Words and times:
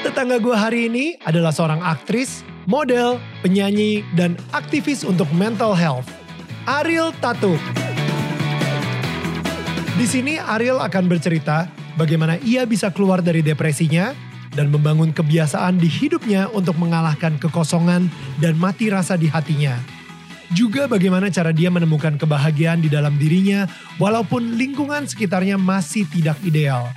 Tetangga 0.00 0.40
gue 0.40 0.56
hari 0.56 0.88
ini 0.88 1.20
adalah 1.28 1.52
seorang 1.52 1.84
aktris, 1.84 2.40
model, 2.64 3.20
penyanyi, 3.44 4.00
dan 4.16 4.32
aktivis 4.56 5.04
untuk 5.04 5.28
mental 5.36 5.76
health. 5.76 6.08
Ariel 6.64 7.12
Tatu. 7.20 7.60
Di 10.00 10.06
sini 10.08 10.40
Ariel 10.40 10.80
akan 10.80 11.04
bercerita 11.04 11.68
bagaimana 12.00 12.40
ia 12.40 12.64
bisa 12.64 12.88
keluar 12.88 13.20
dari 13.20 13.44
depresinya 13.44 14.16
dan 14.56 14.72
membangun 14.72 15.12
kebiasaan 15.12 15.76
di 15.76 15.92
hidupnya 15.92 16.48
untuk 16.56 16.80
mengalahkan 16.80 17.36
kekosongan 17.36 18.08
dan 18.40 18.56
mati 18.56 18.88
rasa 18.88 19.20
di 19.20 19.28
hatinya. 19.28 19.76
Juga 20.56 20.88
bagaimana 20.88 21.28
cara 21.28 21.52
dia 21.52 21.68
menemukan 21.68 22.16
kebahagiaan 22.16 22.80
di 22.80 22.88
dalam 22.88 23.20
dirinya 23.20 23.68
walaupun 24.00 24.56
lingkungan 24.56 25.04
sekitarnya 25.04 25.60
masih 25.60 26.08
tidak 26.08 26.40
ideal. 26.40 26.88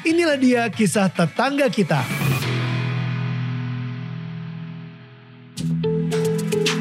Inilah 0.00 0.40
dia 0.40 0.64
kisah 0.72 1.12
tetangga 1.12 1.68
kita. 1.68 2.29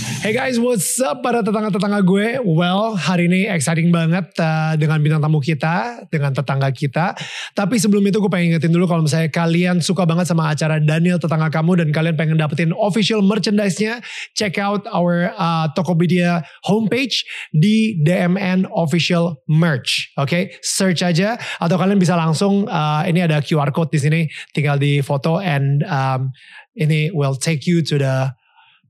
Hey 0.00 0.32
guys, 0.32 0.56
what's 0.56 0.96
up 1.04 1.20
para 1.20 1.44
tetangga-tetangga 1.44 2.00
gue? 2.00 2.40
Well, 2.40 2.96
hari 2.96 3.28
ini 3.28 3.44
exciting 3.52 3.92
banget 3.92 4.32
uh, 4.40 4.72
dengan 4.80 4.96
bintang 5.04 5.20
tamu 5.20 5.44
kita, 5.44 6.08
dengan 6.08 6.32
tetangga 6.32 6.72
kita. 6.72 7.12
Tapi 7.52 7.76
sebelum 7.76 8.00
itu 8.08 8.16
gue 8.16 8.32
pengen 8.32 8.56
ingetin 8.56 8.72
dulu 8.72 8.88
kalau 8.88 9.04
misalnya 9.04 9.28
kalian 9.28 9.84
suka 9.84 10.08
banget 10.08 10.24
sama 10.24 10.48
acara 10.48 10.80
Daniel 10.80 11.20
Tetangga 11.20 11.52
Kamu 11.52 11.84
dan 11.84 11.88
kalian 11.92 12.16
pengen 12.16 12.40
dapetin 12.40 12.72
official 12.72 13.20
merchandise-nya, 13.20 14.00
check 14.32 14.56
out 14.56 14.88
our 14.88 15.36
uh, 15.36 15.68
Tokopedia 15.76 16.48
homepage 16.64 17.20
di 17.52 18.00
DMN 18.00 18.72
Official 18.72 19.36
Merch. 19.52 20.16
Oke, 20.16 20.24
okay? 20.24 20.42
search 20.64 21.04
aja 21.04 21.36
atau 21.60 21.76
kalian 21.76 22.00
bisa 22.00 22.16
langsung 22.16 22.64
uh, 22.72 23.04
ini 23.04 23.20
ada 23.20 23.44
QR 23.44 23.68
code 23.68 23.92
di 23.92 24.00
sini, 24.00 24.20
tinggal 24.56 24.80
di 24.80 25.04
foto 25.04 25.44
and 25.44 25.84
um, 25.84 26.32
ini 26.72 27.12
will 27.12 27.36
take 27.36 27.68
you 27.68 27.84
to 27.84 28.00
the 28.00 28.32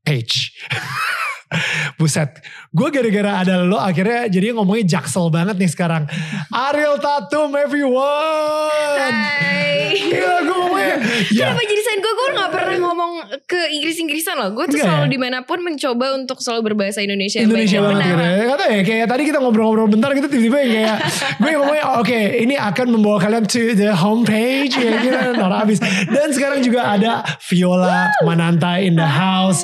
H. 0.06 0.52
Buset, 1.98 2.30
gue 2.70 2.88
gara-gara 2.90 3.42
ada 3.42 3.66
lo 3.66 3.78
akhirnya 3.78 4.30
jadi 4.30 4.54
ngomongnya 4.54 4.98
jaksel 4.98 5.28
banget 5.30 5.58
nih 5.58 5.70
sekarang. 5.70 6.06
Ariel 6.50 6.98
Tatum 7.02 7.54
everyone. 7.58 9.14
Hai. 9.14 9.80
Gila 9.90 10.38
gue 10.42 10.56
ngomongnya. 10.56 10.88
Ya. 11.30 11.52
Kenapa 11.52 11.62
jadi 11.68 11.82
sign 11.84 12.00
gue? 12.00 12.12
Gue 12.16 12.28
gak 12.32 12.50
pernah 12.50 12.76
ngomong 12.80 13.12
ke 13.44 13.60
Inggris-Inggrisan 13.76 14.40
loh. 14.40 14.50
Gue 14.56 14.64
tuh 14.72 14.80
Enggak 14.80 14.88
selalu 14.88 15.06
ya? 15.06 15.12
di 15.12 15.18
mana 15.20 15.38
pun 15.44 15.58
mencoba 15.60 16.06
untuk 16.16 16.40
selalu 16.40 16.72
berbahasa 16.72 17.04
Indonesia. 17.04 17.44
Indonesia 17.44 17.78
banget 17.84 18.08
gitu 18.08 18.24
ya. 18.24 18.44
Kata 18.48 18.64
ya 18.72 18.80
kayak 18.82 19.06
tadi 19.06 19.22
kita 19.28 19.38
ngobrol-ngobrol 19.38 19.88
bentar 19.92 20.10
gitu 20.16 20.26
tiba-tiba 20.32 20.58
yang 20.64 20.72
kayak 20.72 20.96
gue 21.44 21.50
ngomongnya 21.60 21.84
oke 22.00 22.20
ini 22.40 22.54
akan 22.56 22.86
membawa 22.88 23.18
kalian 23.20 23.44
to 23.44 23.76
the 23.76 23.92
homepage 23.92 24.74
ya 24.80 24.92
gitu 25.04 25.18
Nora 25.36 25.60
abis. 25.60 25.78
Dan 26.08 26.32
sekarang 26.32 26.64
juga 26.64 26.88
ada 26.88 27.20
Viola 27.52 28.08
Mananta 28.24 28.80
in 28.80 28.96
the 28.96 29.06
house. 29.06 29.62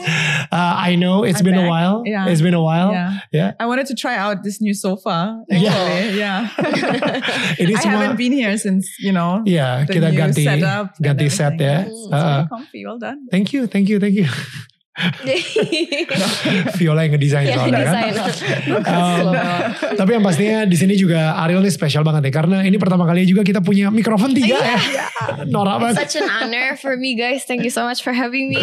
Uh, 0.53 0.77
I 0.77 0.93
know 0.95 1.25
it's 1.25 1.41
I'm 1.41 1.47
been 1.49 1.57
a 1.57 1.65
back. 1.65 1.73
While. 1.77 1.97
Yeah. 2.09 2.29
It's 2.33 2.41
been 2.41 2.57
a 2.57 2.63
while. 2.65 2.91
Yeah. 2.97 3.21
Yeah. 3.33 3.51
I 3.61 3.67
wanted 3.69 3.87
to 3.93 3.95
try 3.95 4.17
out 4.17 4.41
this 4.47 4.61
new 4.65 4.73
sofa. 4.73 5.45
Yeah. 5.49 5.69
Actually. 5.69 6.19
Yeah. 6.25 6.41
Ini 7.63 7.73
I 7.77 7.83
haven't 7.85 8.17
been 8.17 8.33
here 8.33 8.57
since, 8.57 8.85
you 8.99 9.13
know, 9.13 9.43
Yeah. 9.45 9.85
the 9.85 10.01
new 10.01 10.17
ganti 10.17 10.45
setup 10.45 10.97
and 10.97 11.05
ganti 11.05 11.29
set. 11.31 11.61
It's 11.61 12.09
Uh, 12.09 12.17
very 12.17 12.49
comfy. 12.49 12.81
Well 12.87 12.99
done. 12.99 13.29
thank 13.31 13.53
you, 13.53 13.67
thank 13.69 13.89
you, 13.93 14.01
thank 14.01 14.15
you. 14.17 14.29
Viola 16.81 17.05
yang 17.05 17.13
ngedesain 17.17 17.45
Ya, 17.47 17.61
soalnya 17.61 17.85
kan. 17.85 18.05
Um. 18.81 19.33
Tapi 20.01 20.11
yang 20.17 20.25
pastinya 20.25 20.65
di 20.65 20.77
sini 20.77 20.97
juga 20.97 21.37
Ariel 21.45 21.61
nih 21.61 21.73
spesial 21.73 22.01
banget 22.01 22.33
ya 22.33 22.33
karena 22.33 22.65
ini 22.65 22.81
pertama 22.81 23.05
kali 23.05 23.29
juga 23.29 23.45
kita 23.45 23.61
punya 23.61 23.93
mikrofon 23.93 24.33
tiga 24.33 24.57
ya. 24.57 24.79
Norak 25.45 25.77
banget. 25.85 25.95
Such 26.09 26.25
an 26.25 26.29
honor 26.33 26.81
for 26.81 26.97
me 26.97 27.13
guys. 27.13 27.45
Thank 27.45 27.69
you 27.69 27.73
so 27.73 27.85
much 27.85 28.01
for 28.01 28.17
having 28.17 28.49
me. 28.49 28.61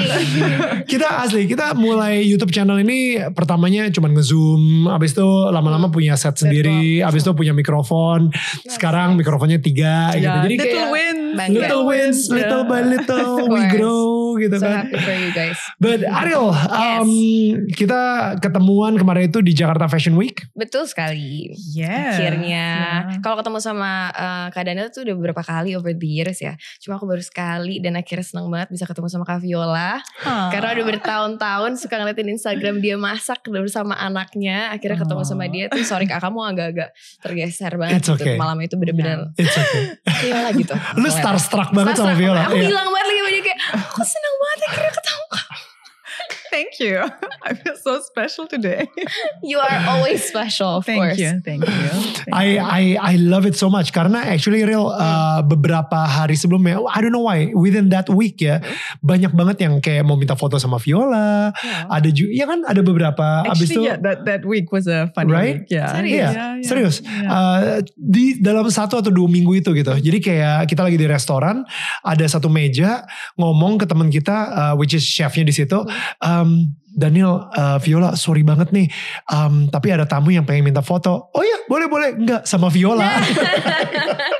Kita 0.91 1.25
asli 1.25 1.45
kita 1.49 1.73
mulai 1.73 2.21
YouTube 2.25 2.53
channel 2.53 2.77
ini 2.81 3.17
pertamanya 3.33 3.89
cuma 3.89 4.09
ngezoom, 4.11 4.89
abis 4.89 5.15
itu 5.15 5.29
lama-lama 5.49 5.89
punya 5.89 6.13
set 6.19 6.37
sendiri, 6.37 7.01
abis 7.01 7.25
itu 7.25 7.31
punya 7.33 7.53
mikrofon. 7.55 8.29
Sekarang 8.67 9.15
mikrofonnya 9.17 9.57
tiga 9.61 10.13
gitu. 10.17 10.27
Yeah. 10.27 10.43
Jadi 10.45 10.55
Little 10.57 10.69
kayak 10.69 10.89
wins. 10.93 11.49
Little 11.49 11.83
wins, 11.87 12.17
little 12.29 12.63
by 12.67 12.81
little 12.85 13.49
we 13.49 13.61
course. 13.69 13.73
Gitu 14.37 14.55
so 14.55 14.65
kan. 14.65 14.85
happy 14.85 14.97
for 14.97 15.13
you 15.13 15.31
guys. 15.31 15.59
But 15.83 16.01
Ariel, 16.03 16.49
um, 16.53 17.09
kita 17.69 18.01
ketemuan 18.39 18.95
kemarin 18.95 19.27
itu 19.27 19.39
di 19.39 19.51
Jakarta 19.51 19.85
Fashion 19.85 20.13
Week. 20.13 20.43
Betul 20.53 20.85
sekali. 20.85 21.51
Yeah. 21.71 22.13
Akhirnya 22.13 22.65
Yeah. 22.73 23.19
kalau 23.19 23.39
ketemu 23.39 23.59
sama 23.59 24.11
uh, 24.11 24.47
Kak 24.49 24.63
Daniel 24.63 24.87
tuh 24.87 25.03
udah 25.03 25.15
beberapa 25.15 25.41
kali 25.41 25.73
over 25.73 25.91
the 25.91 26.05
years 26.05 26.37
ya. 26.37 26.53
Cuma 26.77 26.95
aku 26.95 27.05
baru 27.05 27.19
sekali 27.19 27.79
dan 27.79 27.95
akhirnya 27.95 28.21
seneng 28.21 28.47
banget 28.47 28.69
bisa 28.69 28.83
ketemu 28.83 29.07
sama 29.07 29.23
Kak 29.23 29.39
Viola. 29.39 29.97
Ah. 30.21 30.49
Karena 30.49 30.73
udah 30.73 30.85
bertahun-tahun 30.87 31.71
suka 31.77 31.95
ngeliatin 31.97 32.29
Instagram 32.29 32.79
dia 32.79 32.95
masak 32.95 33.41
bersama 33.45 33.95
anaknya. 33.95 34.69
Akhirnya 34.69 34.99
ketemu 34.99 35.21
sama 35.23 35.45
dia 35.47 35.65
tuh 35.67 35.81
sorry 35.83 36.03
kak 36.03 36.19
kamu 36.19 36.39
agak-agak 36.45 36.89
tergeser 37.19 37.73
banget 37.75 37.99
It's 37.99 38.09
gitu. 38.09 38.21
okay. 38.21 38.35
Malam 38.35 38.57
itu 38.59 38.75
bener-bener 38.75 39.33
It's 39.35 39.53
okay. 39.53 39.83
Viola 40.21 40.49
gitu. 40.51 40.73
Lu 40.95 41.07
starstruck 41.07 41.69
banget 41.71 41.95
sama 41.95 42.13
Viola. 42.13 42.47
Aku 42.47 42.55
Iya. 42.55 42.69
bilang 42.69 42.87
banget 42.87 43.07
lagi 43.07 43.21
sama 43.53 43.69
dia 43.73 43.77
kayak 43.77 43.87
aku 43.93 44.01
seneng 44.05 44.35
banget 44.41 44.59
akhirnya 44.67 44.93
ketemu 44.97 45.25
kamu. 45.29 45.57
Thank 46.53 46.77
you. 46.77 47.01
I 47.47 47.57
feel 47.57 47.73
so 47.81 47.97
special 48.05 48.45
today. 48.45 48.85
You 49.41 49.57
are 49.57 49.77
always 49.89 50.21
special 50.23 50.79
of 50.79 50.85
Thank 50.85 51.01
course. 51.01 51.17
you. 51.17 51.41
Thank 51.41 51.65
you. 51.65 51.73
Thank 52.23 52.31
I 52.31 52.47
I 52.61 52.83
I 52.95 53.13
love 53.17 53.43
it 53.43 53.57
so 53.57 53.67
much 53.67 53.89
karena 53.89 54.21
actually 54.23 54.61
real 54.61 54.87
uh, 54.87 55.41
beberapa 55.41 55.97
hari 56.05 56.37
sebelumnya 56.37 56.77
I 56.85 57.01
don't 57.01 57.11
know 57.11 57.25
why 57.25 57.49
within 57.51 57.89
that 57.91 58.07
week 58.07 58.39
ya 58.39 58.61
banyak 59.01 59.33
banget 59.33 59.65
yang 59.65 59.81
kayak 59.81 60.05
mau 60.05 60.15
minta 60.15 60.37
foto 60.37 60.55
sama 60.55 60.77
Viola 60.77 61.51
Ya. 61.63 61.87
ada 61.89 62.09
juga 62.11 62.31
ya 62.31 62.45
kan 62.45 62.59
ada 62.63 62.81
beberapa 62.83 63.25
abis 63.49 63.71
itu 63.71 63.81
Actually, 63.81 63.87
yeah, 63.89 63.97
that, 64.03 64.17
that 64.27 64.41
week 64.43 64.69
was 64.69 64.85
a 64.85 65.09
funny 65.11 65.31
Right? 65.33 65.55
week. 65.65 65.73
Yeah. 65.73 65.89
Serius? 65.89 66.13
Iya, 66.13 66.21
Yeah, 66.23 66.31
yeah. 66.37 66.67
serius. 66.67 66.95
Yeah. 67.01 67.27
Uh, 67.27 67.61
di 67.95 68.25
dalam 68.37 68.67
satu 68.69 68.99
atau 68.99 69.09
dua 69.09 69.25
minggu 69.25 69.57
itu 69.57 69.71
gitu. 69.73 69.89
Jadi 69.89 70.17
kayak 70.19 70.67
kita 70.67 70.83
lagi 70.83 70.95
di 70.95 71.07
restoran, 71.07 71.63
ada 72.03 72.25
satu 72.27 72.47
meja 72.47 73.03
ngomong 73.35 73.79
ke 73.79 73.85
teman 73.87 74.07
kita, 74.07 74.35
uh, 74.51 74.73
which 74.75 74.93
is 74.93 75.01
chefnya 75.01 75.43
di 75.43 75.55
situ. 75.55 75.79
Um, 76.43 76.75
Daniel, 76.93 77.49
uh, 77.57 77.81
Viola, 77.81 78.13
sorry 78.13 78.45
banget 78.45 78.69
nih. 78.69 78.85
Um, 79.25 79.65
tapi 79.65 79.89
ada 79.89 80.05
tamu 80.05 80.29
yang 80.29 80.45
pengen 80.45 80.69
minta 80.69 80.85
foto. 80.85 81.33
Oh 81.33 81.41
iya, 81.41 81.65
boleh 81.65 81.89
boleh. 81.89 82.09
Enggak 82.13 82.45
sama 82.45 82.69
Viola. 82.69 83.09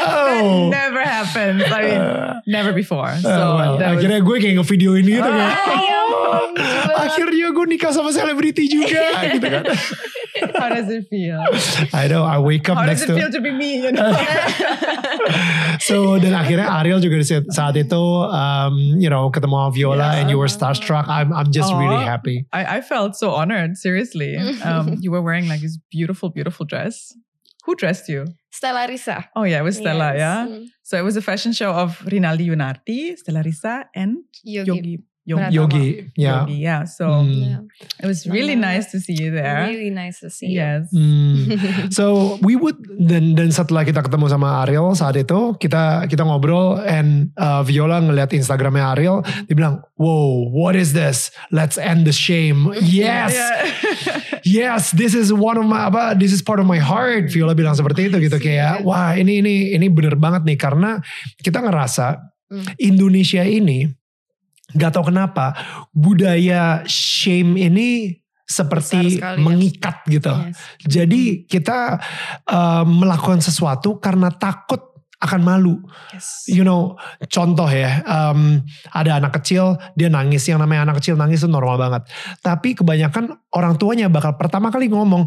oh. 0.00 0.70
That 0.70 0.88
never 0.92 1.02
happened. 1.02 1.60
I 1.62 1.80
mean, 1.82 2.00
never 2.46 2.72
before. 2.72 3.12
So 3.20 3.28
Uh, 3.28 3.56
well, 3.56 3.74
that 3.78 3.94
was- 3.94 4.04
akhirnya 4.04 4.20
gue 4.20 4.36
kayak 4.38 4.54
nge-video 4.58 4.90
ini 4.96 5.12
gitu 5.18 5.28
kayak, 5.28 5.54
Ayo, 5.68 6.00
oh, 6.08 6.96
akhirnya 6.98 7.48
gue 7.52 7.66
nikah 7.68 7.90
sama 7.92 8.10
selebriti 8.10 8.64
juga 8.66 9.02
gitu 9.36 9.46
kan. 9.48 9.64
how 10.54 10.68
does 10.70 10.86
it 10.88 11.04
feel? 11.10 11.40
I 11.92 12.06
know, 12.06 12.22
I 12.22 12.38
wake 12.38 12.70
up 12.70 12.78
How 12.78 12.86
does 12.86 13.02
next 13.02 13.02
it 13.04 13.08
to 13.10 13.14
feel 13.18 13.30
to 13.32 13.40
be 13.42 13.50
me? 13.50 13.82
You 13.82 13.92
know? 13.92 14.10
So 15.78 16.18
dan 16.18 16.34
akhirnya 16.34 16.66
Ariel 16.68 16.98
juga 17.00 17.20
saat- 17.22 17.76
itu 17.78 18.02
um, 18.28 18.74
you 18.98 19.06
know 19.08 19.30
ketemu 19.30 19.70
Viola 19.72 19.96
Yeah. 19.98 20.18
and 20.22 20.26
you 20.30 20.38
were 20.38 20.50
starstruck. 20.50 21.06
I'm 21.06 21.30
I'm 21.30 21.50
just 21.54 21.70
really 21.74 22.00
happy. 22.02 22.44
I, 22.50 22.78
I 22.78 22.80
felt 22.82 23.14
so 23.14 23.30
honored. 23.36 23.76
Seriously, 23.78 24.36
um, 24.66 24.96
you 25.00 25.10
were 25.14 25.22
wearing 25.22 25.46
like 25.46 25.60
this 25.62 25.78
beautiful, 25.92 26.30
beautiful 26.32 26.66
dress. 26.66 27.12
Who 27.68 27.74
dressed 27.74 28.08
you? 28.08 28.24
Stella 28.50 28.88
Risa. 28.88 29.28
Oh 29.36 29.42
yeah, 29.44 29.58
it 29.58 29.62
was 29.62 29.76
Stella. 29.76 30.14
Yes. 30.14 30.18
Yeah. 30.24 30.46
Mm. 30.48 30.64
So 30.82 30.96
it 30.96 31.02
was 31.02 31.18
a 31.18 31.20
fashion 31.20 31.52
show 31.52 31.70
of 31.70 32.00
Rinaldi 32.10 32.48
Yunarti, 32.48 33.14
Stella 33.18 33.42
Risa, 33.44 33.84
and 33.94 34.24
Yogi. 34.42 34.70
Yogi. 34.70 34.98
Yogi. 35.28 35.52
Yogi, 35.52 35.86
ya. 36.16 36.48
Yogi, 36.48 36.56
yeah. 36.56 36.80
So 36.88 37.04
Hmm. 37.20 37.36
Yeah. 37.36 37.60
it 38.00 38.08
was 38.08 38.24
really 38.24 38.56
Mama. 38.56 38.80
nice 38.80 38.88
to 38.90 38.98
see 38.98 39.12
you 39.12 39.28
there. 39.28 39.68
Really 39.68 39.92
nice 39.92 40.24
to 40.24 40.32
see 40.32 40.48
you. 40.48 40.64
Yes. 40.64 40.88
Hmm. 40.88 41.52
So 41.96 42.40
we 42.40 42.56
would 42.56 42.80
dan 42.96 43.36
dan 43.36 43.52
setelah 43.52 43.84
kita 43.84 44.00
ketemu 44.00 44.32
sama 44.32 44.64
Ariel 44.64 44.96
saat 44.96 45.20
itu 45.20 45.52
kita 45.60 46.08
kita 46.08 46.24
ngobrol 46.24 46.80
and 46.80 47.28
uh, 47.36 47.60
Viola 47.60 48.00
ngeliat 48.00 48.32
Instagramnya 48.32 48.96
Ariel, 48.96 49.20
dia 49.44 49.52
bilang, 49.52 49.84
wow, 50.00 50.48
what 50.48 50.72
is 50.72 50.96
this? 50.96 51.28
Let's 51.52 51.76
end 51.76 52.08
the 52.08 52.16
shame. 52.16 52.72
Yes, 52.88 53.36
Yeah. 53.36 54.24
yes, 54.42 54.90
this 54.96 55.12
is 55.12 55.28
one 55.28 55.60
of 55.60 55.68
my 55.68 55.92
apa, 55.92 56.16
this 56.16 56.32
is 56.32 56.40
part 56.40 56.56
of 56.58 56.64
my 56.64 56.80
heart. 56.80 57.28
Viola 57.28 57.52
bilang 57.52 57.76
seperti 57.76 58.08
itu 58.08 58.16
gitu 58.18 58.40
kayak, 58.40 58.80
wah 58.80 59.12
ini 59.12 59.44
ini 59.44 59.76
ini 59.76 59.86
bener 59.92 60.16
banget 60.16 60.48
nih 60.48 60.56
karena 60.56 60.98
kita 61.38 61.60
ngerasa 61.60 62.32
Hmm. 62.48 62.64
Indonesia 62.80 63.44
ini 63.44 63.92
nggak 64.74 64.90
tahu 64.92 65.08
kenapa 65.08 65.56
budaya 65.96 66.84
shame 66.84 67.56
ini 67.56 68.20
seperti 68.48 69.20
ya. 69.20 69.36
mengikat 69.36 70.08
gitu. 70.08 70.32
Yes. 70.32 70.56
Jadi 70.88 71.22
kita 71.44 72.00
uh, 72.48 72.84
melakukan 72.88 73.44
sesuatu 73.44 74.00
karena 74.00 74.32
takut 74.32 74.80
akan 75.18 75.40
malu. 75.42 75.76
Yes. 76.14 76.48
You 76.48 76.64
know, 76.64 76.96
contoh 77.28 77.68
ya, 77.68 78.00
um, 78.06 78.62
ada 78.94 79.18
anak 79.18 79.42
kecil 79.42 79.76
dia 79.98 80.08
nangis, 80.08 80.46
yang 80.48 80.62
namanya 80.62 80.88
anak 80.88 81.02
kecil 81.02 81.18
nangis 81.18 81.44
itu 81.44 81.50
normal 81.50 81.76
banget. 81.76 82.08
Tapi 82.40 82.78
kebanyakan 82.78 83.36
orang 83.52 83.76
tuanya 83.76 84.06
bakal 84.08 84.38
pertama 84.38 84.72
kali 84.72 84.88
ngomong, 84.88 85.26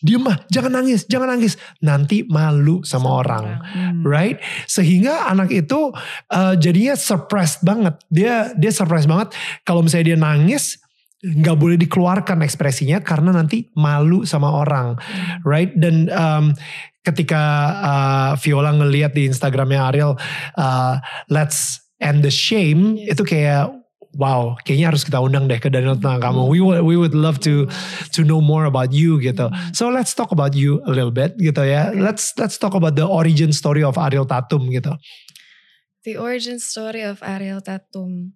diem 0.00 0.20
mah, 0.20 0.40
jangan 0.48 0.80
nangis, 0.80 1.04
jangan 1.06 1.36
nangis. 1.36 1.60
Nanti 1.84 2.24
malu 2.24 2.80
sama, 2.84 3.20
orang. 3.20 3.60
Hmm. 3.60 4.02
right? 4.04 4.40
Sehingga 4.64 5.28
anak 5.28 5.52
itu 5.52 5.92
uh, 6.32 6.54
jadinya 6.56 6.96
surprised 6.96 7.60
banget. 7.60 8.00
Dia 8.08 8.52
dia 8.56 8.72
surprised 8.72 9.08
banget 9.08 9.36
kalau 9.64 9.84
misalnya 9.84 10.14
dia 10.14 10.18
nangis 10.20 10.80
nggak 11.20 11.56
boleh 11.60 11.76
dikeluarkan 11.76 12.40
ekspresinya 12.40 13.04
karena 13.04 13.36
nanti 13.36 13.68
malu 13.76 14.24
sama 14.24 14.48
orang, 14.48 14.96
right? 15.44 15.76
Dan 15.76 16.08
um, 16.08 16.56
ketika 17.04 17.42
uh, 17.80 18.30
Viola 18.40 18.72
ngeliat 18.72 19.12
di 19.12 19.28
Instagramnya 19.28 19.92
Ariel, 19.92 20.16
uh, 20.56 20.96
let's 21.28 21.84
end 22.00 22.24
the 22.24 22.32
shame, 22.32 22.96
Yes. 22.96 23.16
itu 23.16 23.36
kayak 23.36 23.79
wow, 24.16 24.58
kayaknya 24.66 24.90
harus 24.90 25.02
kita 25.06 25.22
undang 25.22 25.46
deh 25.46 25.58
ke 25.62 25.70
Daniel 25.70 25.94
tentang 25.94 26.18
kamu. 26.22 26.42
We 26.50 26.58
would 26.62 26.82
we 26.82 26.96
would 26.98 27.14
love 27.14 27.38
to 27.46 27.70
to 28.14 28.20
know 28.26 28.42
more 28.42 28.66
about 28.66 28.90
you 28.90 29.22
gitu. 29.22 29.50
So 29.76 29.90
let's 29.90 30.14
talk 30.16 30.34
about 30.34 30.56
you 30.56 30.82
a 30.86 30.92
little 30.92 31.14
bit 31.14 31.38
gitu 31.38 31.62
ya. 31.62 31.94
Let's 31.94 32.34
let's 32.40 32.58
talk 32.58 32.74
about 32.74 32.98
the 32.98 33.06
origin 33.06 33.54
story 33.54 33.86
of 33.86 33.94
Ariel 34.00 34.26
Tatum 34.26 34.70
gitu. 34.70 34.96
The 36.02 36.16
origin 36.16 36.58
story 36.58 37.04
of 37.04 37.20
Ariel 37.20 37.60
Tatum. 37.60 38.34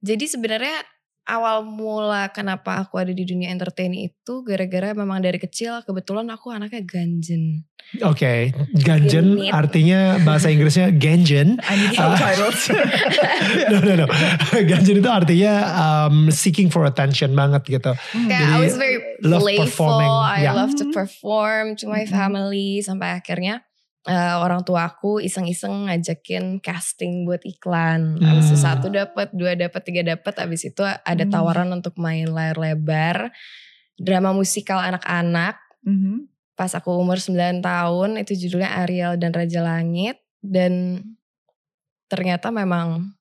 Jadi 0.00 0.24
sebenarnya 0.30 0.86
awal 1.30 1.62
mula 1.62 2.28
kenapa 2.28 2.82
aku 2.82 2.98
ada 2.98 3.10
di 3.10 3.22
dunia 3.22 3.48
entertain 3.48 3.94
itu 3.94 4.42
gara-gara 4.42 4.90
memang 4.92 5.18
dari 5.18 5.38
kecil 5.38 5.80
kebetulan 5.82 6.26
aku 6.28 6.50
anaknya 6.50 6.82
ganjen. 6.82 7.62
Oke, 8.02 8.54
ganjen 8.76 9.34
Genit. 9.34 9.50
artinya 9.50 10.14
bahasa 10.22 10.46
Inggrisnya 10.46 10.94
ganjen. 10.94 11.58
I 11.64 11.74
need 11.74 11.90
Uh, 11.90 12.14
subtitles. 12.14 12.60
no 13.70 13.78
no 13.80 13.92
no, 13.96 14.06
ganjen 14.62 14.94
itu 14.98 15.10
artinya 15.10 15.52
um, 15.74 16.30
seeking 16.30 16.70
for 16.70 16.86
attention 16.86 17.34
banget 17.34 17.66
gitu. 17.66 17.90
Kayak 18.14 18.30
Jadi, 18.30 18.54
I 18.54 18.58
was 18.60 18.76
very 18.76 18.98
love 19.22 19.42
playful, 19.42 19.66
performing, 19.66 20.10
I 20.12 20.38
ya. 20.44 20.52
love 20.54 20.74
to 20.78 20.84
perform 20.90 21.74
to 21.78 21.86
my 21.86 22.06
Mhm. 22.06 22.10
family 22.10 22.78
sampai 22.80 23.18
akhirnya 23.18 23.66
eh, 24.08 24.36
orang 24.40 24.64
tua 24.64 24.88
aku 24.88 25.20
iseng-iseng 25.20 25.88
ngajakin 25.90 26.62
casting 26.64 27.28
buat 27.28 27.44
iklan. 27.44 28.16
Abis 28.24 28.52
itu 28.52 28.56
Hmm. 28.60 28.66
satu 28.68 28.86
dapat, 28.88 29.28
dua 29.36 29.52
dapat, 29.58 29.80
tiga 29.84 30.02
dapat. 30.16 30.34
Abis 30.40 30.68
itu 30.72 30.80
ada 30.84 31.24
Hmm. 31.24 31.32
tawaran 31.32 31.68
untuk 31.74 31.96
main 32.00 32.28
layar 32.30 32.56
lebar, 32.56 33.28
drama 34.00 34.32
musikal 34.32 34.80
anak-anak. 34.80 35.60
Mhm. 35.84 36.28
Pas 36.56 36.72
aku 36.76 36.92
umur 36.96 37.16
9 37.20 37.60
tahun 37.64 38.20
itu 38.20 38.36
judulnya 38.48 38.84
Ariel 38.84 39.16
dan 39.16 39.32
Raja 39.32 39.64
Langit 39.64 40.20
dan 40.44 41.04
ternyata 42.12 42.52
memang 42.52 43.16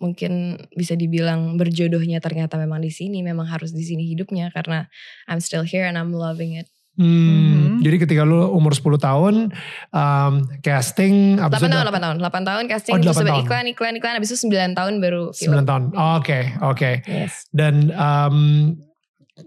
mungkin 0.00 0.56
bisa 0.72 0.96
dibilang 0.96 1.60
berjodohnya 1.60 2.24
ternyata 2.24 2.56
memang 2.56 2.80
di 2.80 2.88
sini 2.88 3.20
memang 3.20 3.44
harus 3.44 3.76
di 3.76 3.84
sini 3.84 4.08
hidupnya 4.08 4.48
karena 4.48 4.88
I'm 5.28 5.44
still 5.44 5.60
here 5.60 5.84
and 5.84 6.00
I'm 6.00 6.16
loving 6.16 6.56
it. 6.56 6.72
Hmm, 6.92 7.78
Mhm. 7.80 7.80
Jadi 7.80 7.96
ketika 7.98 8.22
lu 8.22 8.50
umur 8.50 8.72
10 8.72 8.98
tahun 8.98 9.54
um, 9.90 10.32
casting, 10.60 11.38
8 11.38 11.48
abis 11.48 11.56
itu 11.56 11.64
tahun, 11.64 11.72
udah- 11.72 11.88
8 11.88 12.02
tahun, 12.02 12.16
8 12.20 12.42
tahun 12.44 12.64
casting, 12.66 12.92
Oh, 12.92 12.98
terus 12.98 13.08
8 13.08 13.20
sampai 13.20 13.32
tahun. 13.32 13.44
iklan, 13.46 13.64
iklan, 13.68 13.92
iklan, 13.96 14.14
habis 14.14 14.28
itu 14.28 14.38
9 14.44 14.74
tahun 14.74 14.92
baru 14.98 15.22
9 15.32 15.64
tahun. 15.64 15.82
Oh, 15.92 16.18
Oke, 16.18 16.38
oke. 16.60 16.90
Yes. 17.02 17.48
Dan 17.48 17.88
um, 17.92 18.36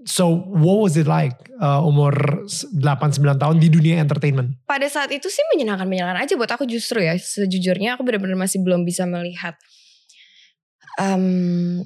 so 0.04 0.26
what 0.50 0.82
was 0.82 0.96
it 0.96 1.06
like 1.06 1.38
uh, 1.60 1.78
umur 1.80 2.10
8-9 2.50 2.82
tahun 3.38 3.56
di 3.58 3.70
dunia 3.70 4.02
entertainment? 4.02 4.58
Pada 4.66 4.90
saat 4.90 5.14
itu 5.14 5.30
sih 5.30 5.46
menyenangkan-menyenangkan 5.54 6.26
aja 6.26 6.34
buat 6.34 6.50
aku 6.50 6.66
justru 6.66 7.00
ya. 7.00 7.14
Sejujurnya 7.14 7.94
aku 7.94 8.02
benar-benar 8.02 8.40
masih 8.40 8.66
belum 8.66 8.82
bisa 8.82 9.06
melihat 9.06 9.54
um, 10.98 11.86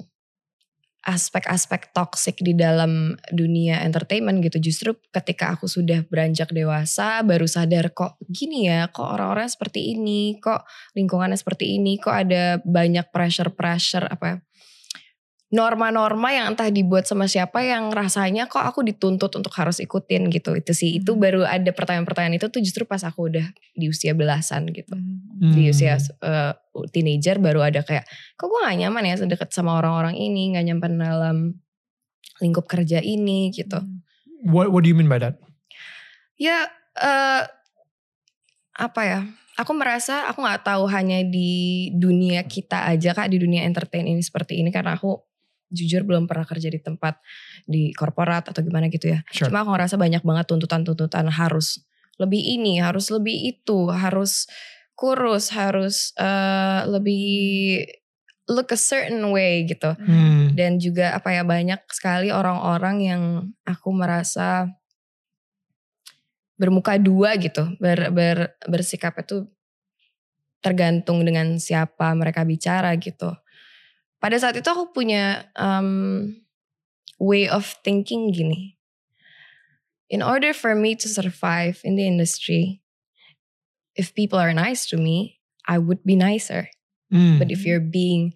aspek-aspek 1.08 1.96
toksik 1.96 2.44
di 2.44 2.52
dalam 2.52 3.16
dunia 3.32 3.80
entertainment 3.80 4.44
gitu. 4.44 4.60
Justru 4.60 4.92
ketika 5.08 5.56
aku 5.56 5.64
sudah 5.64 6.04
beranjak 6.04 6.52
dewasa 6.52 7.24
baru 7.24 7.48
sadar 7.48 7.96
kok 7.96 8.20
gini 8.28 8.68
ya, 8.68 8.92
kok 8.92 9.08
orang-orang 9.08 9.48
seperti 9.48 9.96
ini, 9.96 10.36
kok 10.36 10.68
lingkungannya 10.92 11.40
seperti 11.40 11.80
ini, 11.80 11.96
kok 11.96 12.12
ada 12.12 12.60
banyak 12.60 13.08
pressure-pressure 13.08 14.04
apa 14.04 14.24
ya, 14.28 14.36
norma-norma 15.48 16.28
yang 16.28 16.52
entah 16.52 16.68
dibuat 16.68 17.08
sama 17.08 17.24
siapa 17.24 17.64
yang 17.64 17.88
rasanya 17.88 18.52
kok 18.52 18.60
aku 18.60 18.84
dituntut 18.84 19.32
untuk 19.32 19.48
harus 19.56 19.80
ikutin 19.80 20.28
gitu. 20.28 20.52
Itu 20.52 20.76
sih, 20.76 21.00
itu 21.00 21.16
Hmm. 21.16 21.22
baru 21.24 21.40
ada 21.48 21.72
pertanyaan-pertanyaan 21.72 22.36
itu 22.36 22.52
tuh 22.52 22.60
justru 22.60 22.84
pas 22.84 23.00
aku 23.00 23.32
udah 23.32 23.48
di 23.72 23.88
usia 23.88 24.12
belasan 24.12 24.68
gitu 24.76 24.92
Mhm. 24.92 25.52
di 25.56 25.62
Hmm. 25.64 25.72
usia 25.72 25.96
uh, 26.20 26.52
teenager 26.92 27.40
baru 27.40 27.64
ada 27.64 27.80
kayak 27.80 28.04
kok 28.36 28.44
gue 28.44 28.60
gak 28.60 28.76
nyaman 28.76 29.08
ya 29.08 29.14
sedekat 29.16 29.48
sama 29.48 29.80
orang-orang 29.80 30.14
ini 30.14 30.52
gak 30.52 30.68
nyaman 30.68 30.92
dalam 31.00 31.36
lingkup 32.38 32.68
kerja 32.68 33.00
ini 33.00 33.48
gitu 33.50 33.80
What 34.44 34.70
What 34.70 34.84
do 34.84 34.92
you 34.92 34.94
mean 34.94 35.08
by 35.08 35.18
that? 35.18 35.40
ya 36.38 36.70
eh, 36.94 37.42
apa 38.78 39.00
ya 39.02 39.20
aku 39.58 39.74
merasa 39.74 40.30
aku 40.30 40.38
nggak 40.46 40.62
tahu 40.62 40.86
hanya 40.86 41.26
di 41.26 41.90
dunia 41.90 42.46
kita 42.46 42.86
aja 42.86 43.10
kak 43.10 43.26
di 43.26 43.42
dunia 43.42 43.66
entertain 43.66 44.06
ini 44.06 44.22
seperti 44.22 44.62
ini 44.62 44.70
karena 44.70 44.94
aku 44.94 45.18
jujur 45.68 46.04
belum 46.04 46.24
pernah 46.24 46.48
kerja 46.48 46.72
di 46.72 46.80
tempat 46.80 47.20
di 47.68 47.92
korporat 47.92 48.48
atau 48.48 48.60
gimana 48.64 48.88
gitu 48.88 49.12
ya 49.12 49.20
Sure. 49.28 49.52
Cuma 49.52 49.62
aku 49.62 49.76
ngerasa 49.76 50.00
banyak 50.00 50.22
banget 50.24 50.46
tuntutan-tuntutan 50.48 51.28
harus 51.28 51.84
lebih 52.18 52.42
ini, 52.42 52.82
harus 52.82 53.14
lebih 53.14 53.54
itu, 53.54 53.88
harus 53.94 54.50
kurus, 54.98 55.54
harus 55.54 56.10
eh, 56.18 56.80
lebih 56.90 57.86
look 58.50 58.74
a 58.74 58.78
certain 58.80 59.22
way 59.30 59.62
gitu. 59.68 59.94
Hmm. 59.94 60.50
Dan 60.56 60.82
juga 60.82 61.14
apa 61.14 61.30
ya 61.30 61.46
banyak 61.46 61.84
sekali 61.92 62.34
orang-orang 62.34 62.96
yang 63.04 63.22
aku 63.62 63.94
merasa 63.94 64.66
bermuka 66.58 66.98
dua 66.98 67.38
gitu, 67.38 67.70
ber, 67.78 68.10
ber, 68.10 68.58
bersikap 68.66 69.14
itu 69.22 69.46
tergantung 70.58 71.22
dengan 71.22 71.54
siapa 71.62 72.10
mereka 72.18 72.42
bicara 72.42 72.90
gitu. 72.98 73.30
Pada 74.18 74.34
saat 74.38 74.58
itu 74.58 74.66
aku 74.66 74.90
punya 74.90 75.46
um, 75.54 76.34
way 77.22 77.46
of 77.46 77.78
thinking 77.86 78.34
gini. 78.34 78.74
In 80.10 80.22
order 80.24 80.50
for 80.56 80.74
me 80.74 80.96
to 80.96 81.06
survive 81.06 81.78
in 81.84 81.94
the 81.94 82.06
industry, 82.08 82.80
if 83.94 84.14
people 84.14 84.38
are 84.38 84.54
nice 84.54 84.88
to 84.90 84.96
me, 84.96 85.38
I 85.68 85.78
would 85.78 86.02
be 86.02 86.16
nicer. 86.16 86.70
Hmm. 87.12 87.38
But 87.38 87.52
if 87.52 87.64
you're 87.64 87.84
being 87.84 88.34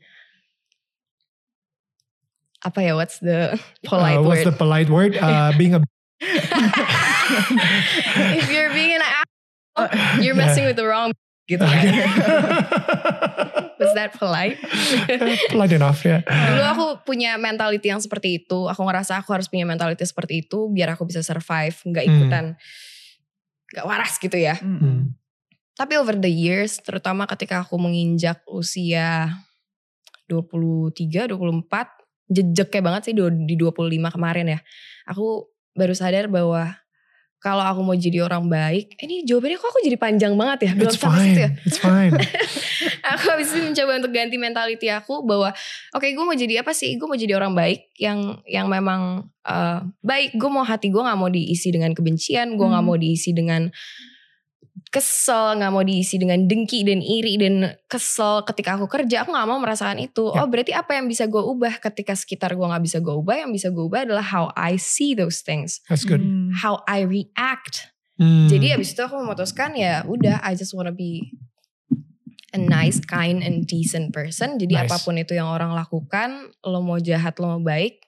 apa 2.62 2.78
ya 2.78 2.94
what's 2.94 3.18
the 3.18 3.58
polite 3.84 4.18
Uh, 4.18 4.22
what's 4.22 4.44
word? 4.44 4.52
the 4.52 4.58
polite 4.58 4.90
word? 4.90 5.16
Uh, 5.18 5.50
being 5.58 5.74
a 5.74 5.82
if 8.38 8.46
you're 8.52 8.70
being 8.70 8.94
an 8.94 9.02
asshole, 9.02 9.90
you're 10.22 10.38
messing 10.38 10.64
with 10.64 10.76
the 10.76 10.86
wrong 10.86 11.10
gitu 11.50 11.66
kan. 11.66 11.82
Was 13.82 13.94
that 13.98 14.14
polite? 14.14 14.58
polite 15.52 15.74
enough 15.74 16.00
ya. 16.06 16.22
Dulu 16.22 16.62
aku 16.62 16.86
punya 17.02 17.34
mentality 17.36 17.90
yang 17.90 17.98
seperti 17.98 18.42
itu. 18.42 18.70
Aku 18.70 18.86
ngerasa 18.86 19.18
aku 19.18 19.34
harus 19.34 19.50
punya 19.50 19.66
mentality 19.66 20.06
seperti 20.06 20.46
itu 20.46 20.70
biar 20.70 20.94
aku 20.94 21.04
bisa 21.04 21.20
survive, 21.20 21.74
nggak 21.74 22.04
Hmm. 22.06 22.12
ikutan, 22.14 22.44
nggak 23.74 23.86
waras 23.86 24.14
gitu 24.22 24.38
ya. 24.38 24.56
Mhm. 24.62 24.78
Hmm. 24.78 25.02
Tapi 25.72 25.96
over 25.96 26.14
the 26.14 26.28
years, 26.30 26.78
terutama 26.84 27.24
ketika 27.26 27.64
aku 27.64 27.80
menginjak 27.80 28.44
usia 28.46 29.32
23, 30.28 31.26
24, 31.26 31.88
jejeknya 32.28 32.80
banget 32.84 33.02
sih 33.10 33.14
di 33.16 33.54
25 33.56 34.12
kemarin 34.12 34.56
ya. 34.56 34.60
Aku 35.08 35.48
baru 35.72 35.96
sadar 35.96 36.28
bahwa 36.28 36.76
kalau 37.42 37.58
aku 37.60 37.82
mau 37.82 37.92
jadi 37.92 38.22
orang 38.22 38.46
baik, 38.46 38.94
eh, 38.94 39.02
ini 39.02 39.26
jawabannya 39.26 39.58
kok 39.58 39.66
aku 39.66 39.82
jadi 39.82 39.98
panjang 39.98 40.32
banget 40.32 40.58
ya? 40.62 40.72
Belum 40.72 40.88
It's 40.88 40.96
sampai 40.96 41.18
situ 41.20 41.40
ya. 41.42 41.50
fine. 41.50 41.66
It's 41.66 41.78
fine. 41.78 42.12
aku 43.12 43.24
habis 43.28 43.50
itu 43.50 43.58
mencoba 43.60 43.98
untuk 43.98 44.12
ganti 44.12 44.36
mentality 44.38 44.86
aku 44.86 45.20
bahwa 45.20 45.50
oke 45.90 46.06
gue 46.06 46.24
mau 46.24 46.32
jadi 46.32 46.62
apa 46.62 46.70
sih 46.70 46.94
gue 46.94 47.02
mau 47.02 47.18
jadi 47.18 47.34
orang 47.34 47.50
baik 47.52 47.90
yang 47.96 48.18
yang 48.46 48.70
memang 48.70 49.26
eh, 49.42 49.78
baik 50.00 50.38
gue 50.38 50.46
mau 50.48 50.62
hati 50.62 50.86
gue 50.88 51.02
nggak 51.02 51.18
mau 51.18 51.26
diisi 51.26 51.68
dengan 51.68 51.90
kebencian 51.90 52.54
gue 52.54 52.62
nggak 52.62 52.78
Hmm. 52.78 52.88
mau 52.88 52.96
diisi 52.96 53.34
dengan 53.34 53.66
kesel 54.92 55.56
nggak 55.56 55.72
mau 55.72 55.80
diisi 55.80 56.20
dengan 56.20 56.44
dengki 56.44 56.84
dan 56.84 57.00
iri 57.00 57.40
dan 57.40 57.54
kesel 57.88 58.44
ketika 58.44 58.76
aku 58.76 58.84
kerja 58.86 59.24
aku 59.24 59.32
nggak 59.32 59.48
mau 59.48 59.56
merasakan 59.56 59.96
itu 59.98 60.28
Ya. 60.30 60.44
oh 60.44 60.46
berarti 60.46 60.76
apa 60.76 61.00
yang 61.00 61.08
bisa 61.08 61.24
gue 61.24 61.40
ubah 61.40 61.80
ketika 61.80 62.12
sekitar 62.12 62.52
gue 62.52 62.62
nggak 62.62 62.84
bisa 62.84 63.00
gue 63.00 63.14
ubah 63.16 63.40
yang 63.40 63.50
bisa 63.50 63.72
gue 63.72 63.80
ubah 63.80 64.04
adalah 64.04 64.20
how 64.22 64.52
I 64.52 64.76
see 64.76 65.16
those 65.16 65.40
things 65.40 65.80
That's 65.88 66.04
good. 66.04 66.20
Mhm. 66.20 66.60
how 66.60 66.84
I 66.84 67.02
react 67.02 67.88
Hmm. 68.20 68.44
jadi 68.46 68.76
abis 68.76 68.92
itu 68.92 69.00
aku 69.00 69.16
memutuskan 69.16 69.72
ya 69.72 70.04
udah 70.04 70.44
I 70.44 70.52
just 70.52 70.76
wanna 70.76 70.92
be 70.92 71.32
a 72.52 72.60
nice, 72.60 73.00
kind, 73.00 73.40
and 73.40 73.64
decent 73.64 74.12
person. 74.12 74.60
Jadi 74.60 74.76
Nice. 74.76 74.84
apa 74.84 75.00
pun 75.00 75.16
itu 75.16 75.32
yang 75.32 75.48
orang 75.48 75.72
lakukan, 75.72 76.52
lo 76.60 76.84
mau 76.84 77.00
jahat, 77.00 77.40
lo 77.40 77.56
mau 77.56 77.64
baik, 77.64 78.04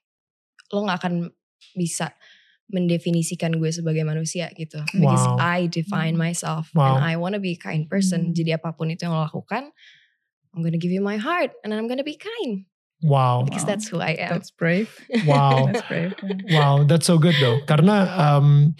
lo 0.69 0.85
nggak 0.85 0.99
akan 1.01 1.15
bisa 1.73 2.13
mendefinisikan 2.75 3.55
gue 3.55 3.71
sebagai 3.71 4.03
manusia 4.03 4.51
gitu. 4.53 4.83
Because 4.91 5.23
Wow. 5.23 5.39
I 5.39 5.71
define 5.71 6.19
myself 6.19 6.75
Wow. 6.75 6.99
and 6.99 7.07
I 7.07 7.15
wanna 7.15 7.39
be 7.39 7.55
a 7.55 7.61
kind 7.61 7.87
person. 7.87 8.31
Hmm. 8.31 8.35
Jadi 8.35 8.51
apa 8.59 8.75
pun 8.75 8.91
itu 8.91 9.07
yang 9.07 9.15
lo 9.15 9.23
lakukan, 9.23 9.71
I'm 10.51 10.61
gonna 10.61 10.83
give 10.83 10.91
you 10.91 10.99
my 10.99 11.15
heart 11.17 11.55
and 11.63 11.71
I'm 11.71 11.87
gonna 11.87 12.03
be 12.03 12.19
kind 12.19 12.67
Wow. 12.99 13.47
because 13.47 13.63
that's 13.63 13.87
who 13.87 14.03
I 14.03 14.19
am. 14.19 14.35
That's 14.35 14.51
brave. 14.51 14.91
Wow. 15.31 15.71
That's 15.71 15.87
brave. 15.87 16.13
yeah. 16.51 16.59
Wow, 16.59 16.75
that's 16.83 17.07
so 17.07 17.15
good 17.23 17.39
though. 17.39 17.63
Karena 17.63 18.11
um, 18.19 18.75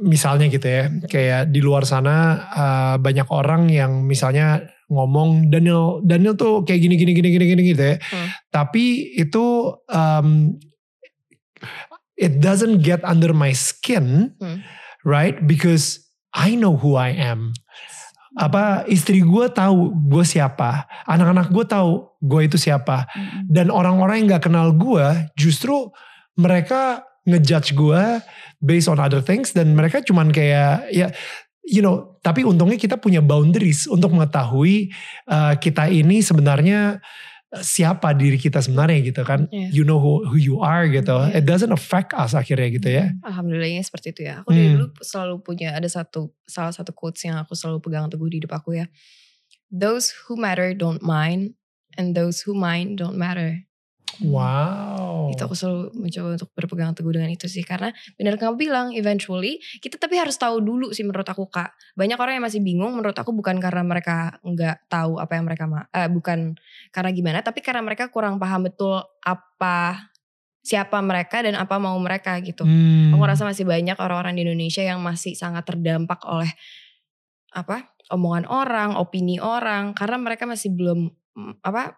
misalnya 0.00 0.48
gitu 0.48 0.64
ya, 0.64 0.88
kayak 1.08 1.52
di 1.52 1.60
luar 1.60 1.84
sana 1.84 2.16
uh, 2.52 2.94
banyak 2.96 3.28
orang 3.28 3.68
yang 3.68 4.04
misalnya 4.06 4.64
ngomong 4.90 5.50
Daniel 5.50 6.02
Daniel 6.02 6.34
tuh 6.34 6.66
kayak 6.66 6.82
gini 6.82 6.94
gini 6.98 7.12
gini 7.14 7.28
gini 7.30 7.44
gini 7.46 7.62
gitu 7.74 7.82
ya. 7.84 7.96
Hmm. 8.00 8.28
Tapi 8.50 9.14
itu 9.18 9.44
um, 9.86 10.56
it 12.20 12.44
doesn't 12.44 12.84
get 12.84 13.00
under 13.02 13.32
my 13.32 13.56
skin, 13.56 14.36
Hmm. 14.36 14.60
right? 15.02 15.40
Because 15.40 16.04
I 16.36 16.52
know 16.54 16.76
who 16.76 17.00
I 17.00 17.16
am. 17.16 17.56
Apa 18.38 18.86
istri 18.86 19.24
gue 19.26 19.46
tahu 19.50 19.90
gue 20.06 20.22
siapa, 20.22 20.86
anak-anak 21.08 21.50
gue 21.50 21.64
tahu 21.66 22.06
gue 22.22 22.40
itu 22.46 22.60
siapa 22.60 23.08
Mm-mm. 23.10 23.50
dan 23.50 23.72
orang-orang 23.72 24.22
yang 24.22 24.36
nggak 24.36 24.46
kenal 24.46 24.70
gue 24.70 25.06
justru 25.34 25.90
mereka 26.38 27.02
ngejudge 27.26 27.74
gue 27.74 28.22
based 28.62 28.86
on 28.86 29.02
other 29.02 29.18
things 29.18 29.50
dan 29.50 29.72
mereka 29.74 30.04
cuman 30.04 30.30
kayak 30.30 30.86
ya 30.94 31.08
you 31.66 31.80
know 31.80 32.16
tapi 32.20 32.44
untungnya 32.44 32.76
kita 32.76 33.00
punya 33.00 33.18
boundaries 33.24 33.88
untuk 33.88 34.12
mengetahui 34.12 34.92
uh, 35.26 35.56
kita 35.56 35.88
ini 35.88 36.20
sebenarnya 36.20 37.00
siapa 37.58 38.14
diri 38.14 38.38
kita 38.38 38.62
sebenarnya 38.62 39.02
gitu 39.02 39.26
kan 39.26 39.50
Iya. 39.50 39.74
you 39.74 39.82
know 39.82 39.98
who, 39.98 40.22
who 40.22 40.38
you 40.38 40.62
are 40.62 40.86
gitu 40.86 41.10
Iya. 41.10 41.42
it 41.42 41.44
doesn't 41.44 41.74
affect 41.74 42.14
us 42.14 42.30
akhirnya 42.30 42.70
gitu 42.70 42.86
ya 42.86 43.10
Alhamdulillahnya 43.26 43.82
seperti 43.82 44.14
itu 44.14 44.22
ya. 44.30 44.46
Aku 44.46 44.54
dari 44.54 44.70
Hmm. 44.70 44.74
dulu 44.78 44.86
selalu 45.02 45.34
punya 45.42 45.74
ada 45.74 45.90
satu 45.90 46.30
salah 46.46 46.70
satu 46.70 46.94
quotes 46.94 47.26
yang 47.26 47.42
aku 47.42 47.58
selalu 47.58 47.82
pegang 47.82 48.06
teguh 48.06 48.30
di 48.30 48.38
hidup 48.38 48.54
aku 48.54 48.78
ya. 48.78 48.86
Those 49.66 50.14
who 50.26 50.38
matter 50.38 50.70
don't 50.74 51.02
mind 51.02 51.58
and 51.98 52.14
those 52.14 52.42
who 52.46 52.54
mind 52.54 52.98
don't 52.98 53.18
matter. 53.18 53.66
Wow 54.28 55.30
Itu 55.30 55.46
aku 55.46 55.54
selalu 55.54 55.94
mencoba 55.94 56.28
untuk 56.36 56.50
berpegang 56.52 56.92
teguh 56.92 57.14
dengan 57.14 57.30
itu 57.30 57.46
sih 57.46 57.62
karena 57.62 57.94
benar 58.18 58.36
kamu 58.36 58.54
bilang 58.58 58.86
eventually 58.92 59.62
kita 59.78 59.96
tapi 59.96 60.18
harus 60.18 60.34
tahu 60.36 60.58
dulu 60.58 60.90
sih 60.90 61.06
menurut 61.06 61.26
aku 61.26 61.46
Kak. 61.46 61.72
Banyak 61.94 62.18
orang 62.18 62.40
yang 62.40 62.44
masih 62.44 62.60
bingung 62.60 62.92
menurut 62.98 63.14
aku 63.14 63.30
bukan 63.30 63.62
karena 63.62 63.86
mereka 63.86 64.42
nggak 64.42 64.90
tahu 64.90 65.22
apa 65.22 65.32
yang 65.38 65.44
mereka 65.46 65.64
ma 65.70 65.86
eh, 65.94 66.10
bukan 66.10 66.58
karena 66.90 67.10
gimana 67.14 67.38
tapi 67.40 67.62
karena 67.62 67.80
mereka 67.80 68.10
kurang 68.10 68.42
paham 68.42 68.66
betul 68.66 69.00
apa 69.22 70.10
siapa 70.60 71.00
mereka 71.00 71.40
dan 71.40 71.56
apa 71.56 71.80
mau 71.80 71.96
mereka 71.96 72.36
gitu. 72.44 72.68
Hmm. 72.68 73.16
Aku 73.16 73.22
rasa 73.24 73.48
masih 73.48 73.64
banyak 73.64 73.96
orang-orang 73.96 74.36
di 74.36 74.42
Indonesia 74.44 74.84
yang 74.84 75.00
masih 75.00 75.32
sangat 75.32 75.64
terdampak 75.64 76.20
oleh 76.28 76.52
apa 77.50 77.90
omongan 78.10 78.46
orang, 78.50 78.90
opini 78.98 79.38
orang, 79.38 79.94
karena 79.94 80.18
mereka 80.18 80.44
masih 80.44 80.74
belum 80.74 81.08
apa 81.64 81.96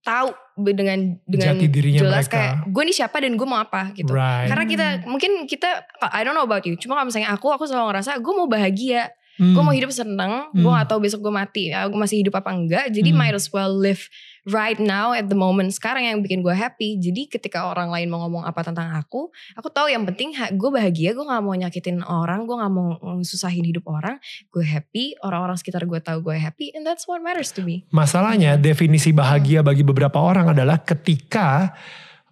tahu 0.00 0.32
dengan 0.60 1.16
dengan 1.28 1.56
Jati 1.56 1.66
dirinya 1.68 2.00
jelas 2.04 2.24
mereka. 2.24 2.32
kayak 2.32 2.54
gue 2.72 2.82
nih 2.88 2.96
siapa 2.96 3.16
dan 3.20 3.32
gue 3.36 3.48
mau 3.48 3.60
apa 3.60 3.92
gitu. 3.92 4.12
right 4.12 4.48
Karena 4.48 4.64
kita 4.64 4.86
mungkin 5.04 5.44
kita 5.44 5.84
I 6.08 6.24
don't 6.24 6.32
know 6.32 6.44
about 6.44 6.64
you, 6.64 6.76
cuma 6.80 6.96
kalau 6.96 7.08
misalnya 7.08 7.32
aku 7.32 7.52
aku 7.52 7.68
selalu 7.68 7.92
ngerasa 7.92 8.16
gue 8.20 8.32
mau 8.32 8.48
bahagia, 8.48 9.12
Hmm. 9.40 9.56
gue 9.56 9.62
mau 9.64 9.72
hidup 9.72 9.88
seneng, 9.88 10.52
gue 10.52 10.68
Hmm. 10.68 10.76
gak 10.76 10.92
tahu 10.92 11.00
besok 11.00 11.24
gue 11.24 11.32
mati, 11.32 11.72
ya, 11.72 11.88
gue 11.88 11.96
masih 11.96 12.20
hidup 12.20 12.36
apa 12.36 12.52
enggak, 12.52 12.92
jadi 12.92 13.08
Hmm. 13.08 13.16
might 13.24 13.32
as 13.32 13.48
well 13.48 13.72
live 13.72 14.04
right 14.44 14.76
now 14.76 15.16
at 15.16 15.32
the 15.32 15.36
moment 15.36 15.72
sekarang 15.72 16.04
yang 16.04 16.20
bikin 16.20 16.40
gue 16.40 16.52
happy. 16.52 16.96
Jadi 16.96 17.28
ketika 17.28 17.68
orang 17.68 17.88
lain 17.88 18.08
mau 18.08 18.24
ngomong 18.24 18.44
apa 18.44 18.60
tentang 18.60 18.92
aku, 18.92 19.32
aku 19.56 19.68
tahu 19.72 19.88
yang 19.88 20.04
penting 20.04 20.32
gue 20.32 20.70
bahagia, 20.72 21.16
gue 21.16 21.24
gak 21.24 21.40
mau 21.40 21.56
nyakitin 21.56 22.04
orang, 22.04 22.44
gue 22.44 22.56
gak 22.56 22.72
mau 22.72 23.00
susahin 23.24 23.64
hidup 23.64 23.88
orang, 23.88 24.20
gue 24.52 24.64
happy, 24.64 25.16
orang-orang 25.24 25.56
sekitar 25.56 25.88
gue 25.88 26.00
tahu 26.04 26.20
gue 26.20 26.36
happy, 26.36 26.76
and 26.76 26.84
that's 26.84 27.08
what 27.08 27.24
matters 27.24 27.48
to 27.48 27.64
me. 27.64 27.88
Masalahnya 27.92 28.60
definisi 28.60 29.08
bahagia 29.12 29.64
bagi 29.64 29.80
beberapa 29.80 30.20
orang 30.20 30.52
adalah 30.52 30.84
ketika 30.84 31.72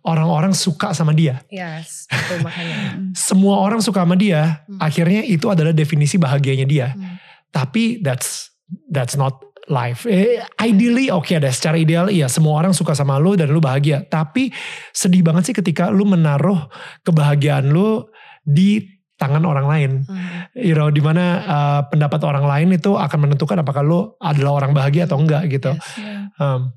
orang-orang 0.08 0.56
suka 0.56 0.96
sama 0.96 1.12
dia. 1.12 1.44
Yes, 1.52 2.08
itu 2.08 2.40
makanya. 2.40 2.96
Semua 3.28 3.60
orang 3.60 3.84
suka 3.84 4.08
sama 4.08 4.16
dia, 4.16 4.64
Hmm. 4.64 4.80
akhirnya 4.80 5.20
itu 5.28 5.44
adalah 5.52 5.76
definisi 5.76 6.16
bahagianya 6.16 6.64
dia. 6.64 6.88
Hmm. 6.96 7.20
Tapi 7.52 8.00
that's 8.00 8.48
that's 8.88 9.20
not 9.20 9.36
life. 9.68 10.08
Eh, 10.08 10.40
ideally 10.64 11.12
oke 11.12 11.28
deh, 11.28 11.52
secara 11.52 11.76
ideal 11.76 12.08
iya 12.08 12.24
semua 12.24 12.56
orang 12.56 12.72
suka 12.72 12.96
sama 12.96 13.20
lu 13.20 13.36
dan 13.36 13.52
lu 13.52 13.60
bahagia. 13.60 14.00
Tapi 14.08 14.48
sedih 14.96 15.20
banget 15.20 15.52
sih 15.52 15.56
ketika 15.56 15.92
lu 15.92 16.08
menaruh 16.08 16.72
kebahagiaan 17.04 17.68
lu 17.68 18.08
di 18.48 18.80
tangan 19.20 19.44
orang 19.44 19.66
lain. 19.68 19.90
Hmm. 20.08 20.48
You 20.56 20.72
know, 20.78 20.88
di 20.88 21.04
mana 21.04 21.24
uh, 21.44 21.80
pendapat 21.90 22.22
orang 22.24 22.48
lain 22.48 22.68
itu 22.80 22.96
akan 22.96 23.28
menentukan 23.28 23.60
apakah 23.60 23.84
lu 23.84 24.16
adalah 24.22 24.64
orang 24.64 24.72
bahagia 24.72 25.04
atau 25.04 25.20
enggak 25.20 25.52
gitu. 25.52 25.74
Yes. 25.76 25.88
Yeah. 26.00 26.22
Um, 26.38 26.72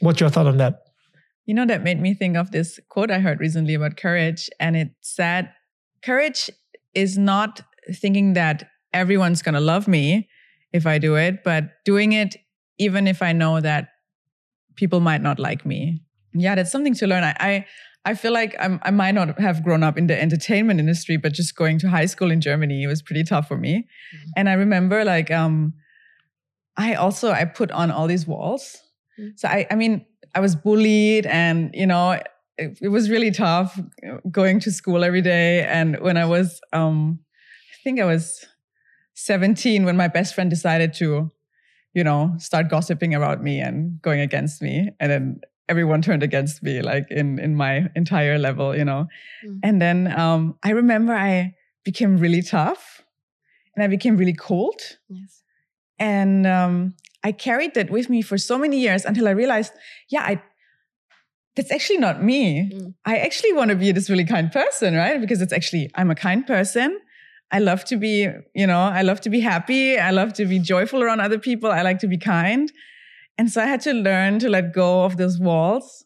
what's 0.00 0.22
your 0.22 0.30
thought 0.32 0.48
on 0.48 0.56
that? 0.62 0.80
You 1.46 1.54
know, 1.54 1.66
that 1.66 1.82
made 1.82 2.00
me 2.00 2.14
think 2.14 2.36
of 2.36 2.50
this 2.50 2.78
quote 2.88 3.10
I 3.10 3.18
heard 3.18 3.40
recently 3.40 3.74
about 3.74 3.96
courage. 3.96 4.48
And 4.60 4.76
it 4.76 4.90
said, 5.00 5.52
courage 6.02 6.50
is 6.94 7.18
not 7.18 7.62
thinking 7.92 8.34
that 8.34 8.68
everyone's 8.92 9.42
going 9.42 9.54
to 9.54 9.60
love 9.60 9.88
me 9.88 10.28
if 10.72 10.86
I 10.86 10.98
do 10.98 11.16
it, 11.16 11.42
but 11.44 11.70
doing 11.84 12.12
it 12.12 12.36
even 12.78 13.06
if 13.06 13.22
I 13.22 13.32
know 13.32 13.60
that 13.60 13.88
people 14.76 15.00
might 15.00 15.22
not 15.22 15.38
like 15.38 15.66
me. 15.66 16.02
Yeah, 16.32 16.54
that's 16.54 16.72
something 16.72 16.94
to 16.94 17.06
learn. 17.06 17.24
I, 17.24 17.36
I, 17.40 17.66
I 18.04 18.14
feel 18.14 18.32
like 18.32 18.56
I'm, 18.58 18.80
I 18.82 18.90
might 18.90 19.12
not 19.12 19.38
have 19.38 19.62
grown 19.62 19.82
up 19.82 19.98
in 19.98 20.06
the 20.06 20.20
entertainment 20.20 20.80
industry, 20.80 21.16
but 21.16 21.32
just 21.32 21.56
going 21.56 21.78
to 21.80 21.88
high 21.88 22.06
school 22.06 22.30
in 22.30 22.40
Germany, 22.40 22.82
it 22.82 22.86
was 22.86 23.02
pretty 23.02 23.24
tough 23.24 23.48
for 23.48 23.58
me. 23.58 23.86
And 24.36 24.48
I 24.48 24.54
remember 24.54 25.04
like, 25.04 25.30
um, 25.30 25.74
I 26.76 26.94
also, 26.94 27.30
I 27.30 27.44
put 27.44 27.70
on 27.72 27.90
all 27.90 28.06
these 28.06 28.26
walls. 28.26 28.78
Mm. 29.20 29.32
So 29.36 29.48
I, 29.48 29.66
I 29.70 29.74
mean, 29.74 30.06
I 30.34 30.40
was 30.40 30.54
bullied 30.54 31.26
and, 31.26 31.70
you 31.74 31.86
know, 31.86 32.12
it, 32.58 32.78
it 32.80 32.88
was 32.88 33.10
really 33.10 33.30
tough 33.30 33.80
going 34.30 34.60
to 34.60 34.70
school 34.70 35.02
every 35.04 35.22
day. 35.22 35.64
And 35.64 35.98
when 36.00 36.16
I 36.16 36.24
was, 36.24 36.60
um, 36.72 37.20
I 37.72 37.76
think 37.82 38.00
I 38.00 38.04
was 38.04 38.46
17 39.14 39.84
when 39.84 39.96
my 39.96 40.08
best 40.08 40.34
friend 40.34 40.50
decided 40.50 40.94
to, 40.94 41.30
you 41.94 42.04
know, 42.04 42.34
start 42.38 42.68
gossiping 42.68 43.14
about 43.14 43.42
me 43.42 43.60
and 43.60 44.00
going 44.02 44.20
against 44.20 44.62
me. 44.62 44.90
And 45.00 45.10
then 45.10 45.40
everyone 45.68 46.02
turned 46.02 46.22
against 46.22 46.62
me, 46.62 46.82
like 46.82 47.06
in, 47.10 47.38
in 47.38 47.54
my 47.56 47.88
entire 47.96 48.38
level, 48.38 48.76
you 48.76 48.84
know. 48.84 49.06
Mm. 49.44 49.60
And 49.62 49.82
then 49.82 50.18
um, 50.18 50.58
I 50.62 50.70
remember 50.70 51.12
I 51.12 51.54
became 51.84 52.18
really 52.18 52.42
tough 52.42 53.02
and 53.74 53.82
I 53.82 53.86
became 53.86 54.16
really 54.16 54.34
cold. 54.34 54.80
Yes. 55.08 55.42
And 55.98 56.46
um, 56.46 56.94
I 57.22 57.32
carried 57.32 57.74
that 57.74 57.90
with 57.90 58.08
me 58.08 58.22
for 58.22 58.38
so 58.38 58.58
many 58.58 58.80
years 58.80 59.04
until 59.04 59.28
I 59.28 59.32
realized, 59.32 59.72
yeah, 60.08 60.22
I 60.22 60.42
that's 61.56 61.72
actually 61.72 61.98
not 61.98 62.22
me. 62.22 62.70
Mm. 62.72 62.94
I 63.04 63.18
actually 63.18 63.52
want 63.52 63.70
to 63.70 63.76
be 63.76 63.92
this 63.92 64.08
really 64.08 64.24
kind 64.24 64.50
person, 64.52 64.94
right? 64.94 65.20
Because 65.20 65.42
it's 65.42 65.52
actually 65.52 65.90
I'm 65.94 66.10
a 66.10 66.14
kind 66.14 66.46
person. 66.46 66.98
I 67.52 67.58
love 67.58 67.84
to 67.86 67.96
be, 67.96 68.28
you 68.54 68.66
know, 68.66 68.80
I 68.80 69.02
love 69.02 69.20
to 69.22 69.30
be 69.30 69.40
happy. 69.40 69.98
I 69.98 70.10
love 70.10 70.32
to 70.34 70.46
be 70.46 70.58
joyful 70.60 71.02
around 71.02 71.20
other 71.20 71.38
people. 71.38 71.70
I 71.70 71.82
like 71.82 71.98
to 72.00 72.06
be 72.06 72.16
kind. 72.16 72.70
And 73.36 73.50
so 73.50 73.60
I 73.60 73.66
had 73.66 73.80
to 73.82 73.92
learn 73.92 74.38
to 74.40 74.48
let 74.48 74.72
go 74.72 75.04
of 75.04 75.16
those 75.16 75.38
walls 75.38 76.04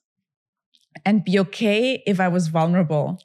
and 1.05 1.25
be 1.25 1.39
okay 1.39 2.03
if 2.07 2.21
I 2.21 2.29
was 2.29 2.49
vulnerable. 2.49 3.19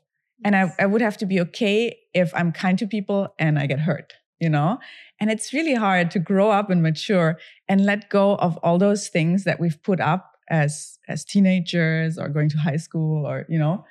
And 0.43 0.55
I, 0.55 0.73
I 0.79 0.85
would 0.85 1.01
have 1.01 1.17
to 1.17 1.25
be 1.25 1.39
okay 1.41 1.97
if 2.13 2.33
I'm 2.33 2.51
kind 2.51 2.77
to 2.79 2.87
people 2.87 3.33
and 3.37 3.59
I 3.59 3.67
get 3.67 3.79
hurt, 3.79 4.13
you 4.39 4.49
know? 4.49 4.77
And 5.19 5.29
it's 5.29 5.53
really 5.53 5.75
hard 5.75 6.11
to 6.11 6.19
grow 6.19 6.49
up 6.51 6.69
and 6.69 6.81
mature 6.81 7.37
and 7.67 7.85
let 7.85 8.09
go 8.09 8.35
of 8.35 8.57
all 8.63 8.77
those 8.77 9.07
things 9.09 9.43
that 9.43 9.59
we've 9.59 9.81
put 9.83 9.99
up 9.99 10.31
as 10.49 10.97
as 11.07 11.23
teenagers 11.25 12.17
or 12.17 12.29
going 12.29 12.49
to 12.49 12.57
high 12.57 12.77
school 12.77 13.25
or, 13.25 13.45
you 13.49 13.59
know, 13.59 13.83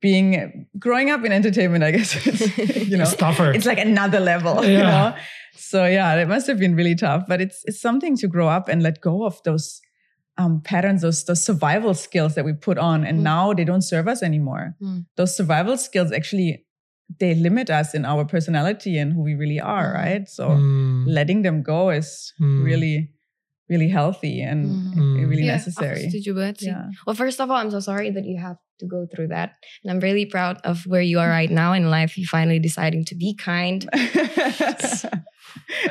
being 0.00 0.66
growing 0.78 1.10
up 1.10 1.24
in 1.24 1.32
entertainment, 1.32 1.82
I 1.84 1.90
guess. 1.92 2.26
It's, 2.26 2.58
you 2.90 2.96
know, 2.96 3.04
It's 3.04 3.16
tougher. 3.16 3.50
it's 3.52 3.66
like 3.66 3.78
another 3.78 4.20
level, 4.20 4.64
you 4.64 4.72
Yeah. 4.72 4.82
know? 4.82 5.16
So 5.56 5.86
yeah, 5.86 6.14
it 6.16 6.28
must 6.28 6.46
have 6.48 6.58
been 6.58 6.76
really 6.76 6.94
tough, 6.94 7.24
but 7.26 7.40
it's 7.40 7.62
it's 7.64 7.80
something 7.80 8.16
to 8.18 8.28
grow 8.28 8.48
up 8.48 8.68
and 8.68 8.82
let 8.82 9.00
go 9.00 9.24
of 9.24 9.42
those 9.44 9.80
um, 10.38 10.60
patterns, 10.60 11.00
those 11.00 11.24
those 11.24 11.42
survival 11.42 11.94
skills 11.94 12.34
that 12.34 12.44
we 12.44 12.52
put 12.52 12.76
on, 12.76 13.04
and 13.04 13.20
Mm. 13.20 13.22
now 13.22 13.52
they 13.54 13.64
don't 13.64 13.80
serve 13.82 14.06
us 14.06 14.22
anymore. 14.22 14.74
Mm. 14.82 15.06
Those 15.16 15.34
survival 15.34 15.78
skills 15.78 16.12
actually 16.12 16.65
they 17.06 17.34
limit 17.38 17.70
us 17.70 17.94
in 17.94 18.02
our 18.04 18.26
personality 18.26 18.98
and 18.98 19.14
who 19.14 19.22
we 19.22 19.34
really 19.38 19.60
are, 19.62 19.94
Mm. 19.94 19.96
right? 19.96 20.24
So 20.28 20.58
Hmm, 20.58 21.06
letting 21.06 21.42
them 21.46 21.62
go 21.62 21.90
is 21.94 22.34
Hmm. 22.38 22.62
really, 22.66 23.14
really 23.70 23.86
healthy 23.88 24.42
and 24.42 24.90
Mhm. 24.90 24.94
Hmm. 24.94 25.14
really 25.30 25.46
Iya, 25.46 25.54
necessary. 25.58 26.06
Aku 26.06 26.10
setuju 26.10 26.30
banget. 26.34 26.56
Yeah. 26.66 26.90
Well, 27.06 27.14
first 27.14 27.38
of 27.38 27.46
all, 27.50 27.58
I'm 27.62 27.70
so 27.70 27.78
sorry 27.82 28.10
that 28.10 28.26
you 28.26 28.38
have 28.42 28.58
to 28.82 28.86
go 28.86 29.06
through 29.08 29.30
that. 29.32 29.56
And 29.82 29.88
I'm 29.88 30.02
really 30.02 30.26
proud 30.26 30.58
of 30.66 30.84
where 30.84 31.00
you 31.02 31.16
are 31.22 31.30
right 31.30 31.50
now 31.50 31.72
in 31.72 31.88
life. 31.88 32.18
You 32.18 32.26
finally 32.28 32.58
deciding 32.60 33.06
to 33.10 33.14
be 33.16 33.32
kind. 33.38 33.86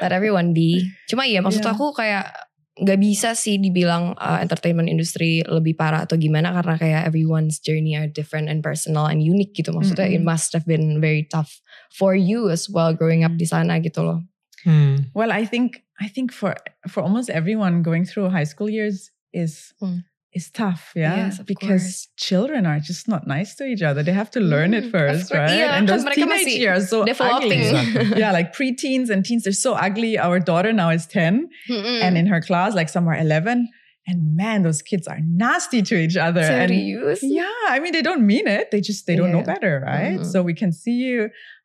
Let 0.01 0.11
everyone 0.11 0.53
be. 0.53 0.91
Cuma 1.09 1.25
iya 1.27 1.41
maksud 1.41 1.63
Yeah. 1.65 1.73
aku 1.73 1.93
kayak 1.95 2.31
nggak 2.75 2.99
bisa 2.99 3.31
sih 3.39 3.55
dibilang 3.55 4.19
uh, 4.19 4.39
entertainment 4.43 4.91
industry 4.91 5.39
lebih 5.47 5.79
parah 5.79 6.03
atau 6.03 6.19
gimana 6.19 6.51
karena 6.51 6.75
kayak 6.75 7.01
everyone's 7.07 7.63
journey 7.63 7.95
are 7.95 8.11
different 8.11 8.51
and 8.51 8.59
personal 8.59 9.07
and 9.07 9.23
unique 9.23 9.55
gitu 9.55 9.71
maksudnya 9.71 10.11
Mm-mm. 10.11 10.19
it 10.19 10.23
must 10.27 10.51
have 10.51 10.67
been 10.67 10.99
very 10.99 11.23
tough 11.23 11.63
for 11.95 12.19
you 12.19 12.51
as 12.51 12.67
well 12.67 12.91
growing 12.91 13.23
up 13.23 13.31
di 13.39 13.47
sana 13.47 13.79
gitu 13.79 14.03
loh 14.03 14.19
Hmm. 14.65 15.13
Well, 15.13 15.31
I 15.31 15.45
think 15.45 15.85
I 16.01 16.09
think 16.09 16.33
for 16.33 16.57
for 16.89 17.05
almost 17.05 17.29
everyone 17.29 17.85
going 17.85 18.03
through 18.03 18.33
high 18.33 18.49
school 18.49 18.65
years 18.65 19.13
is 19.29 19.77
Mm. 19.77 20.01
Is 20.35 20.51
tough, 20.51 20.91
yeah, 20.99 21.15
Yes, 21.31 21.39
of 21.39 21.45
because 21.47 22.11
children 22.19 22.65
are 22.67 22.79
just 22.83 23.07
not 23.07 23.23
nice 23.25 23.55
to 23.55 23.63
each 23.63 23.81
other. 23.81 24.03
They 24.03 24.11
have 24.11 24.29
to 24.35 24.41
learn 24.43 24.71
Mm, 24.75 24.79
it 24.83 24.91
first, 24.91 25.31
course. 25.31 25.39
right? 25.39 25.55
Yeah, 25.55 25.79
and 25.79 25.87
kan 25.87 25.95
those 25.95 26.03
mereka 26.03 26.27
teenage 26.27 26.43
masih 26.43 26.57
years 26.59 26.83
so 26.91 27.07
developing. 27.07 27.55
ugly. 27.55 27.63
Exactly. 27.71 28.19
yeah, 28.21 28.35
like 28.35 28.51
preteens 28.51 29.07
and 29.09 29.23
teens, 29.23 29.47
they're 29.47 29.55
so 29.55 29.79
ugly. 29.79 30.19
Our 30.19 30.43
daughter 30.43 30.75
now 30.75 30.91
is 30.91 31.07
ten, 31.07 31.47
Mm-mm. 31.71 32.03
and 32.03 32.19
in 32.19 32.27
her 32.27 32.43
class, 32.43 32.75
like 32.75 32.91
some 32.91 33.07
are 33.07 33.15
eleven, 33.15 33.71
and 34.11 34.35
man, 34.35 34.67
those 34.67 34.83
kids 34.83 35.07
are 35.07 35.23
nasty 35.23 35.79
to 35.87 35.95
each 35.95 36.19
other. 36.19 36.43
And 36.43 36.67
serius 36.69 37.23
yeah, 37.23 37.47
I 37.71 37.79
mean, 37.79 37.95
they 37.95 38.03
don't 38.03 38.27
mean 38.27 38.43
it. 38.45 38.75
They 38.75 38.83
just 38.83 39.07
they 39.07 39.15
don't 39.15 39.31
know 39.31 39.41
better, 39.41 39.79
right? 39.87 40.19
Mhm. 40.19 40.27
So 40.27 40.43
we 40.43 40.51
can 40.51 40.75
see 40.75 41.15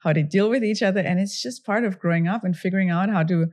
how 0.07 0.15
they 0.15 0.23
deal 0.23 0.47
with 0.47 0.63
each 0.63 0.81
other, 0.87 1.03
and 1.03 1.19
it's 1.19 1.43
just 1.43 1.67
part 1.67 1.83
of 1.83 1.99
growing 1.99 2.31
up 2.31 2.47
and 2.47 2.55
figuring 2.55 2.89
out 2.89 3.11
how 3.11 3.27
to 3.27 3.51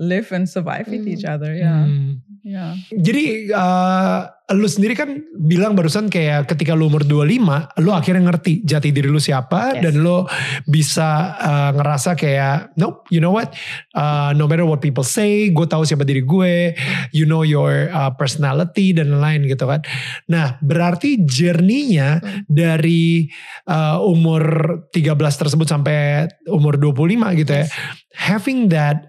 live 0.00 0.32
and 0.32 0.48
survive 0.48 0.88
with 0.88 1.04
each 1.04 1.28
Mm. 1.28 1.34
other. 1.36 1.52
Yeah, 1.52 1.84
Hmm. 1.84 2.24
yeah. 2.40 2.72
Jadi 2.88 3.52
uh, 3.52 4.32
lu 4.50 4.66
sendiri 4.66 4.98
kan 4.98 5.14
bilang 5.38 5.78
barusan 5.78 6.10
kayak 6.10 6.50
ketika 6.50 6.74
lu 6.74 6.90
umur 6.90 7.06
25, 7.06 7.70
lu 7.78 7.90
akhirnya 7.94 8.26
ngerti 8.26 8.66
jati 8.66 8.90
diri 8.90 9.06
lu 9.06 9.22
siapa 9.22 9.78
Yes. 9.78 9.82
dan 9.86 9.94
lu 10.02 10.26
bisa 10.66 11.38
uh, 11.38 11.70
ngerasa 11.78 12.18
kayak 12.18 12.74
nope, 12.74 13.06
you 13.14 13.22
know 13.22 13.30
what? 13.30 13.54
Uh, 13.94 14.34
no 14.34 14.50
matter 14.50 14.66
what 14.66 14.82
people 14.82 15.06
say, 15.06 15.54
gue 15.54 15.66
tahu 15.66 15.86
siapa 15.86 16.02
diri 16.02 16.26
gue, 16.26 16.74
you 17.14 17.22
know 17.24 17.46
your 17.46 17.88
uh, 17.94 18.10
personality 18.10 18.90
dan 18.90 19.14
lain-lain 19.14 19.46
gitu 19.46 19.70
kan. 19.70 19.86
Nah, 20.26 20.58
berarti 20.60 21.22
journey-nya 21.22 22.12
Hmm. 22.20 22.42
dari 22.50 23.30
uh, 23.70 24.02
umur 24.02 24.42
13 24.90 25.14
tersebut 25.14 25.64
sampai 25.64 26.26
umur 26.50 26.74
25 26.76 27.38
gitu 27.38 27.52
ya. 27.54 27.64
Yes. 27.64 27.70
Having 28.18 28.60
that 28.74 29.06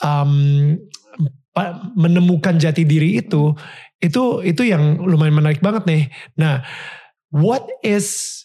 um, 0.00 0.78
menemukan 1.96 2.60
jati 2.60 2.84
diri 2.84 3.18
itu 3.18 3.56
itu 4.00 4.44
itu 4.44 4.62
yang 4.66 5.00
lumayan 5.00 5.36
menarik 5.36 5.60
banget 5.64 5.84
nih. 5.88 6.02
Nah, 6.36 6.60
what 7.32 7.64
is 7.80 8.42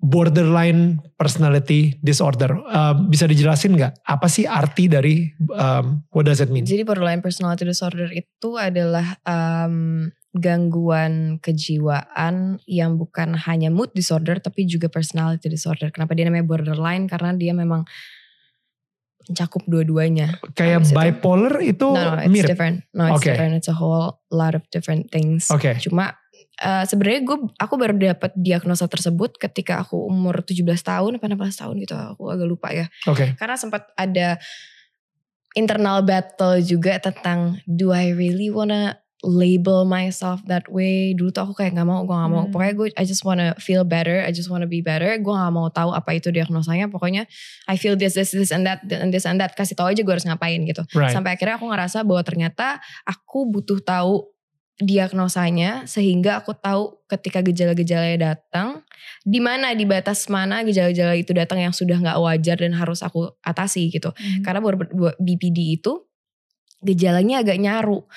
borderline 0.00 1.00
personality 1.20 2.00
disorder? 2.00 2.56
Uh, 2.68 2.96
bisa 3.08 3.28
dijelasin 3.28 3.76
nggak 3.76 4.00
apa 4.04 4.26
sih 4.28 4.48
arti 4.48 4.88
dari 4.88 5.28
um, 5.52 6.04
what 6.12 6.24
does 6.28 6.40
it 6.40 6.48
mean? 6.48 6.64
Jadi 6.64 6.84
borderline 6.84 7.20
personality 7.20 7.68
disorder 7.68 8.08
itu 8.12 8.56
adalah 8.56 9.20
um, 9.24 10.08
gangguan 10.36 11.42
kejiwaan 11.42 12.62
yang 12.64 12.94
bukan 12.94 13.34
hanya 13.34 13.68
mood 13.68 13.90
disorder 13.92 14.38
tapi 14.38 14.64
juga 14.64 14.86
personality 14.86 15.50
disorder. 15.50 15.92
Kenapa 15.92 16.16
dia 16.16 16.28
namanya 16.28 16.46
borderline? 16.46 17.10
Karena 17.10 17.34
dia 17.34 17.52
memang 17.52 17.84
mencakup 19.30 19.62
dua-duanya. 19.64 20.34
Kayak 20.52 20.84
itu- 20.84 20.92
bipolar 20.92 21.54
itu 21.62 21.86
No, 21.86 22.18
no, 22.18 22.18
it's 22.18 22.28
mirip. 22.28 22.50
different. 22.50 22.76
No, 22.90 23.06
it's 23.08 23.22
Okay. 23.22 23.32
different. 23.32 23.52
It's 23.56 23.70
a 23.70 23.76
whole 23.78 24.18
lot 24.28 24.52
of 24.52 24.66
different 24.68 25.08
things. 25.08 25.46
Oke. 25.48 25.78
Cuma 25.78 26.18
uh, 26.60 26.84
sebenarnya 26.84 27.24
gue 27.24 27.38
aku 27.56 27.74
baru 27.78 27.94
dapat 27.96 28.34
diagnosa 28.34 28.84
tersebut 28.84 29.38
ketika 29.38 29.80
aku 29.80 29.96
umur 30.04 30.42
17 30.42 30.66
tahun 30.82 31.16
apa 31.16 31.26
16 31.30 31.62
tahun 31.62 31.74
gitu. 31.80 31.94
Aku 31.94 32.28
agak 32.28 32.44
lupa 32.44 32.68
ya. 32.74 32.90
Oke. 33.06 33.38
Karena 33.38 33.54
sempat 33.54 33.88
ada 33.94 34.36
internal 35.52 36.02
battle 36.02 36.62
juga 36.62 36.98
tentang 36.98 37.58
do 37.66 37.90
I 37.90 38.14
really 38.14 38.50
wanna 38.50 38.98
label 39.20 39.84
myself 39.84 40.40
that 40.48 40.64
way. 40.72 41.12
Dulu 41.12 41.28
tuh 41.28 41.44
aku 41.44 41.54
kayak 41.60 41.76
nggak 41.76 41.88
mau 41.88 42.00
gue 42.08 42.16
nggak 42.16 42.32
mau. 42.32 42.44
Hmm. 42.48 42.52
pokoknya 42.52 42.74
gue 42.76 42.88
I 42.96 43.04
just 43.04 43.20
wanna 43.20 43.52
feel 43.60 43.84
better 43.84 44.24
I 44.24 44.32
just 44.32 44.48
wanna 44.48 44.64
be 44.64 44.80
better. 44.80 45.12
Gue 45.20 45.34
nggak 45.36 45.52
mau 45.52 45.68
tahu 45.68 45.92
apa 45.92 46.16
itu 46.16 46.32
diagnosanya. 46.32 46.88
Pokoknya 46.88 47.28
I 47.68 47.76
feel 47.76 48.00
this 48.00 48.16
this 48.16 48.32
this 48.32 48.48
and 48.48 48.64
that 48.64 48.80
and 48.88 49.12
this 49.12 49.28
and 49.28 49.36
that. 49.36 49.52
Kasih 49.52 49.76
tahu 49.76 49.92
aja 49.92 50.00
gue 50.00 50.14
harus 50.14 50.24
ngapain 50.24 50.60
gitu. 50.64 50.82
Right. 50.96 51.12
sampai 51.12 51.36
akhirnya 51.36 51.60
aku 51.60 51.68
ngerasa 51.68 52.00
bahwa 52.02 52.22
ternyata 52.24 52.80
aku 53.04 53.44
butuh 53.52 53.84
tahu 53.84 54.24
diagnosanya 54.80 55.84
sehingga 55.84 56.40
aku 56.40 56.56
tahu 56.56 57.04
ketika 57.04 57.44
gejala-gejalanya 57.44 58.32
datang 58.32 58.80
di 59.20 59.36
mana 59.36 59.76
di 59.76 59.84
batas 59.84 60.24
mana 60.32 60.64
gejala-gejala 60.64 61.12
itu 61.20 61.36
datang 61.36 61.60
yang 61.60 61.76
sudah 61.76 62.00
nggak 62.00 62.16
wajar 62.16 62.56
dan 62.56 62.72
harus 62.72 63.04
aku 63.04 63.28
atasi 63.44 63.92
gitu. 63.92 64.08
Mhm. 64.16 64.40
karena 64.40 64.64
buat 64.64 65.20
BPD 65.20 65.76
itu 65.76 66.08
gejalanya 66.80 67.44
agak 67.44 67.60
nyaru 67.60 68.08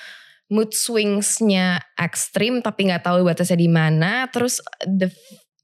mood 0.52 0.72
swingsnya 0.72 1.80
ekstrim 1.96 2.60
tapi 2.60 2.90
nggak 2.90 3.04
tahu 3.04 3.24
batasnya 3.24 3.56
di 3.56 3.70
mana 3.70 4.28
terus 4.28 4.60
the 4.84 5.08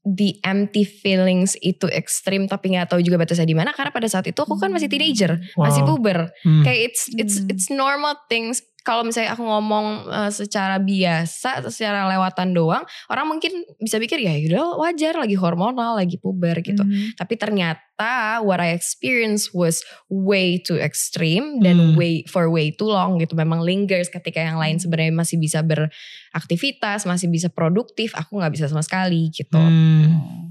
the 0.01 0.41
empty 0.41 0.81
feelings 0.81 1.53
itu 1.61 1.85
ekstrim 1.85 2.49
tapi 2.49 2.73
nggak 2.73 2.89
tahu 2.89 3.05
juga 3.05 3.21
batasnya 3.21 3.45
di 3.45 3.53
mana 3.53 3.69
karena 3.69 3.93
pada 3.93 4.09
saat 4.09 4.25
itu 4.25 4.41
aku 4.41 4.57
kan 4.57 4.73
masih 4.73 4.89
teenager 4.89 5.37
masih 5.53 5.85
Wow. 5.85 5.89
puber 5.93 6.33
Hmm. 6.41 6.65
kayak 6.65 6.89
it's 6.89 7.05
it's 7.13 7.37
Hmm. 7.37 7.51
it's 7.53 7.69
normal 7.69 8.17
things 8.25 8.65
kalau 8.81 9.05
misalnya 9.05 9.37
aku 9.37 9.45
ngomong 9.45 10.09
uh, 10.09 10.31
secara 10.33 10.81
biasa 10.81 11.61
atau 11.61 11.69
secara 11.69 12.09
lewatan 12.09 12.49
doang 12.49 12.81
orang 13.07 13.29
mungkin 13.29 13.53
bisa 13.77 14.01
pikir 14.01 14.17
ya 14.17 14.33
udah 14.49 14.81
wajar 14.81 15.13
lagi 15.15 15.37
hormonal 15.37 15.93
lagi 15.95 16.17
puber 16.17 16.59
gitu 16.59 16.81
Mhm. 16.81 17.13
tapi 17.13 17.37
ternyata 17.37 18.41
what 18.41 18.57
I 18.57 18.73
experienced 18.73 19.53
was 19.53 19.85
way 20.09 20.57
too 20.57 20.81
extreme 20.81 21.61
dan 21.61 21.77
Hmm. 21.77 21.93
way 21.93 22.25
for 22.25 22.49
way 22.49 22.73
too 22.73 22.89
long 22.89 23.21
gitu. 23.21 23.37
Memang 23.37 23.61
lingers 23.61 24.09
ketika 24.09 24.41
yang 24.41 24.57
lain 24.57 24.81
Hmm. 24.81 24.89
sebenarnya 24.89 25.13
masih 25.13 25.37
bisa 25.37 25.61
beraktivitas, 25.61 27.05
masih 27.05 27.29
bisa 27.29 27.53
produktif. 27.53 28.17
Aku 28.17 28.41
nggak 28.41 28.57
bisa 28.57 28.65
sama 28.65 28.81
sekali 28.81 29.29
gitu. 29.29 29.53
Hmm. 29.53 30.49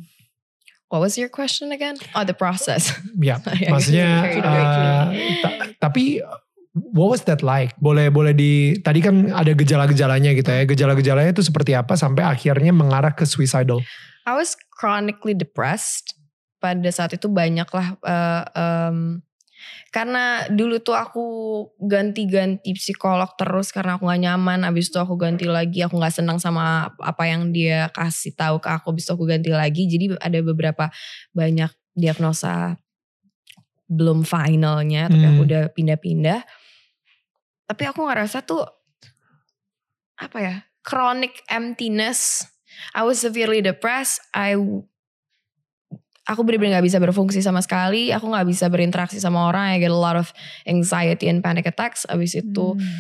What 0.86 1.02
was 1.02 1.14
your 1.14 1.26
question 1.26 1.70
again? 1.70 1.98
Oh 2.14 2.22
the 2.22 2.34
process. 2.34 2.94
Ya, 3.18 3.38
Yeah, 3.58 3.70
maksudnya 3.70 4.08
uh, 4.42 5.04
ta- 5.42 5.58
tapi 5.90 6.22
what 6.74 7.10
was 7.10 7.22
that 7.26 7.42
like? 7.42 7.74
Boleh 7.78 8.08
boleh 8.12 8.34
di 8.34 8.78
tadi 8.80 9.02
kan 9.02 9.30
ada 9.34 9.50
gejala-gejalanya 9.54 10.30
gitu 10.34 10.50
ya. 10.50 10.62
Gejala-gejalanya 10.66 11.30
itu 11.34 11.42
seperti 11.42 11.74
apa 11.74 11.98
sampai 11.98 12.22
akhirnya 12.26 12.70
mengarah 12.70 13.14
ke 13.14 13.26
suicidal. 13.26 13.82
I 14.26 14.36
was 14.36 14.54
chronically 14.78 15.34
depressed. 15.34 16.14
Pada 16.60 16.92
saat 16.92 17.16
itu 17.16 17.24
banyak 17.24 17.64
lah 17.72 17.96
uh, 18.04 18.44
um, 18.52 19.24
karena 19.90 20.44
dulu 20.52 20.76
tuh 20.84 20.92
aku 20.92 21.26
ganti-ganti 21.80 22.76
psikolog 22.76 23.32
terus 23.40 23.72
karena 23.72 23.96
aku 23.96 24.06
gak 24.06 24.20
nyaman. 24.20 24.68
Abis 24.68 24.92
itu 24.92 25.00
aku 25.00 25.16
ganti 25.16 25.48
lagi, 25.48 25.80
aku 25.80 25.96
gak 25.96 26.20
senang 26.20 26.36
sama 26.36 26.92
apa 27.00 27.24
yang 27.26 27.48
dia 27.48 27.88
kasih 27.96 28.36
tahu 28.36 28.60
ke 28.60 28.68
aku. 28.68 28.92
Abis 28.92 29.08
itu 29.08 29.12
aku 29.16 29.24
ganti 29.24 29.50
lagi. 29.50 29.88
Jadi 29.88 30.20
ada 30.20 30.38
beberapa 30.44 30.92
banyak 31.32 31.72
diagnosa 31.96 32.76
belum 33.90 34.22
finalnya, 34.22 35.10
tapi 35.10 35.24
aku 35.26 35.42
Hmm. 35.42 35.48
udah 35.50 35.62
pindah-pindah. 35.74 36.40
Tapi 37.70 37.86
aku 37.86 38.02
ngerasa 38.02 38.42
tuh 38.42 38.66
apa 40.18 40.38
ya 40.42 40.54
chronic 40.82 41.38
emptiness. 41.46 42.42
I 42.98 43.06
was 43.06 43.22
severely 43.22 43.62
depressed. 43.62 44.18
I 44.34 44.58
aku 46.26 46.40
benar-benar 46.42 46.78
nggak 46.78 46.86
bisa 46.90 46.98
berfungsi 46.98 47.38
sama 47.42 47.62
sekali. 47.62 48.10
Aku 48.10 48.26
nggak 48.26 48.46
bisa 48.50 48.66
berinteraksi 48.66 49.22
sama 49.22 49.46
orang. 49.46 49.70
I 49.70 49.78
get 49.78 49.94
a 49.94 49.98
lot 49.98 50.18
of 50.18 50.34
anxiety 50.66 51.30
and 51.30 51.46
panic 51.46 51.70
attacks. 51.70 52.02
Abis 52.10 52.34
itu 52.34 52.74
Hmm. 52.74 52.98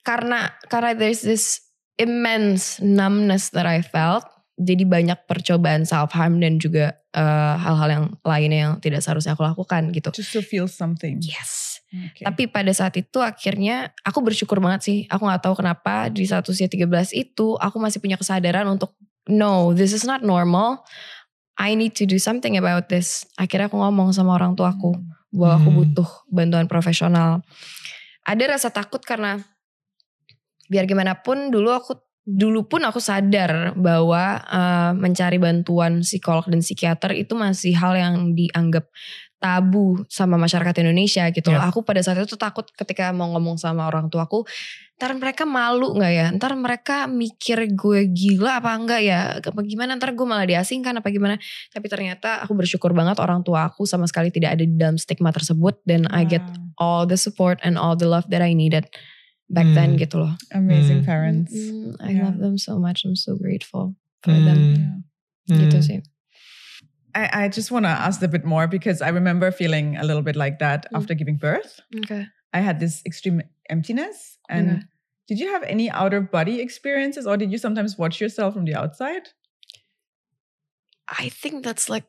karena 0.00 0.48
karena 0.72 0.96
there's 0.96 1.20
this 1.20 1.60
immense 2.00 2.80
numbness 2.80 3.52
that 3.52 3.68
I 3.68 3.84
felt. 3.84 4.24
Jadi 4.60 4.84
banyak 4.84 5.24
percobaan 5.24 5.88
self 5.88 6.12
harm 6.12 6.40
dan 6.40 6.60
juga 6.60 6.96
eh, 7.16 7.54
hal-hal 7.60 7.88
yang 7.88 8.06
lainnya 8.24 8.58
yang 8.68 8.72
tidak 8.80 9.00
seharusnya 9.00 9.32
aku 9.36 9.44
lakukan 9.44 9.92
gitu. 9.92 10.12
Just 10.12 10.32
to 10.36 10.44
feel 10.44 10.68
something. 10.68 11.20
Yes. 11.24 11.79
Okay. 11.90 12.22
Tapi 12.22 12.42
pada 12.46 12.70
saat 12.70 12.94
itu 12.94 13.18
akhirnya 13.18 13.90
aku 14.06 14.22
bersyukur 14.22 14.62
banget 14.62 14.80
sih. 14.86 14.98
Aku 15.10 15.26
gak 15.26 15.42
tahu 15.42 15.58
kenapa 15.58 16.06
di 16.06 16.22
saat 16.22 16.46
usia 16.46 16.70
13 16.70 16.86
itu 17.10 17.58
aku 17.58 17.76
masih 17.82 17.98
punya 17.98 18.14
kesadaran 18.14 18.62
untuk 18.70 18.94
no, 19.26 19.74
this 19.74 19.90
is 19.90 20.06
not 20.06 20.22
normal. 20.22 20.86
I 21.58 21.74
need 21.74 21.98
to 21.98 22.06
do 22.06 22.16
something 22.16 22.54
about 22.56 22.88
this. 22.88 23.26
Akhirnya 23.36 23.66
aku 23.66 23.76
ngomong 23.76 24.14
sama 24.14 24.38
orang 24.38 24.54
tuaku 24.54 24.96
bahwa 25.34 25.54
aku 25.60 25.68
Hmm. 25.70 25.78
butuh 25.82 26.08
bantuan 26.30 26.66
profesional. 26.70 27.42
Ada 28.24 28.56
rasa 28.56 28.68
takut 28.70 29.02
karena 29.02 29.42
biar 30.70 30.86
gimana 30.86 31.18
pun 31.18 31.50
dulu 31.50 31.74
aku 31.74 31.98
dulu 32.22 32.70
pun 32.70 32.86
aku 32.86 33.02
sadar 33.02 33.74
bahwa 33.74 34.38
eh, 34.38 34.92
mencari 34.94 35.42
bantuan 35.42 36.06
psikolog 36.06 36.46
dan 36.46 36.62
psikiater 36.62 37.18
itu 37.18 37.34
masih 37.34 37.74
hal 37.74 37.98
yang 37.98 38.14
dianggap 38.38 38.86
tabu 39.40 40.04
sama 40.12 40.36
masyarakat 40.36 40.84
Indonesia 40.84 41.24
gitu 41.32 41.48
loh. 41.48 41.64
Ya. 41.64 41.72
Aku 41.72 41.80
pada 41.80 42.04
saat 42.04 42.20
itu 42.20 42.36
takut 42.36 42.68
ketika 42.76 43.08
mau 43.16 43.32
ngomong 43.32 43.56
sama 43.56 43.88
orang 43.88 44.12
tuaku, 44.12 44.44
ntar 45.00 45.16
mereka 45.16 45.48
malu 45.48 45.96
nggak 45.96 46.12
ya? 46.12 46.26
Ntar 46.28 46.52
mereka 46.60 47.08
mikir 47.08 47.72
gue 47.72 48.04
gila 48.12 48.60
apa 48.60 48.76
enggak 48.76 49.00
ya? 49.00 49.40
Apa 49.40 49.64
gimana? 49.64 49.96
Ntar 49.96 50.12
gue 50.12 50.26
malah 50.28 50.44
diasingkan 50.44 51.00
apa 51.00 51.08
gimana? 51.08 51.40
Tapi 51.72 51.86
ternyata 51.88 52.44
aku 52.44 52.52
bersyukur 52.52 52.92
banget 52.92 53.16
orang 53.16 53.40
tua 53.40 53.72
aku 53.72 53.88
sama 53.88 54.04
sekali 54.04 54.28
tidak 54.28 54.60
ada 54.60 54.64
di 54.68 54.76
dalam 54.76 55.00
stigma 55.00 55.32
tersebut 55.32 55.80
dan 55.88 56.04
I 56.12 56.28
get 56.28 56.44
all 56.76 57.08
the 57.08 57.16
support 57.16 57.56
and 57.64 57.80
all 57.80 57.96
the 57.96 58.04
love 58.06 58.28
that 58.28 58.44
I 58.44 58.52
needed. 58.52 58.86
back 59.50 59.66
then 59.74 59.98
Hmm. 59.98 59.98
gitu 59.98 60.22
loh. 60.22 60.38
Amazing 60.54 61.02
Hmm. 61.02 61.10
parents. 61.10 61.50
Mm, 61.50 61.98
I 61.98 62.14
Yeah. 62.14 62.30
love 62.30 62.38
them 62.38 62.54
so 62.54 62.78
much. 62.78 63.02
I'm 63.02 63.18
so 63.18 63.34
grateful 63.34 63.98
for 64.22 64.30
them. 64.30 65.02
Hmm. 65.50 65.58
Gitu 65.58 65.74
Hmm. 65.74 65.82
sih. 65.82 65.98
I, 67.14 67.44
I 67.44 67.48
just 67.48 67.70
want 67.70 67.84
to 67.84 67.90
ask 67.90 68.22
a 68.22 68.28
bit 68.28 68.44
more 68.44 68.66
because 68.66 69.02
I 69.02 69.08
remember 69.08 69.50
feeling 69.50 69.96
a 69.96 70.04
little 70.04 70.22
bit 70.22 70.36
like 70.36 70.58
that 70.60 70.86
Mm. 70.92 70.98
after 70.98 71.14
giving 71.14 71.36
birth. 71.36 71.80
Okay. 72.04 72.26
I 72.52 72.60
had 72.60 72.80
this 72.80 73.02
extreme 73.06 73.42
emptiness. 73.68 74.38
And 74.48 74.70
Okay. 74.70 74.82
did 75.28 75.38
you 75.38 75.48
have 75.52 75.62
any 75.64 75.90
outer 75.90 76.20
body 76.20 76.60
experiences 76.60 77.26
or 77.26 77.36
did 77.36 77.50
you 77.52 77.58
sometimes 77.58 77.96
watch 77.98 78.20
yourself 78.20 78.54
from 78.54 78.64
the 78.64 78.74
outside? 78.74 79.28
I 81.08 81.28
think 81.28 81.64
that's 81.64 81.88
like 81.88 82.04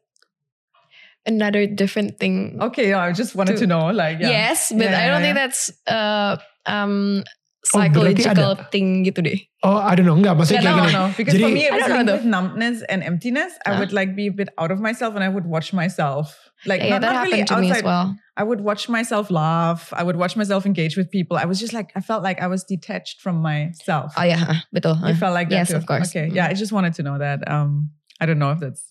another 1.26 1.66
different 1.68 2.20
thing. 2.20 2.58
Okay, 2.62 2.94
I 2.94 3.12
just 3.14 3.36
wanted 3.36 3.54
To- 3.54 3.60
to 3.62 3.68
know. 3.68 3.88
Like, 3.92 4.20
yeah. 4.20 4.30
Yes, 4.30 4.72
but 4.72 4.82
Yeah, 4.82 5.00
I 5.00 5.08
don't 5.08 5.22
yeah, 5.22 5.22
think 5.22 5.36
that's 5.36 5.72
uh 5.88 6.38
um 6.66 7.24
psychological 7.64 8.58
ada. 8.58 8.68
thing 8.74 9.06
gitu 9.06 9.22
deh. 9.22 9.38
Oh, 9.62 9.78
I 9.78 9.94
don't 9.94 10.10
know. 10.10 10.18
Enggak, 10.18 10.34
maksudnya 10.38 10.66
Yeah, 10.66 10.74
kayak 10.74 10.78
no, 10.78 10.86
gini. 10.90 10.94
no, 10.98 11.06
because 11.14 11.36
for 11.38 11.50
me 11.54 11.62
it 11.70 11.74
was 11.74 11.86
don't 11.86 12.06
know 12.06 12.18
with 12.18 12.26
numbness 12.26 12.82
and 12.90 13.06
emptiness. 13.06 13.54
I 13.66 13.78
would 13.78 13.94
like 13.94 14.18
be 14.18 14.28
a 14.28 14.34
bit 14.34 14.50
out 14.58 14.74
of 14.74 14.82
myself 14.82 15.14
and 15.14 15.22
I 15.24 15.30
would 15.30 15.46
watch 15.46 15.70
myself. 15.72 16.34
Like 16.66 16.82
yeah, 16.82 16.98
not, 16.98 17.02
that 17.06 17.14
not 17.14 17.24
really 17.30 17.46
happened 17.46 17.70
to 17.70 17.70
me 17.70 17.72
as 17.72 17.84
well. 17.86 18.18
I 18.38 18.44
would 18.44 18.62
watch 18.66 18.90
myself 18.90 19.30
laugh. 19.30 19.94
I 19.94 20.02
would 20.02 20.18
watch 20.18 20.34
myself 20.34 20.66
engage 20.66 20.98
with 20.98 21.14
people. 21.14 21.38
I 21.38 21.46
was 21.46 21.62
just 21.62 21.74
like 21.74 21.94
I 21.94 22.02
felt 22.02 22.26
like 22.26 22.42
I 22.42 22.50
was 22.50 22.66
detached 22.66 23.22
from 23.22 23.38
myself. 23.42 24.14
Oh 24.18 24.26
ya, 24.26 24.42
yeah, 24.42 24.66
betul. 24.74 24.98
You 25.06 25.14
felt 25.14 25.38
like 25.38 25.50
that 25.54 25.70
yes, 25.70 25.70
too? 25.70 25.78
of 25.78 25.86
course. 25.86 26.10
Okay, 26.10 26.30
yeah, 26.34 26.50
I 26.50 26.58
just 26.58 26.74
wanted 26.74 26.98
to 26.98 27.04
know 27.06 27.22
that. 27.22 27.46
Um, 27.46 27.94
I 28.18 28.26
don't 28.26 28.42
know 28.42 28.52
if 28.52 28.60
that's 28.62 28.82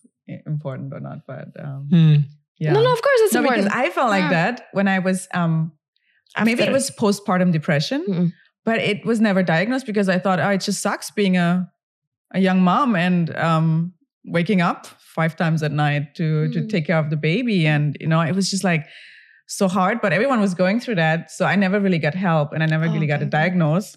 important 0.46 0.94
or 0.94 1.00
not, 1.02 1.26
but 1.26 1.50
um, 1.58 1.90
Hmm. 1.90 2.16
yeah. 2.58 2.70
No, 2.74 2.82
no, 2.82 2.92
of 2.94 3.02
course 3.02 3.20
it's 3.26 3.34
No, 3.34 3.42
because 3.42 3.66
important. 3.66 3.74
I 3.74 3.90
felt 3.90 4.10
like 4.14 4.30
Yeah. 4.30 4.54
that 4.54 4.70
when 4.72 4.86
I 4.86 4.98
was 5.02 5.26
um, 5.34 5.72
maybe 6.38 6.62
it 6.62 6.70
was 6.70 6.90
postpartum 6.94 7.50
depression, 7.50 8.04
Mm-mm. 8.06 8.28
But 8.64 8.78
it 8.78 9.04
was 9.04 9.20
never 9.20 9.42
diagnosed 9.42 9.86
because 9.86 10.08
I 10.08 10.18
thought, 10.18 10.40
oh, 10.40 10.50
it 10.50 10.60
just 10.60 10.80
sucks 10.82 11.10
being 11.10 11.36
a 11.36 11.70
a 12.32 12.38
young 12.40 12.62
mom 12.62 12.94
and 12.94 13.34
um, 13.36 13.92
waking 14.24 14.60
up 14.60 14.86
five 15.16 15.34
times 15.36 15.62
at 15.62 15.72
night 15.72 16.14
to 16.16 16.48
to 16.52 16.60
Mm. 16.60 16.68
take 16.68 16.86
care 16.86 16.98
of 16.98 17.10
the 17.10 17.16
baby, 17.16 17.66
and 17.66 17.96
you 18.00 18.06
know, 18.06 18.20
it 18.20 18.34
was 18.34 18.50
just 18.50 18.64
like 18.64 18.86
so 19.46 19.66
hard. 19.68 20.00
But 20.00 20.12
everyone 20.12 20.40
was 20.40 20.54
going 20.54 20.78
through 20.80 20.96
that, 20.96 21.30
so 21.30 21.44
I 21.44 21.56
never 21.56 21.80
really 21.80 21.98
got 21.98 22.14
help, 22.14 22.52
and 22.52 22.62
I 22.62 22.66
never 22.66 22.86
Oh, 22.86 22.92
really 22.92 23.06
got 23.08 23.20
a 23.20 23.24
okay. 23.26 23.30
diagnosis. 23.30 23.96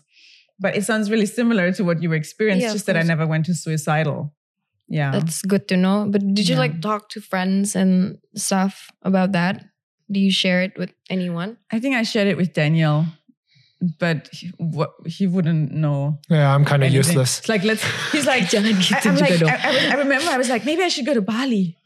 But 0.59 0.75
it 0.77 0.83
sounds 0.85 1.09
really 1.11 1.25
similar 1.25 1.71
to 1.73 1.83
what 1.83 2.01
you 2.01 2.11
experienced, 2.13 2.63
Yeah, 2.65 2.73
just 2.73 2.85
that 2.85 2.95
I 2.97 3.01
never 3.03 3.25
went 3.27 3.45
to 3.47 3.53
suicidal. 3.53 4.33
Yeah. 4.87 5.11
That's 5.11 5.41
good 5.41 5.67
to 5.69 5.77
know. 5.77 6.07
But 6.09 6.21
did 6.33 6.47
you 6.47 6.55
Yeah. 6.55 6.59
like 6.65 6.81
talk 6.81 7.09
to 7.09 7.21
friends 7.21 7.75
and 7.75 8.17
stuff 8.35 8.89
about 9.01 9.31
that? 9.33 9.65
Do 10.11 10.19
you 10.19 10.31
share 10.31 10.61
it 10.61 10.77
with 10.77 10.93
anyone? 11.09 11.57
I 11.71 11.79
think 11.79 11.95
I 11.95 12.03
shared 12.03 12.27
it 12.27 12.37
with 12.37 12.53
Daniel, 12.53 13.05
but 13.99 14.29
he, 14.31 14.47
what, 14.57 14.93
he 15.05 15.27
wouldn't 15.27 15.71
know. 15.71 16.19
Yeah, 16.29 16.53
I'm 16.53 16.63
kind 16.63 16.83
of 16.83 16.91
useless. 16.91 17.39
It's 17.39 17.49
like 17.49 17.63
let's. 17.63 17.83
He's 18.11 18.25
like. 18.25 18.43
Jangan 18.53 18.75
I, 18.93 19.09
am 19.09 19.17
like. 19.17 19.41
I, 19.41 19.89
I, 19.89 19.91
I 19.91 19.95
remember 19.95 20.29
I 20.31 20.37
was 20.37 20.49
like, 20.49 20.65
maybe 20.65 20.83
I 20.83 20.87
should 20.87 21.05
go 21.05 21.13
to 21.13 21.21
Bali 21.21 21.77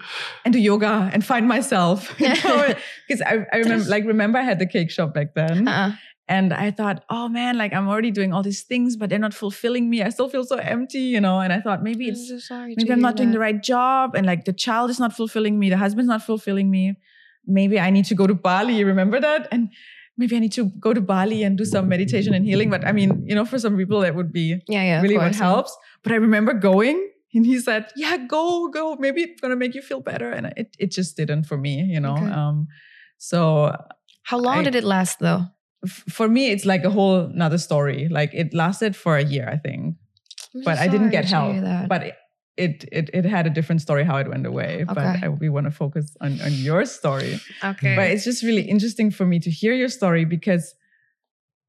and 0.46 0.54
do 0.54 0.60
yoga 0.60 1.10
and 1.14 1.26
find 1.26 1.48
myself. 1.48 2.16
Because 2.18 3.22
I, 3.26 3.46
I 3.54 3.58
remember, 3.58 3.86
like, 3.86 4.06
remember 4.06 4.38
I 4.38 4.44
had 4.44 4.60
the 4.60 4.66
cake 4.66 4.92
shop 4.92 5.14
back 5.14 5.34
then. 5.34 5.68
Uh-uh. 5.68 5.94
And 6.30 6.54
I 6.54 6.72
thought, 6.72 7.06
oh 7.10 7.30
man, 7.30 7.58
like 7.58 7.72
I'm 7.72 7.88
already 7.88 8.12
doing 8.12 8.34
all 8.34 8.44
these 8.44 8.64
things, 8.64 8.98
but 8.98 9.10
they're 9.10 9.18
not 9.18 9.34
fulfilling 9.34 9.90
me. 9.90 10.04
I 10.04 10.10
still 10.10 10.28
feel 10.28 10.44
so 10.44 10.58
empty, 10.58 11.00
you 11.00 11.22
know? 11.22 11.40
And 11.40 11.54
I 11.54 11.62
thought 11.62 11.84
maybe 11.84 12.10
it's 12.10 12.28
so 12.28 12.38
sorry. 12.38 12.74
maybe 12.76 12.92
I'm 12.92 13.00
not 13.00 13.16
doing 13.16 13.32
the 13.32 13.40
right 13.40 13.64
job 13.64 14.14
and 14.14 14.26
like 14.26 14.44
the 14.44 14.52
child 14.52 14.90
is 14.90 15.00
not 15.00 15.14
fulfilling 15.16 15.58
me 15.58 15.70
the 15.70 15.78
husband's 15.78 16.10
not 16.10 16.22
fulfilling 16.22 16.70
me 16.70 16.98
maybe 17.46 17.80
i 17.80 17.90
need 17.90 18.06
to 18.06 18.16
go 18.16 18.28
to 18.28 18.36
bali 18.36 18.84
remember 18.84 19.20
that 19.20 19.48
and 19.52 19.70
maybe 20.18 20.36
i 20.36 20.40
need 20.40 20.52
to 20.52 20.66
go 20.86 20.94
to 20.94 21.02
bali 21.02 21.44
and 21.44 21.58
do 21.58 21.66
some 21.66 21.88
meditation 21.88 22.34
and 22.34 22.46
healing 22.46 22.70
but 22.70 22.86
i 22.86 22.92
mean 22.92 23.24
you 23.26 23.36
know 23.36 23.46
for 23.46 23.60
some 23.60 23.78
people 23.78 24.00
that 24.02 24.16
would 24.16 24.32
be 24.32 24.60
Yeah, 24.68 24.84
yeah. 24.84 25.02
really 25.02 25.18
what 25.18 25.26
course, 25.26 25.40
yeah. 25.40 25.46
helps 25.54 25.78
but 26.04 26.12
i 26.12 26.16
remember 26.16 26.54
going 26.54 26.98
and 27.34 27.46
he 27.46 27.60
said 27.60 27.86
yeah 27.96 28.18
go 28.18 28.68
go 28.70 28.96
maybe 29.00 29.22
it's 29.22 29.42
going 29.42 29.52
to 29.52 29.56
make 29.64 29.76
you 29.76 29.82
feel 29.82 30.02
better 30.02 30.30
and 30.32 30.48
it, 30.58 30.76
it 30.80 30.92
just 30.92 31.16
didn't 31.18 31.44
for 31.44 31.58
me 31.58 31.82
you 31.82 32.00
know 32.00 32.16
Okay. 32.18 32.32
um 32.32 32.68
so 33.18 33.76
How 34.24 34.38
long 34.40 34.60
I- 34.60 34.64
did 34.64 34.76
it 34.76 34.84
last 34.84 35.20
though? 35.20 35.46
f- 35.86 36.04
for 36.10 36.28
me 36.28 36.50
it's 36.52 36.66
like 36.66 36.84
a 36.84 36.90
whole 36.90 37.18
another 37.22 37.58
story 37.60 38.08
like 38.10 38.32
it 38.34 38.54
lasted 38.54 38.96
for 38.96 39.18
a 39.18 39.24
year 39.24 39.48
i 39.48 39.58
think 39.58 39.96
I'm 40.56 40.64
but 40.64 40.78
I 40.80 40.88
didn't 40.88 41.12
get 41.12 41.26
help. 41.26 41.54
But 41.94 42.02
it, 42.04 42.16
it 42.58 42.86
it 42.92 43.10
it 43.14 43.26
had 43.26 43.48
a 43.48 43.50
different 43.50 43.82
story 43.82 44.04
how 44.04 44.18
it 44.18 44.28
went 44.28 44.46
away. 44.46 44.84
But 44.88 44.98
I, 45.24 45.30
we 45.30 45.50
want 45.50 45.66
to 45.66 45.72
focus 45.72 46.16
on 46.22 46.42
on 46.42 46.52
your 46.54 46.86
story. 46.86 47.40
okay. 47.64 47.96
But 47.96 48.12
it's 48.12 48.24
just 48.24 48.44
really 48.44 48.64
interesting 48.64 49.12
for 49.12 49.26
me 49.26 49.40
to 49.40 49.52
hear 49.52 49.74
your 49.74 49.90
story 49.90 50.26
because 50.26 50.76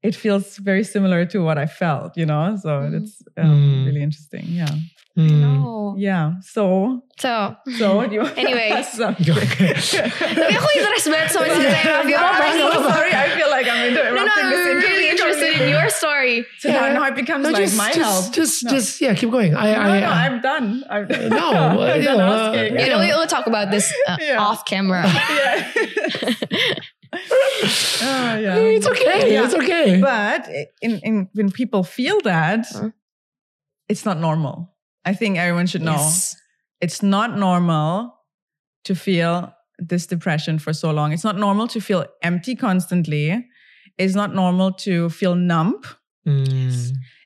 it 0.03 0.15
feels 0.15 0.57
very 0.57 0.83
similar 0.83 1.25
to 1.33 1.39
what 1.43 1.57
I 1.57 1.65
felt. 1.67 2.15
You 2.17 2.25
know, 2.25 2.55
so 2.61 2.69
Mm. 2.87 2.93
it's 3.03 3.21
um, 3.37 3.49
Mm. 3.49 3.85
really 3.87 4.03
interesting. 4.03 4.45
Yeah, 4.47 4.71
no. 5.15 5.95
yeah. 5.97 6.39
So 6.41 7.03
So, 7.19 7.51
so 7.75 8.07
do 8.07 8.15
you 8.15 8.23
Anyway. 8.39 8.71
Something. 8.87 9.35
Okay. 9.43 9.75
tapi 9.75 10.53
aku 10.55 10.67
interest 10.79 11.11
banget 11.11 11.27
sama 11.35 11.51
cerita 11.51 11.75
yang 11.83 11.87
Raffi 11.99 12.13
I'm 12.15 12.23
Omar. 12.23 12.71
so 12.71 12.79
sorry. 12.95 13.11
I 13.11 13.27
feel 13.35 13.51
like 13.51 13.67
I'm 13.67 13.91
No, 13.91 13.99
no, 13.99 14.07
interrupting 14.15 14.47
this 14.47 14.63
I'm 14.63 14.79
really 14.79 15.07
interested 15.11 15.51
in 15.59 15.67
your 15.67 15.91
story. 15.91 16.47
So 16.63 16.71
now, 16.71 16.87
now 16.95 17.03
it 17.11 17.19
becomes 17.19 17.43
No, 17.43 17.51
like 17.51 17.67
just, 17.67 17.75
my 17.75 17.91
just, 17.91 17.99
help. 17.99 18.23
Just, 18.31 18.55
No. 18.63 18.71
just, 18.71 18.89
yeah, 19.03 19.11
keep 19.19 19.35
going. 19.35 19.51
I, 19.51 19.67
no, 19.67 19.83
I, 19.83 19.99
no, 19.99 20.07
uh, 20.07 20.23
I'm 20.23 20.35
done. 20.39 20.67
I'm 20.87 21.03
No, 21.27 21.43
uh, 21.83 21.91
I'm 21.91 21.99
you 21.99 22.07
done 22.07 22.17
know, 22.23 22.31
uh, 22.31 22.39
asking. 22.55 22.79
Yeah, 22.79 22.87
no, 22.95 23.03
we 23.03 23.11
will 23.11 23.27
talk 23.27 23.51
about 23.51 23.67
this 23.67 23.91
uh, 24.07 24.15
Yeah. 24.23 24.39
off 24.39 24.63
camera. 24.63 25.03
yeah. 25.03 25.67
Oh, 28.01 28.35
yeah. 28.37 28.55
it's 28.57 28.87
okay. 28.87 29.33
Yeah. 29.33 29.45
It's 29.45 29.53
okay. 29.55 29.99
But 30.01 30.47
in, 30.81 30.99
in 31.03 31.29
when 31.33 31.51
people 31.51 31.83
feel 31.83 32.19
that, 32.21 32.65
Huh? 32.71 32.89
it's 33.87 34.05
not 34.05 34.19
normal. 34.19 34.73
I 35.05 35.13
think 35.13 35.37
everyone 35.37 35.67
should 35.67 35.81
know 35.81 35.93
Yes. 35.93 36.35
it's 36.81 37.01
not 37.01 37.37
normal 37.37 38.13
to 38.85 38.95
feel 38.95 39.53
this 39.77 40.05
depression 40.07 40.59
for 40.59 40.73
so 40.73 40.91
long. 40.91 41.13
It's 41.13 41.23
not 41.23 41.37
normal 41.37 41.67
to 41.69 41.79
feel 41.81 42.05
empty 42.21 42.55
constantly. 42.55 43.45
It's 43.97 44.15
not 44.15 44.33
normal 44.33 44.71
to 44.85 45.09
feel 45.09 45.35
numb. 45.35 45.81
Hmm. 46.25 46.69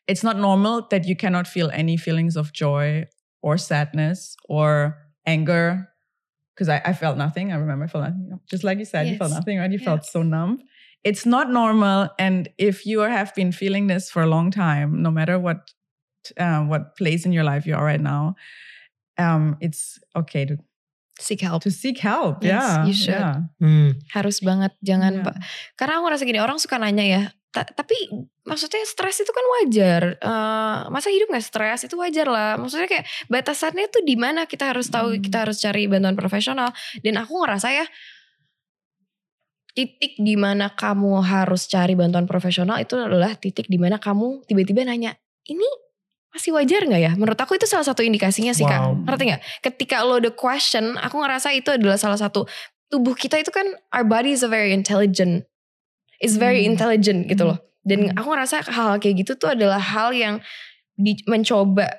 It's 0.07 0.23
not 0.23 0.37
normal 0.37 0.87
that 0.91 1.05
you 1.05 1.15
cannot 1.15 1.47
feel 1.47 1.69
any 1.73 1.97
feelings 1.97 2.35
of 2.35 2.51
joy 2.53 3.05
or 3.41 3.57
sadness 3.57 4.35
or 4.49 4.97
anger. 5.25 5.87
Because 6.53 6.69
I, 6.69 6.81
I 6.85 6.93
felt 6.93 7.17
nothing. 7.17 7.51
I 7.51 7.55
remember 7.57 7.85
I 7.85 7.87
felt 7.89 8.03
nothing. 8.05 8.39
Just 8.45 8.63
like 8.63 8.77
you 8.77 8.85
said, 8.85 9.07
you 9.07 9.17
felt 9.17 9.31
nothing, 9.33 9.57
right? 9.57 9.71
You 9.71 9.79
Yeah. 9.81 9.85
felt 9.97 10.05
so 10.05 10.21
numb. 10.21 10.61
It's 11.03 11.25
not 11.25 11.49
normal. 11.49 12.09
And 12.21 12.47
if 12.57 12.85
you 12.85 13.01
have 13.01 13.33
been 13.35 13.51
feeling 13.51 13.87
this 13.87 14.09
for 14.13 14.21
a 14.21 14.27
long 14.29 14.51
time, 14.51 15.01
no 15.01 15.09
matter 15.11 15.37
what 15.41 15.73
uh, 16.39 16.61
what 16.63 16.95
place 16.95 17.25
in 17.25 17.33
your 17.33 17.43
life 17.43 17.65
you 17.67 17.75
are 17.75 17.83
right 17.83 17.99
now, 17.99 18.35
um, 19.17 19.57
it's 19.59 19.99
okay 20.15 20.45
to, 20.45 20.55
Seek 21.19 21.41
help. 21.41 21.61
to 21.63 21.69
seek 21.69 21.99
help. 21.99 22.41
Yes, 22.43 22.63
yeah. 22.63 22.85
you 22.85 22.93
should. 22.93 23.13
Yeah. 23.21 23.37
Hmm. 23.61 23.89
Harus 24.15 24.41
banget 24.41 24.73
jangan 24.81 25.13
Yeah. 25.21 25.37
Karena 25.77 25.99
aku 26.01 26.09
ngerasa 26.09 26.23
gini 26.25 26.39
orang 26.41 26.57
suka 26.57 26.79
nanya 26.81 27.05
ya. 27.05 27.23
Ta- 27.53 27.69
tapi 27.69 27.93
maksudnya 28.43 28.81
stres 28.83 29.21
itu 29.21 29.29
kan 29.29 29.45
wajar. 29.61 30.17
Eh, 30.17 30.79
masa 30.89 31.13
hidup 31.13 31.29
nggak 31.29 31.45
stres 31.45 31.85
itu 31.85 31.93
wajar 31.95 32.25
lah. 32.27 32.57
Maksudnya 32.57 32.89
kayak 32.89 33.05
batasannya 33.29 33.85
tuh 33.87 34.01
di 34.01 34.17
mana 34.17 34.49
kita 34.49 34.73
harus 34.73 34.89
tahu 34.89 35.13
Hmm. 35.15 35.21
kita 35.21 35.37
harus 35.45 35.61
cari 35.61 35.85
bantuan 35.85 36.17
profesional. 36.17 36.73
Dan 36.99 37.21
aku 37.21 37.37
ngerasa 37.39 37.69
ya 37.69 37.85
titik 39.73 40.21
di 40.21 40.37
mana 40.37 40.69
kamu 40.69 41.21
harus 41.25 41.65
cari 41.65 41.97
bantuan 41.97 42.29
profesional 42.29 42.77
itu 42.77 42.93
adalah 42.93 43.33
titik 43.33 43.65
di 43.65 43.81
mana 43.81 43.97
kamu 43.97 44.45
tiba-tiba 44.45 44.85
nanya 44.85 45.17
ini 45.49 45.65
masih 46.29 46.53
wajar 46.53 46.85
nggak 46.89 47.01
ya? 47.01 47.11
Menurut 47.13 47.37
aku 47.37 47.57
itu 47.57 47.69
salah 47.69 47.85
satu 47.85 48.01
indikasinya 48.01 48.53
sih 48.57 48.65
Wow. 48.65 48.69
kak. 48.69 48.81
Ngerti 49.05 49.23
nggak? 49.29 49.41
Ketika 49.61 50.01
lo 50.01 50.17
the 50.17 50.33
question, 50.33 50.97
aku 50.97 51.21
ngerasa 51.21 51.53
itu 51.53 51.69
adalah 51.69 51.97
salah 51.97 52.17
satu 52.17 52.45
tubuh 52.89 53.13
kita 53.13 53.37
itu 53.37 53.49
kan 53.53 53.65
our 53.89 54.01
body 54.05 54.33
is 54.33 54.41
a 54.41 54.49
very 54.49 54.73
intelligent, 54.73 55.45
is 56.23 56.39
very 56.39 56.63
Hmm. 56.63 56.73
intelligent 56.73 57.27
gitu 57.27 57.43
loh. 57.51 57.59
Dan 57.83 58.09
Hmm. 58.09 58.15
aku 58.15 58.31
ngerasa 58.31 58.63
hal 58.71 58.95
kayak 59.03 59.27
gitu 59.27 59.35
tuh 59.35 59.51
adalah 59.51 59.77
hal 59.77 60.15
yang 60.15 60.39
di, 60.95 61.19
mencoba 61.27 61.91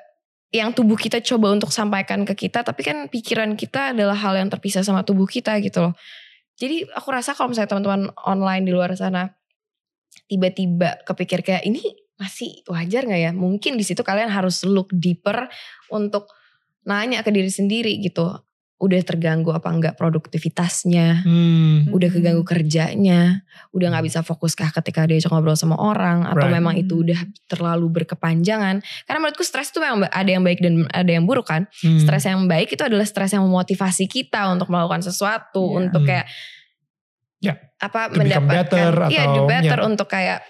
yang 0.54 0.70
tubuh 0.70 0.94
kita 0.94 1.18
coba 1.18 1.50
untuk 1.50 1.74
sampaikan 1.74 2.22
ke 2.22 2.46
kita, 2.46 2.62
tapi 2.62 2.86
kan 2.86 3.10
pikiran 3.10 3.58
kita 3.58 3.90
adalah 3.90 4.14
hal 4.14 4.38
yang 4.38 4.46
terpisah 4.48 4.86
sama 4.86 5.02
tubuh 5.02 5.26
kita 5.26 5.58
gitu 5.58 5.90
loh. 5.90 5.94
Jadi 6.54 6.86
aku 6.94 7.10
rasa 7.10 7.34
kalau 7.34 7.50
misalnya 7.50 7.74
teman-teman 7.74 8.14
online 8.22 8.62
di 8.62 8.70
luar 8.70 8.94
sana 8.94 9.34
tiba-tiba 10.30 11.02
kepikir 11.02 11.42
kayak 11.42 11.66
ini 11.66 11.82
masih 12.14 12.62
wajar 12.70 13.02
nggak 13.02 13.20
ya? 13.20 13.32
Mungkin 13.34 13.74
di 13.74 13.82
situ 13.82 14.06
kalian 14.06 14.30
harus 14.30 14.62
look 14.62 14.94
deeper 14.94 15.50
untuk 15.90 16.30
nanya 16.86 17.26
ke 17.26 17.34
diri 17.34 17.50
sendiri 17.50 17.98
gitu. 17.98 18.30
Udah 18.74 19.00
terganggu 19.06 19.54
apa 19.54 19.70
enggak 19.70 19.94
produktivitasnya? 19.94 21.22
Hmm. 21.22 21.88
Udah 21.94 22.10
keganggu 22.10 22.42
kerjanya? 22.42 23.46
Udah 23.70 23.86
nggak 23.94 24.04
bisa 24.04 24.20
fokus 24.20 24.58
kah 24.58 24.68
ketika 24.68 25.06
dia 25.06 25.22
ngobrol 25.30 25.54
sama 25.54 25.78
orang? 25.78 26.26
Atau 26.26 26.50
Right. 26.50 26.58
memang 26.58 26.74
itu 26.74 27.06
udah 27.06 27.16
terlalu 27.46 28.02
berkepanjangan? 28.02 28.82
Karena 29.06 29.18
menurutku 29.22 29.46
stres 29.46 29.70
itu 29.70 29.78
memang 29.78 30.10
ada 30.10 30.26
yang 30.26 30.42
baik 30.42 30.58
dan 30.58 30.84
ada 30.90 31.06
yang 31.06 31.22
buruk 31.24 31.46
kan? 31.46 31.70
Hmm. 31.80 32.02
Stres 32.02 32.26
yang 32.26 32.44
baik 32.44 32.74
itu 32.74 32.82
adalah 32.82 33.06
stres 33.06 33.30
yang 33.30 33.46
memotivasi 33.46 34.10
kita 34.10 34.50
untuk 34.50 34.66
melakukan 34.68 35.00
sesuatu, 35.00 35.64
Iya. 35.70 35.76
untuk 35.86 36.02
Hmm. 36.02 36.10
kayak 36.10 36.26
Ya, 37.40 37.54
apa 37.76 38.08
to 38.08 38.24
become 38.24 38.48
better 38.48 38.88
mendapatkan, 38.88 39.12
iya 39.12 39.24
do 39.28 39.44
atau- 39.44 39.48
better 39.52 39.78
ya. 39.78 39.84
untuk 39.84 40.08
kayak 40.08 40.40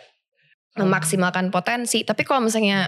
memaksimalkan 0.75 1.51
potensi. 1.51 2.03
Tapi 2.03 2.23
kalau 2.23 2.47
misalnya 2.47 2.87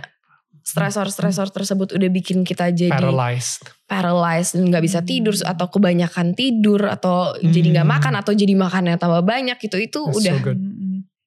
stresor-stresor 0.66 1.46
tersebut 1.48 1.94
udah 1.94 2.10
bikin 2.10 2.42
kita 2.42 2.68
jadi 2.68 2.90
paralyzed. 2.90 3.70
paralyzed 3.86 4.52
dan 4.52 4.66
nggak 4.66 4.82
bisa 4.82 4.98
tidur 5.00 5.30
atau 5.36 5.66
kebanyakan 5.68 6.34
tidur 6.34 6.82
atau 6.84 7.38
jadi 7.38 7.68
nggak 7.72 7.86
Hmm. 7.86 7.94
makan 7.94 8.14
atau 8.16 8.32
jadi 8.32 8.50
makannya 8.52 8.98
tambah 8.98 9.22
banyak 9.22 9.54
gitu 9.56 9.78
itu 9.78 10.00
That's 10.02 10.18
udah 10.18 10.34
so 10.34 10.42
good. 10.42 10.58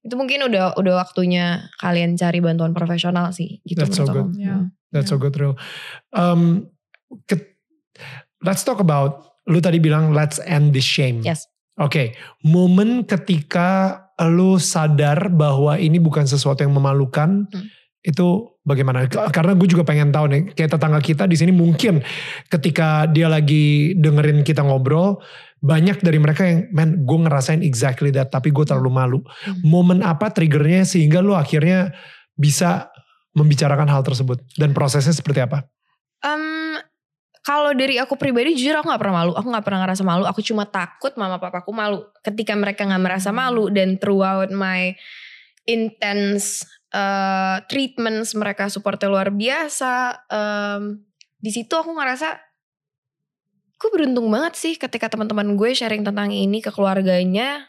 Itu 0.02 0.16
mungkin 0.16 0.44
udah 0.44 0.76
udah 0.76 0.94
waktunya 0.98 1.46
kalian 1.78 2.14
cari 2.14 2.40
bantuan 2.40 2.72
profesional 2.72 3.32
sih 3.32 3.64
gitu 3.64 3.80
That's 3.80 3.96
so 3.96 4.04
good. 4.04 4.36
Yeah. 4.36 4.68
That's 4.90 5.08
so 5.08 5.16
good, 5.16 5.32
real. 5.34 5.56
Um, 6.12 6.68
ke- 7.24 7.56
let's 8.40 8.62
talk 8.62 8.78
about. 8.78 9.24
Lu 9.46 9.60
tadi 9.60 9.78
bilang 9.78 10.12
let's 10.12 10.38
end 10.42 10.72
this 10.72 10.84
shame. 10.84 11.22
Yes. 11.22 11.48
Oke, 11.76 12.12
momen 12.42 13.02
ketika 13.04 13.98
lu 14.22 14.58
sadar 14.58 15.32
bahwa 15.32 15.76
ini 15.76 15.96
bukan 15.96 16.26
sesuatu 16.26 16.60
yang 16.60 16.72
memalukan, 16.72 17.48
Hmm. 17.48 17.66
itu 18.02 18.59
bagaimana? 18.70 19.10
Karena 19.10 19.58
gue 19.58 19.66
juga 19.66 19.82
pengen 19.82 20.14
tahu 20.14 20.26
nih, 20.30 20.42
kayak 20.54 20.78
tetangga 20.78 21.02
kita 21.02 21.26
di 21.26 21.34
sini 21.34 21.50
mungkin 21.50 22.06
ketika 22.54 23.10
dia 23.10 23.26
lagi 23.26 23.98
dengerin 23.98 24.46
kita 24.46 24.62
ngobrol, 24.62 25.18
banyak 25.60 26.00
dari 26.00 26.22
mereka 26.22 26.46
yang, 26.46 26.70
man, 26.70 27.02
gue 27.04 27.18
ngerasain 27.26 27.66
exactly 27.66 28.14
that, 28.14 28.30
tapi 28.30 28.54
gue 28.54 28.64
terlalu 28.64 28.92
malu. 28.94 29.20
Hmm. 29.26 29.60
Momen 29.66 30.00
apa 30.06 30.30
triggernya 30.30 30.86
sehingga 30.86 31.20
lu 31.20 31.34
akhirnya 31.34 31.92
bisa 32.38 32.94
membicarakan 33.34 33.90
hal 33.90 34.06
tersebut 34.06 34.40
dan 34.56 34.72
prosesnya 34.72 35.12
seperti 35.12 35.44
apa? 35.44 35.66
Em, 36.24 36.80
kalau 37.44 37.76
dari 37.76 38.00
aku 38.00 38.16
pribadi 38.16 38.56
jujur 38.56 38.80
aku 38.80 38.88
nggak 38.88 39.02
pernah 39.02 39.16
malu, 39.26 39.32
aku 39.36 39.48
nggak 39.50 39.66
pernah 39.66 39.80
ngerasa 39.84 40.04
malu. 40.06 40.24
Aku 40.30 40.40
cuma 40.46 40.64
takut 40.70 41.12
mama 41.20 41.42
papaku 41.42 41.72
malu. 41.76 42.06
Ketika 42.24 42.56
mereka 42.56 42.88
nggak 42.88 43.04
merasa 43.04 43.30
malu 43.36 43.68
dan 43.74 44.00
throughout 44.00 44.52
my 44.54 44.96
intense 45.68 46.66
uh, 46.94 47.58
treatments 47.70 48.34
mereka 48.34 48.68
supportnya 48.70 49.10
luar 49.10 49.30
biasa. 49.34 50.26
em, 50.30 51.04
di 51.40 51.52
situ 51.54 51.72
aku 51.72 51.96
ngerasa, 51.96 52.36
gue 53.80 53.90
beruntung 53.96 54.28
banget 54.28 54.54
sih 54.60 54.74
ketika 54.76 55.08
teman-teman 55.08 55.56
gue 55.56 55.72
sharing 55.72 56.04
tentang 56.04 56.36
ini 56.36 56.60
ke 56.60 56.70
keluarganya, 56.70 57.64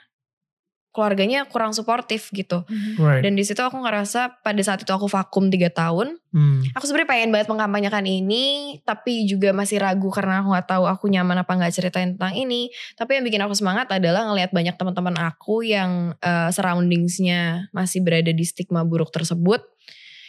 keluarganya 0.90 1.46
kurang 1.46 1.70
suportif 1.70 2.30
gitu. 2.34 2.66
Right. 2.98 3.22
Dan 3.22 3.38
di 3.38 3.46
situ 3.46 3.62
aku 3.62 3.78
ngerasa 3.78 4.42
pada 4.42 4.62
saat 4.62 4.82
itu 4.82 4.90
aku 4.90 5.06
vakum 5.06 5.50
3 5.50 5.70
tahun 5.70 6.20
Hmm. 6.30 6.62
aku 6.78 6.86
sebenarnya 6.86 7.10
pengen 7.10 7.30
banget 7.34 7.50
mengkampanyekan 7.50 8.06
ini 8.06 8.78
tapi 8.86 9.26
juga 9.26 9.50
masih 9.50 9.82
ragu 9.82 10.14
karena 10.14 10.38
aku 10.38 10.54
nggak 10.54 10.68
tahu 10.70 10.84
aku 10.86 11.10
nyaman 11.10 11.42
apa 11.42 11.58
nggak 11.58 11.74
ceritain 11.74 12.14
tentang 12.14 12.38
ini 12.38 12.70
tapi 12.94 13.18
yang 13.18 13.26
bikin 13.26 13.42
aku 13.42 13.58
semangat 13.58 13.90
adalah 13.90 14.30
ngelihat 14.30 14.54
banyak 14.54 14.78
teman-teman 14.78 15.18
aku 15.18 15.66
yang 15.66 16.14
uh, 16.22 16.46
surroundingsnya 16.54 17.66
masih 17.74 18.06
berada 18.06 18.30
di 18.30 18.46
stigma 18.46 18.86
buruk 18.86 19.10
tersebut 19.10 19.58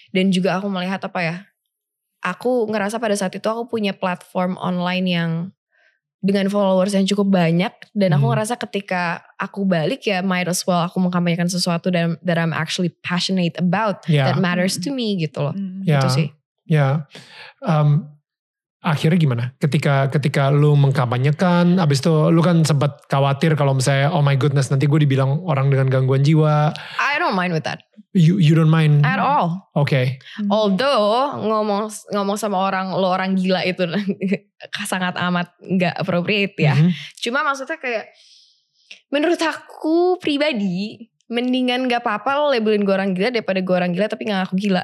dan 0.10 0.34
juga 0.34 0.58
aku 0.58 0.74
melihat 0.74 1.06
apa 1.06 1.20
ya 1.22 1.36
aku 2.26 2.66
ngerasa 2.74 2.98
pada 2.98 3.14
saat 3.14 3.38
itu 3.38 3.46
aku 3.46 3.70
punya 3.70 3.94
platform 3.94 4.58
online 4.58 5.06
yang 5.06 5.32
dengan 6.22 6.46
followers 6.48 6.94
yang 6.94 7.04
cukup 7.04 7.34
banyak 7.34 7.74
dan 7.92 8.10
aku 8.14 8.30
Hmm. 8.30 8.32
ngerasa 8.38 8.54
ketika 8.62 9.26
aku 9.36 9.66
balik 9.66 10.06
ya 10.06 10.22
might 10.22 10.46
as 10.46 10.62
well 10.64 10.86
aku 10.86 11.02
mengkampanyekan 11.02 11.50
sesuatu 11.50 11.90
that, 11.90 12.22
that 12.22 12.38
I'm 12.38 12.54
actually 12.54 12.94
passionate 13.02 13.58
about 13.58 14.06
Ya. 14.06 14.30
that 14.30 14.38
matters 14.38 14.78
to 14.78 14.94
me 14.94 15.18
gitu 15.18 15.42
loh 15.50 15.56
Mm. 15.58 15.82
Ya. 15.84 15.98
gitu 15.98 16.08
sih 16.14 16.28
Ya, 16.64 17.10
Em, 17.60 18.06
akhirnya 18.82 19.18
gimana? 19.22 19.44
Ketika 19.62 20.10
ketika 20.10 20.50
lu 20.50 20.74
mengkampanyekan, 20.74 21.78
abis 21.78 22.02
itu 22.02 22.34
lu 22.34 22.42
kan 22.42 22.66
sempat 22.66 23.06
khawatir 23.06 23.54
kalau 23.54 23.78
misalnya 23.78 24.10
oh 24.10 24.26
my 24.26 24.34
goodness 24.36 24.74
nanti 24.74 24.90
gue 24.90 25.00
dibilang 25.06 25.46
orang 25.46 25.70
dengan 25.70 25.88
gangguan 25.88 26.26
jiwa. 26.26 26.74
I 26.98 27.22
don't 27.22 27.38
mind 27.38 27.54
with 27.54 27.64
that 27.70 27.86
You 28.12 28.44
you 28.44 28.60
don't 28.60 28.74
mind? 28.74 29.08
at 29.08 29.24
all. 29.24 29.72
Oke, 29.72 30.20
Although 30.52 31.40
ngomong 31.48 31.88
ngomong 32.12 32.36
sama 32.36 32.60
orang 32.60 32.92
lo 32.92 33.08
orang 33.08 33.40
gila 33.40 33.64
itu 33.64 33.88
sangat 34.92 35.16
amat 35.16 35.56
nggak 35.64 35.96
appropriate 35.96 36.58
ya. 36.60 36.76
Mhm. 36.76 36.92
Cuma 37.24 37.48
maksudnya 37.48 37.80
kayak 37.80 38.12
menurut 39.14 39.40
aku 39.40 40.20
pribadi 40.20 41.08
mendingan 41.32 41.88
gak 41.88 42.04
apa-apa 42.04 42.44
lo 42.44 42.46
labelin 42.52 42.84
gue 42.84 42.92
orang 42.92 43.16
gila 43.16 43.32
daripada 43.32 43.64
gue 43.64 43.72
orang 43.72 43.96
gila 43.96 44.12
tapi 44.12 44.28
gak 44.28 44.44
ngaku 44.44 44.56
gila. 44.60 44.84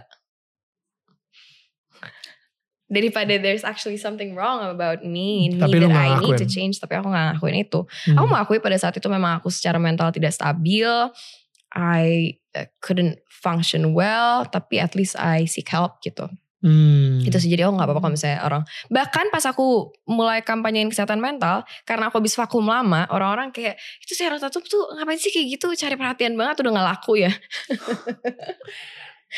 Daripada 2.88 3.36
there's 3.36 3.67
actually 3.67 4.00
something 4.00 4.32
wrong 4.32 4.63
about 4.63 5.04
me, 5.04 5.52
me 5.52 5.60
Tapi 5.60 5.84
that 5.84 5.91
I 5.91 6.23
need 6.23 6.39
to 6.39 6.47
change, 6.47 6.80
tapi 6.80 6.95
aku 6.95 7.12
gak 7.12 7.36
ngakuin 7.36 7.67
itu. 7.67 7.84
Hmm. 8.08 8.15
Aku 8.15 8.26
mengakui 8.32 8.60
pada 8.63 8.80
saat 8.80 8.95
itu 8.95 9.08
memang 9.12 9.43
aku 9.43 9.52
secara 9.52 9.76
mental 9.76 10.08
tidak 10.15 10.32
stabil. 10.32 10.88
I 11.76 12.39
uh, 12.56 12.63
couldn't 12.80 13.19
function 13.28 13.91
well, 13.91 14.47
tapi 14.47 14.80
at 14.80 14.95
least 14.95 15.19
I 15.19 15.43
seek 15.52 15.67
help 15.67 16.00
gitu. 16.00 16.32
Hmm. 16.63 17.21
Itu 17.21 17.38
sih 17.38 17.54
jadi 17.54 17.69
aku 17.69 17.78
nggak 17.78 17.86
apa-apa 17.86 18.02
kalau 18.08 18.13
misalnya 18.17 18.39
orang. 18.41 18.63
Bahkan 18.89 19.26
pas 19.30 19.45
aku 19.45 19.93
mulai 20.10 20.41
kampanyein 20.41 20.89
kesehatan 20.89 21.21
mental, 21.21 21.67
karena 21.86 22.10
aku 22.10 22.17
habis 22.23 22.34
vakum 22.34 22.65
lama, 22.65 23.06
orang-orang 23.13 23.54
kayak 23.54 23.78
itu 24.02 24.15
saya 24.17 24.34
tuh 24.39 24.63
tuh 24.63 24.84
ngapain 24.97 25.19
sih 25.21 25.30
kayak 25.30 25.60
gitu, 25.60 25.69
cari 25.78 26.00
perhatian 26.00 26.34
banget 26.34 26.63
udah 26.65 26.71
nggak 26.71 26.88
laku 26.88 27.19
ya. 27.19 27.32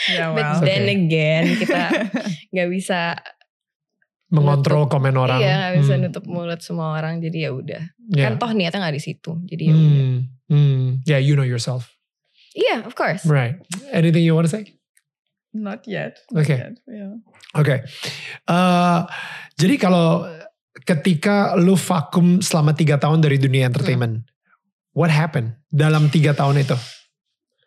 Yeah, 0.05 0.37
But 0.37 0.45
wow. 0.45 0.61
then 0.61 0.85
Okay. 0.85 0.95
again 1.01 1.45
kita 1.57 1.81
nggak 2.53 2.69
bisa, 2.69 3.17
mengontrol 4.29 4.85
komen 4.85 5.17
orang. 5.17 5.41
iya 5.41 5.55
nggak 5.59 5.73
bisa 5.81 5.93
Hmm. 5.97 6.03
nutup 6.05 6.25
mulut 6.25 6.61
semua 6.61 6.93
orang. 6.93 7.17
Jadi 7.17 7.43
ya 7.43 7.51
udah. 7.51 7.81
Yeah. 8.07 8.29
Kan 8.29 8.37
toh 8.37 8.53
niatnya 8.53 8.85
nggak 8.85 8.95
di 8.95 9.03
situ. 9.03 9.31
Jadi 9.43 9.63
ya 9.65 9.73
udah. 9.73 10.03
Hmm. 10.05 10.19
Hmm. 10.49 10.85
Yeah, 11.03 11.17
you 11.17 11.33
know 11.33 11.43
yourself. 11.43 11.89
Iya, 12.53 12.81
of 12.81 12.93
course. 12.93 13.25
Right. 13.25 13.57
Anything 13.89 14.21
you 14.21 14.33
want 14.33 14.45
to 14.45 14.53
say? 14.53 14.77
Not 15.49 15.85
yet. 15.85 16.21
Not 16.29 16.45
Okay. 16.45 16.57
yet, 16.61 16.75
Yeah. 16.85 17.17
Oke. 17.53 17.81
Eh, 18.45 18.99
jadi 19.55 19.75
kalau 19.77 20.29
ketika 20.79 21.53
lu 21.55 21.73
vakum 21.73 22.37
selama 22.39 22.73
tiga 22.73 22.97
tahun 22.97 23.21
dari 23.21 23.37
dunia 23.37 23.65
entertainment, 23.65 24.29
what 24.93 25.09
happened 25.09 25.57
dalam 25.67 26.09
tiga 26.09 26.33
tahun 26.33 26.61
itu? 26.61 26.77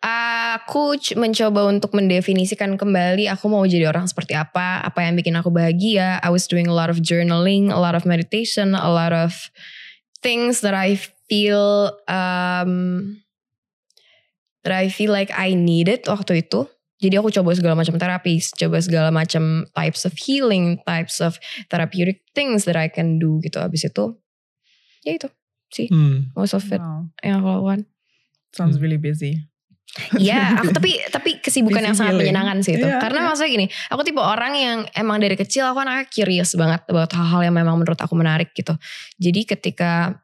Aku 0.03 0.99
mencoba 1.15 1.63
untuk 1.63 1.95
mendefinisikan 1.95 2.75
kembali 2.75 3.31
aku 3.31 3.47
mau 3.47 3.63
jadi 3.63 3.87
orang 3.87 4.03
seperti 4.03 4.35
apa, 4.35 4.83
apa 4.83 4.99
yang 4.99 5.15
bikin 5.15 5.31
aku 5.39 5.47
bahagia. 5.47 6.19
I 6.19 6.27
was 6.27 6.43
doing 6.43 6.67
a 6.67 6.75
lot 6.75 6.91
of 6.91 6.99
journaling, 6.99 7.71
a 7.71 7.79
lot 7.79 7.95
of 7.95 8.03
meditation, 8.03 8.75
a 8.75 8.91
lot 8.91 9.15
of 9.15 9.47
things 10.19 10.59
that 10.59 10.75
I 10.75 10.99
feel 11.31 11.95
um, 12.11 13.15
that 14.67 14.75
I 14.75 14.91
feel 14.91 15.15
like 15.15 15.31
I 15.31 15.55
needed 15.55 16.03
waktu 16.03 16.43
itu. 16.43 16.67
Jadi 16.99 17.15
aku 17.23 17.31
coba 17.31 17.55
segala 17.55 17.75
macam 17.79 17.95
terapi, 17.95 18.43
coba 18.59 18.83
segala 18.83 19.07
macam 19.07 19.71
types 19.71 20.03
of 20.03 20.15
healing, 20.19 20.83
types 20.83 21.23
of 21.23 21.39
therapeutic 21.71 22.27
things 22.35 22.67
that 22.67 22.75
I 22.75 22.91
can 22.91 23.23
do 23.23 23.39
gitu. 23.39 23.59
Abis 23.63 23.87
itu, 23.87 24.19
ya 25.07 25.15
itu 25.15 25.31
sih 25.71 25.87
Hmm. 25.87 26.31
most 26.35 26.53
of 26.55 26.63
it 26.69 26.83
Wow. 26.83 27.07
yang 27.23 27.39
aku 27.39 27.47
lakukan. 27.55 27.79
Sounds 28.51 28.75
Hmm. 28.79 28.83
really 28.83 28.99
busy. 28.99 29.47
Iya, 30.17 30.41
aku 30.59 30.73
tapi 30.73 30.97
tapi 31.07 31.29
kesibukan 31.37 31.77
Busy 31.77 31.87
yang 31.87 31.95
sangat 31.95 32.13
healing. 32.17 32.33
menyenangkan 32.33 32.57
sih 32.65 32.73
itu. 32.75 32.87
Iya, 32.87 32.97
Karena 32.97 33.19
iya. 33.21 33.25
maksudnya 33.29 33.51
gini, 33.51 33.65
aku 33.93 34.01
tipe 34.01 34.17
orang 34.17 34.53
yang 34.57 34.77
emang 34.97 35.21
dari 35.21 35.37
kecil 35.37 35.69
aku 35.69 35.85
anaknya 35.85 36.09
curious 36.09 36.57
banget 36.57 36.81
about 36.89 37.13
hal-hal 37.13 37.41
yang 37.43 37.53
memang 37.53 37.77
menurut 37.77 37.99
aku 38.01 38.17
menarik 38.17 38.49
gitu. 38.57 38.73
Jadi 39.17 39.45
ketika 39.45 40.17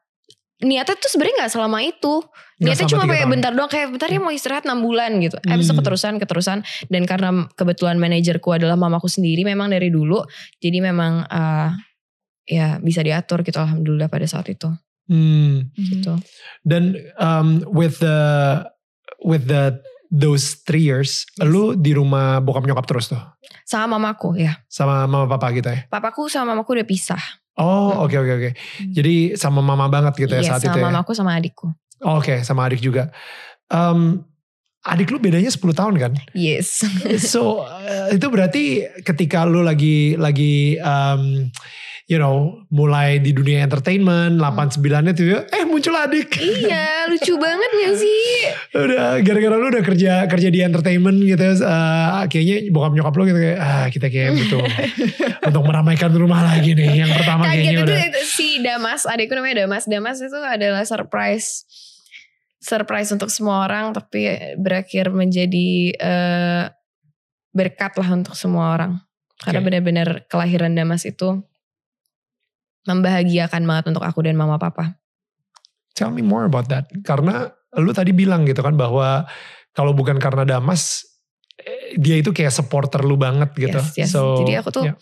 niatnya 0.59 0.97
tuh 0.97 1.07
sebenarnya 1.07 1.45
nggak 1.45 1.53
selama 1.53 1.79
itu. 1.85 2.13
Niatnya 2.59 2.91
cuma 2.91 3.07
kayak 3.07 3.31
bentar 3.31 3.55
doang, 3.55 3.71
kayak 3.71 3.87
bentar 3.95 4.11
ya 4.11 4.19
mau 4.19 4.33
istirahat 4.35 4.67
6 4.67 4.83
bulan 4.83 5.15
gitu. 5.23 5.39
Eh, 5.39 5.47
Habis 5.47 5.69
itu 5.69 5.71
Hmm. 5.71 5.79
keterusan 5.79 6.13
keterusan 6.19 6.57
dan 6.91 7.01
karena 7.07 7.29
kebetulan 7.55 7.95
manajerku 7.95 8.51
adalah 8.51 8.75
mamaku 8.75 9.07
sendiri 9.07 9.47
memang 9.47 9.71
dari 9.71 9.87
dulu. 9.87 10.19
Jadi 10.59 10.83
memang 10.83 11.23
eh, 11.23 11.69
ya 12.49 12.81
bisa 12.81 12.99
diatur 12.99 13.45
gitu 13.45 13.55
alhamdulillah 13.55 14.09
pada 14.09 14.25
saat 14.25 14.49
itu 14.49 14.67
Hmm. 15.07 15.71
gitu. 15.77 16.17
Dan 16.61 16.97
um, 17.15 17.63
with 17.65 18.03
the 18.03 18.17
with 19.21 19.45
the 19.45 19.79
those 20.09 20.65
three 20.65 20.81
years, 20.81 21.23
Yes. 21.37 21.45
lu 21.45 21.77
di 21.77 21.93
rumah 21.93 22.41
bokap 22.41 22.65
nyokap 22.65 22.85
terus 22.85 23.07
tuh 23.07 23.21
Sama 23.61 23.95
mamaku 23.95 24.33
ya. 24.35 24.57
sama 24.65 25.05
mama 25.05 25.29
papa 25.29 25.53
gitu 25.53 25.69
ya? 25.69 25.85
Papaku 25.85 26.25
sama 26.25 26.57
mamaku 26.57 26.81
udah 26.81 26.87
pisah. 26.87 27.21
Oh 27.55 27.93
Hmm. 27.93 28.07
oke 28.07 28.15
oke 28.17 28.33
oke. 28.35 28.49
Jadi 28.89 29.35
sama 29.35 29.61
mama 29.61 29.85
banget 29.85 30.17
gitu 30.17 30.33
ya 30.33 30.41
Iya, 30.41 30.49
saat 30.49 30.61
sama 30.63 30.71
itu 30.71 30.79
ya? 30.79 30.85
mamaku 30.89 31.11
sama 31.13 31.31
adikku. 31.35 31.67
Oh, 31.99 32.17
Oke 32.17 32.41
sama 32.41 32.63
adik 32.65 32.79
juga. 32.79 33.11
Um, 33.67 34.23
adik 34.81 35.11
lu 35.11 35.19
bedanya 35.19 35.51
10 35.51 35.75
tahun 35.75 35.99
kan? 35.99 36.13
Yes. 36.33 36.81
So 37.19 37.61
uh, 37.61 38.07
itu 38.09 38.23
berarti 38.31 38.63
ketika 39.03 39.43
lu 39.43 39.59
lagi 39.61 40.15
lagi 40.15 40.79
um, 40.79 41.51
you 42.09 42.17
know 42.17 42.65
mulai 42.73 43.21
di 43.21 43.29
dunia 43.29 43.61
entertainment 43.61 44.41
89 44.41 45.13
itu 45.13 45.23
ya 45.29 45.45
eh 45.53 45.63
muncul 45.69 45.93
adik. 45.93 46.41
iya, 46.41 47.05
lucu 47.05 47.37
banget 47.37 47.69
gak 47.69 47.95
sih? 48.01 48.21
udah 48.89 49.21
gara-gara 49.21 49.55
lu 49.55 49.67
udah 49.69 49.83
kerja 49.85 50.25
kerja 50.25 50.49
di 50.49 50.59
entertainment 50.65 51.21
gitu 51.21 51.61
uh, 51.61 52.25
kayaknya 52.25 52.73
bokap 52.73 52.97
nyokap 52.97 53.13
lu 53.13 53.23
gitu 53.29 53.39
kayak 53.39 53.59
ah 53.61 53.85
kita 53.93 54.09
kayak 54.09 54.33
butuh 54.41 54.65
untuk 55.53 55.63
meramaikan 55.69 56.09
rumah 56.17 56.41
lagi 56.41 56.73
nih. 56.73 57.05
Yang 57.05 57.11
pertama 57.21 57.45
Kaget 57.45 57.53
kayaknya 57.53 57.73
itu, 57.77 57.85
udah 57.85 58.01
itu 58.09 58.21
si 58.25 58.49
Damas, 58.65 59.01
adikku 59.05 59.33
namanya 59.37 59.69
Damas. 59.69 59.83
Damas 59.85 60.17
itu 60.17 60.39
adalah 60.41 60.83
surprise 60.89 61.69
surprise 62.59 63.09
untuk 63.15 63.31
semua 63.31 63.63
orang 63.63 63.95
tapi 63.95 64.27
berakhir 64.59 65.13
menjadi 65.15 65.95
uh, 65.95 66.63
berkat 67.53 67.93
lah 68.01 68.09
untuk 68.17 68.33
semua 68.33 68.73
orang. 68.73 68.97
Karena 69.39 69.63
Oke. 69.63 69.67
benar-benar 69.71 70.09
kelahiran 70.27 70.75
Damas 70.75 71.07
itu 71.07 71.45
membahagiakan 72.87 73.63
banget 73.67 73.85
untuk 73.91 74.03
aku 74.05 74.23
dan 74.23 74.39
mama 74.39 74.55
papa. 74.61 74.99
Tell 75.97 76.13
me 76.13 76.23
more 76.23 76.47
about 76.47 76.71
that. 76.71 76.87
Karena 77.03 77.51
lu 77.75 77.91
tadi 77.91 78.15
bilang 78.15 78.47
gitu 78.47 78.63
kan 78.63 78.79
bahwa 78.79 79.27
kalau 79.75 79.91
bukan 79.91 80.17
karena 80.17 80.47
Damas, 80.47 81.05
eh, 81.59 81.95
dia 81.99 82.17
itu 82.17 82.31
kayak 82.31 82.53
supporter 82.55 83.03
lu 83.03 83.19
banget 83.19 83.51
gitu. 83.57 83.79
Yes, 83.79 83.95
yes. 83.99 84.09
So, 84.15 84.43
Jadi 84.45 84.53
aku 84.57 84.69
tuh 84.71 84.83
ya. 84.87 84.95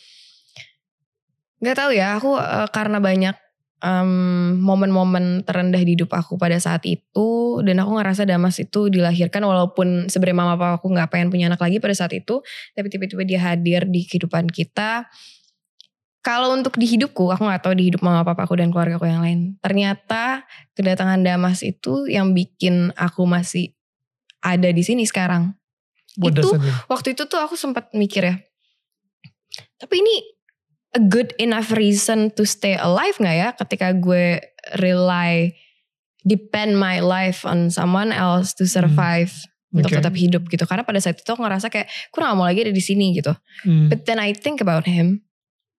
nggak 1.62 1.78
tahu 1.78 1.92
ya, 1.94 2.18
aku 2.18 2.38
eh, 2.38 2.68
karena 2.74 2.98
banyak 2.98 3.36
em, 3.82 4.12
momen-momen 4.58 5.46
terendah 5.46 5.82
di 5.82 5.94
hidup 5.94 6.10
aku 6.13 6.38
pada 6.38 6.58
saat 6.58 6.82
itu 6.90 7.62
dan 7.62 7.78
aku 7.82 7.98
ngerasa 7.98 8.26
Damas 8.26 8.58
itu 8.58 8.90
dilahirkan 8.90 9.42
walaupun 9.46 10.10
sebenarnya 10.10 10.38
mama 10.38 10.54
papa 10.58 10.82
aku 10.82 10.90
nggak 10.94 11.10
pengen 11.13 11.30
punya 11.30 11.46
anak 11.50 11.62
lagi 11.62 11.78
pada 11.78 11.94
saat 11.94 12.13
itu, 12.13 12.42
tapi 12.74 12.88
tiba-tiba 12.90 13.24
dia 13.26 13.40
hadir 13.54 13.86
di 13.86 14.06
kehidupan 14.06 14.50
kita. 14.50 15.06
Kalau 16.28 16.52
untuk 16.52 16.76
di 16.76 16.84
hidupku, 16.84 17.32
aku 17.32 17.48
nggak 17.48 17.63
tahu 17.63 17.80
di 17.80 17.88
hidup 17.88 18.04
mama 18.04 18.28
papa 18.28 18.44
aku 18.44 18.60
dan 18.60 18.68
keluarga 18.68 19.00
aku 19.00 19.08
yang 19.08 19.24
lain. 19.24 19.56
Ternyata 19.63 20.44
kedatangan 20.76 21.24
Damas 21.24 21.63
itu 21.63 22.04
yang 22.12 22.36
bikin 22.36 22.92
aku 23.00 23.24
masih 23.24 23.72
ada 24.44 24.68
di 24.68 24.84
sini 24.84 25.08
sekarang. 25.08 25.56
what 26.20 26.36
itu 26.36 26.50
mean? 26.60 26.74
waktu 26.92 27.16
itu 27.16 27.24
tuh 27.32 27.40
aku 27.40 27.56
sempat 27.56 27.96
mikir 27.96 28.28
ya. 28.28 28.36
Tapi 29.80 30.04
ini 30.04 30.16
a 30.98 31.02
good 31.02 31.32
enough 31.40 31.72
reason 31.72 32.28
to 32.36 32.44
stay 32.44 32.76
alive 32.76 33.16
gak 33.24 33.38
ya 33.38 33.50
ketika 33.56 33.96
gue 33.96 34.42
rely 34.82 35.56
depend 36.28 36.76
my 36.76 37.00
life 37.00 37.48
on 37.48 37.72
someone 37.72 38.12
else 38.12 38.52
to 38.52 38.68
survive 38.68 39.32
untuk 39.72 39.94
Oke. 39.94 40.00
tetap 40.04 40.16
hidup 40.18 40.44
gitu. 40.52 40.68
Karena 40.68 40.84
pada 40.84 41.00
saat 41.00 41.22
itu 41.22 41.30
aku 41.32 41.40
ngerasa 41.40 41.72
kayak 41.72 41.88
gak 42.12 42.36
mau 42.36 42.44
lagi 42.44 42.68
ada 42.68 42.74
di 42.76 42.84
sini 42.84 43.16
gitu. 43.16 43.32
Hmm. 43.63 43.88
But 43.88 44.04
then 44.04 44.20
I 44.20 44.36
think 44.36 44.60
about 44.60 44.84
him. 44.84 45.27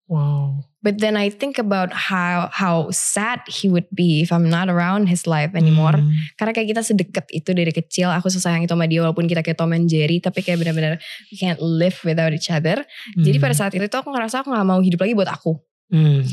Wow. 0.08 0.64
But 0.80 1.04
then 1.04 1.20
I 1.20 1.28
think 1.28 1.60
about 1.60 1.92
how 1.92 2.48
how 2.48 2.88
sad 2.96 3.44
he 3.44 3.68
would 3.68 3.84
be 3.92 4.24
if 4.24 4.32
I'm 4.32 4.48
not 4.48 4.72
around 4.72 5.12
his 5.12 5.28
life 5.28 5.52
anymore. 5.52 6.00
Hmm. 6.00 6.16
Karena 6.40 6.56
kayak 6.56 6.68
kita 6.72 6.82
sedekat 6.86 7.28
itu 7.28 7.52
dari 7.52 7.68
kecil. 7.76 8.08
Aku 8.08 8.32
sesayang 8.32 8.64
itu 8.64 8.72
sama 8.72 8.88
dia 8.88 9.04
walaupun 9.04 9.28
kita 9.28 9.44
kayak 9.44 9.60
Tom 9.60 9.76
and 9.76 9.84
Jerry. 9.84 10.16
Tapi 10.16 10.40
kayak 10.40 10.64
benar-benar 10.64 10.96
we 11.28 11.36
can't 11.36 11.60
live 11.60 12.00
without 12.08 12.32
each 12.32 12.48
other. 12.48 12.88
Jadi 13.20 13.36
Hmm. 13.36 13.44
pada 13.44 13.54
saat 13.58 13.76
itu 13.76 13.84
tuh 13.84 14.00
aku 14.00 14.08
ngerasa 14.08 14.40
aku 14.40 14.48
gak 14.48 14.64
mau 14.64 14.80
hidup 14.80 15.04
lagi 15.04 15.12
buat 15.12 15.28
aku. 15.28 15.60
Hmm. 15.92 16.24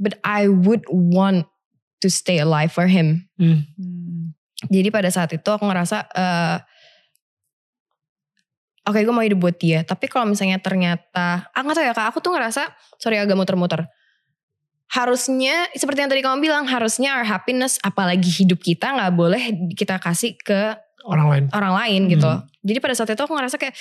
But 0.00 0.16
I 0.24 0.48
would 0.48 0.88
want 0.88 1.44
to 2.00 2.08
stay 2.08 2.40
alive 2.40 2.72
for 2.72 2.88
him. 2.88 3.28
Hmm. 3.36 3.68
Mm. 3.76 4.38
Jadi 4.70 4.88
pada 4.90 5.10
saat 5.10 5.30
itu 5.34 5.46
aku 5.46 5.62
ngerasa 5.66 6.06
eh 6.14 6.56
Oke 8.88 9.04
gue 9.04 9.12
mau 9.12 9.20
hidup 9.20 9.38
buat 9.44 9.56
dia 9.60 9.84
Tapi 9.84 10.08
kalau 10.08 10.32
misalnya 10.32 10.56
ternyata 10.56 11.44
ah, 11.52 11.60
gak 11.60 11.76
tau 11.76 11.84
ya 11.84 11.92
kak 11.92 12.06
Aku 12.08 12.24
tuh 12.24 12.32
ngerasa 12.32 12.72
Sorry 12.96 13.20
agak 13.20 13.36
muter-muter 13.36 13.84
Harusnya 14.88 15.68
Seperti 15.76 16.00
yang 16.00 16.10
tadi 16.10 16.24
kamu 16.24 16.40
bilang 16.40 16.64
Harusnya 16.64 17.20
our 17.20 17.28
happiness 17.28 17.76
Apalagi 17.84 18.32
hidup 18.32 18.64
kita 18.64 18.96
gak 18.96 19.12
boleh 19.12 19.52
kita 19.76 20.00
kasih 20.00 20.40
ke 20.40 20.72
Orang 21.08 21.32
lain. 21.32 21.44
orang 21.56 21.72
lain 21.72 22.00
gitu. 22.12 22.28
Hmm. 22.28 22.44
Jadi 22.60 22.78
pada 22.84 22.92
saat 22.92 23.08
itu 23.08 23.22
aku 23.22 23.32
ngerasa 23.32 23.56
kayak 23.56 23.72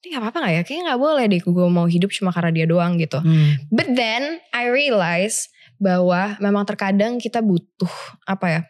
ini 0.00 0.14
gak 0.14 0.22
apa-apa 0.22 0.38
gak 0.46 0.52
ya? 0.52 0.62
Kayaknya 0.62 0.84
gak 0.94 1.02
boleh 1.02 1.24
deh 1.26 1.40
gue 1.42 1.66
mau 1.66 1.86
hidup 1.90 2.10
cuma 2.14 2.30
karena 2.30 2.50
dia 2.54 2.66
doang 2.70 2.94
gitu. 3.02 3.18
Hmm. 3.18 3.58
But 3.74 3.98
then 3.98 4.38
I 4.54 4.70
realize 4.70 5.50
bahwa 5.82 6.38
memang 6.38 6.64
terkadang 6.70 7.18
kita 7.18 7.42
butuh 7.42 7.90
apa 8.30 8.46
ya? 8.46 8.60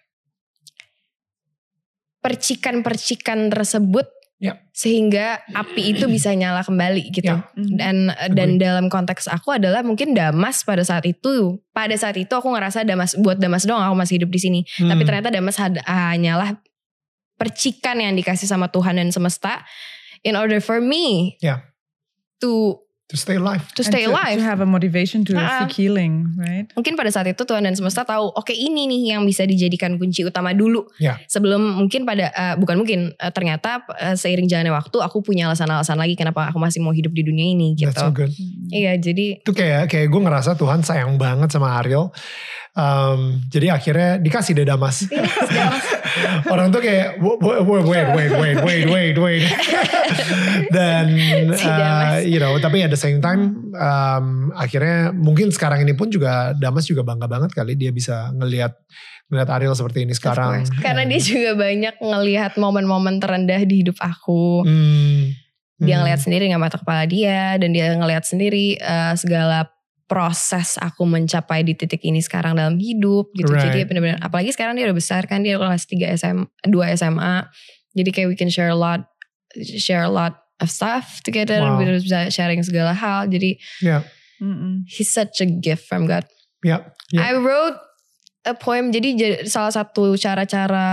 Percikan-percikan 2.24 3.52
tersebut 3.52 4.08
Yap. 4.40 4.56
sehingga 4.72 5.44
api 5.52 5.92
itu 5.92 6.08
bisa 6.16 6.32
nyala 6.32 6.64
kembali 6.64 7.12
gitu. 7.12 7.28
Mm. 7.54 7.76
Dan 7.76 7.96
dan 8.32 8.50
dalam 8.56 8.86
konteks 8.88 9.28
aku 9.28 9.52
adalah 9.52 9.84
mungkin 9.84 10.16
Damas 10.16 10.64
pada 10.64 10.80
saat 10.80 11.04
itu, 11.04 11.60
pada 11.70 11.92
saat 11.92 12.16
itu 12.16 12.32
aku 12.32 12.48
ngerasa 12.48 12.82
Damas 12.82 13.12
buat 13.14 13.36
Damas 13.36 13.68
doang 13.68 13.84
aku 13.84 13.96
masih 13.96 14.16
hidup 14.24 14.32
di 14.32 14.40
sini. 14.40 14.60
Tapi 14.80 14.96
Hmm. 14.96 15.08
ternyata 15.08 15.28
Damas 15.28 15.60
had- 15.60 15.84
hanyalah 15.84 16.56
percikan 17.36 18.00
yang 18.00 18.12
dikasih 18.12 18.44
sama 18.44 18.68
Tuhan 18.68 18.96
dan 18.96 19.08
semesta 19.08 19.64
in 20.20 20.36
order 20.36 20.60
for 20.60 20.80
me 20.80 21.36
Yeah. 21.40 21.64
to 22.40 22.80
To 23.10 23.18
stay 23.18 23.42
alive. 23.42 23.66
to 23.74 23.82
And 23.82 23.90
stay 23.90 24.06
to, 24.06 24.14
alive. 24.14 24.38
To 24.38 24.46
have 24.46 24.62
a 24.62 24.68
motivation 24.70 25.26
to 25.26 25.34
Ah. 25.34 25.66
seek 25.66 25.82
healing, 25.82 26.30
right? 26.38 26.70
Mungkin 26.78 26.94
pada 26.94 27.10
saat 27.10 27.26
itu 27.26 27.42
Tuhan 27.42 27.66
dan 27.66 27.74
semesta 27.74 28.06
tahu, 28.06 28.30
oke 28.30 28.54
ini 28.54 28.86
nih 28.86 29.18
yang 29.18 29.26
bisa 29.26 29.42
dijadikan 29.42 29.98
kunci 29.98 30.22
utama 30.22 30.54
dulu. 30.54 30.86
Ya. 31.02 31.18
Sebelum 31.26 31.58
mungkin 31.82 32.06
pada 32.06 32.30
eh, 32.30 32.54
bukan 32.54 32.78
mungkin 32.78 33.10
eh, 33.10 33.32
ternyata 33.34 33.82
eh, 33.98 34.14
seiring 34.14 34.46
jalannya 34.46 34.70
waktu 34.70 34.96
aku 35.02 35.20
punya 35.20 35.50
alasan-alasan 35.50 35.98
lagi 35.98 36.14
kenapa 36.14 36.54
aku 36.54 36.62
masih 36.62 36.78
mau 36.78 36.94
hidup 36.94 37.10
di 37.10 37.26
dunia 37.26 37.50
ini 37.50 37.74
gitu. 37.74 37.90
That's 37.90 37.98
so 37.98 38.14
good. 38.14 38.30
Iya, 38.70 38.94
jadi 38.96 39.42
Itu 39.42 39.50
kayak 39.50 39.90
kayak 39.90 40.06
gue 40.06 40.20
ngerasa 40.22 40.54
Tuhan 40.54 40.86
sayang 40.86 41.18
banget 41.18 41.50
sama 41.50 41.82
Ariel. 41.82 42.14
Um, 42.70 43.42
jadi 43.50 43.74
akhirnya 43.74 44.22
dikasih 44.22 44.54
deh 44.54 44.66
Damas. 44.66 45.10
Iya, 45.10 45.26
Orang 46.54 46.70
tuh 46.70 46.78
kayak 46.78 47.18
wait 47.18 47.66
wait 47.66 47.86
wait 47.86 48.08
wait 48.14 48.58
wait 48.62 48.86
wait 48.86 49.16
wait. 49.18 49.42
Dan 50.76 51.10
uh, 51.50 52.22
you 52.22 52.38
know 52.38 52.54
tapi 52.62 52.86
at 52.86 52.90
the 52.94 52.98
same 52.98 53.18
time 53.18 53.74
um, 53.74 54.54
akhirnya 54.54 55.10
mungkin 55.10 55.50
sekarang 55.50 55.82
ini 55.82 55.98
pun 55.98 56.14
juga 56.14 56.54
Damas 56.54 56.86
juga 56.86 57.02
bangga 57.02 57.26
banget 57.26 57.50
kali 57.50 57.74
dia 57.74 57.90
bisa 57.90 58.30
ngelihat 58.38 58.74
ngelihat 59.30 59.50
Ariel 59.50 59.74
seperti 59.74 60.06
ini 60.06 60.14
sekarang. 60.14 60.66
Karena 60.82 61.06
dia 61.06 61.20
juga 61.22 61.50
banyak 61.58 61.94
ngelihat 62.02 62.52
momen-momen 62.58 63.22
terendah 63.22 63.62
di 63.66 63.82
hidup 63.86 63.98
aku. 63.98 64.62
Hmm. 64.66 65.34
Dia 65.80 66.02
ngelihat 66.02 66.20
hmm. 66.22 66.26
sendiri 66.28 66.44
nggak 66.50 66.62
mata 66.62 66.78
kepala 66.78 67.02
dia 67.08 67.56
dan 67.56 67.70
dia 67.72 67.94
ngelihat 67.98 68.26
sendiri 68.26 68.76
uh, 68.78 69.14
segala 69.16 69.70
proses 70.10 70.74
aku 70.82 71.06
mencapai 71.06 71.62
di 71.62 71.78
titik 71.78 72.02
ini 72.02 72.18
sekarang 72.18 72.58
dalam 72.58 72.74
hidup 72.82 73.30
gitu. 73.38 73.54
Right. 73.54 73.70
Jadi 73.70 73.86
benar-benar 73.86 74.18
apalagi 74.18 74.50
sekarang 74.50 74.74
dia 74.74 74.90
udah 74.90 74.98
besar 74.98 75.22
kan 75.30 75.46
dia 75.46 75.54
kelas 75.54 75.86
3 75.86 76.18
SM 76.18 76.38
2 76.66 76.98
SMA. 76.98 77.46
Jadi 77.94 78.10
kayak 78.10 78.26
we 78.26 78.34
can 78.34 78.50
share 78.50 78.74
a 78.74 78.78
lot 78.78 79.06
share 79.78 80.02
a 80.02 80.10
lot 80.10 80.42
of 80.58 80.66
stuff 80.66 81.22
together. 81.22 81.62
Wow. 81.62 81.78
We 81.78 81.86
bisa 82.02 82.26
sharing 82.34 82.66
segala 82.66 82.90
hal. 82.90 83.30
Jadi 83.30 83.62
Ya, 83.78 84.02
Mm-mm. 84.42 84.82
he's 84.90 85.14
such 85.14 85.38
a 85.38 85.46
gift 85.46 85.86
from 85.86 86.10
God. 86.10 86.26
ya, 86.66 86.90
ya. 87.14 87.30
I 87.30 87.38
wrote 87.38 87.78
a 88.40 88.56
poem. 88.56 88.88
Jadi 88.88 89.20
salah 89.44 89.68
satu 89.68 90.16
cara-cara, 90.16 90.88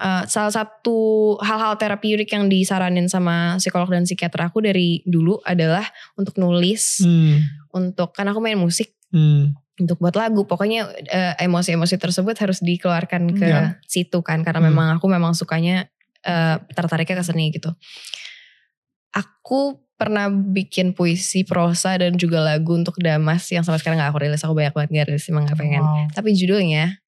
uh, 0.00 0.24
salah 0.24 0.48
satu 0.48 1.36
hal-hal 1.44 1.76
terapeutik 1.76 2.32
yang 2.32 2.48
disaranin 2.48 3.04
sama 3.04 3.60
psikolog 3.60 3.92
dan 3.92 4.08
psikiater 4.08 4.48
aku 4.48 4.64
dari 4.64 5.04
dulu 5.04 5.36
adalah 5.44 5.84
untuk 6.16 6.40
nulis, 6.40 7.04
Hmm, 7.04 7.44
untuk 7.76 8.16
karena 8.16 8.32
aku 8.32 8.40
main 8.40 8.56
musik, 8.56 8.96
hmm, 9.12 9.52
untuk 9.84 10.00
buat 10.00 10.16
lagu. 10.16 10.48
Pokoknya 10.48 10.88
uh, 10.88 11.34
emosi-emosi 11.36 12.00
tersebut 12.00 12.32
harus 12.40 12.64
dikeluarkan 12.64 13.36
ke 13.36 13.44
Ya. 13.44 13.76
situ 13.84 14.24
kan, 14.24 14.40
karena 14.40 14.64
Hmm. 14.64 14.72
memang 14.72 14.88
aku 14.96 15.04
memang 15.04 15.36
sukanya 15.36 15.92
uh, 16.24 16.56
tertariknya 16.72 17.20
ke 17.20 17.24
seni 17.28 17.52
gitu. 17.52 17.76
Aku 19.12 19.85
pernah 19.96 20.28
bikin 20.28 20.92
puisi, 20.92 21.42
prosa 21.42 21.96
dan 21.96 22.20
juga 22.20 22.44
lagu 22.44 22.76
untuk 22.76 23.00
Damas 23.00 23.48
yang 23.48 23.64
sampai 23.64 23.80
sekarang 23.80 23.98
gak 24.00 24.12
aku 24.12 24.20
rilis. 24.28 24.44
Aku 24.44 24.52
banyak 24.52 24.76
banget 24.76 24.88
gak 24.92 25.06
rilis, 25.12 25.24
emang 25.32 25.48
gak 25.48 25.56
pengen. 25.56 25.82
Wow. 25.82 26.12
Tapi 26.12 26.36
judulnya 26.36 27.00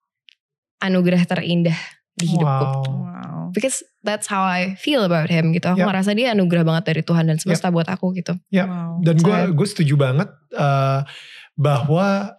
Anugerah 0.81 1.23
Terindah 1.29 1.79
di 2.17 2.27
hidupku. 2.33 2.65
Wow. 2.65 2.83
Wow. 3.05 3.41
Because 3.53 3.85
that's 4.01 4.29
how 4.29 4.45
I 4.45 4.77
feel 4.81 5.05
about 5.05 5.29
him 5.29 5.53
gitu. 5.53 5.69
Aku 5.73 5.85
Yap. 5.85 5.89
ngerasa 5.93 6.17
dia 6.17 6.33
anugerah 6.33 6.65
banget 6.65 6.85
dari 6.93 7.03
Tuhan 7.05 7.29
dan 7.29 7.37
semesta 7.37 7.69
buat 7.69 7.89
aku 7.89 8.17
gitu. 8.17 8.37
Ya, 8.49 8.65
Wow. 8.65 9.05
Dan 9.05 9.17
gue 9.21 9.39
gue 9.53 9.67
setuju 9.69 9.95
banget 9.95 10.29
eh, 10.57 11.01
bahwa 11.57 12.39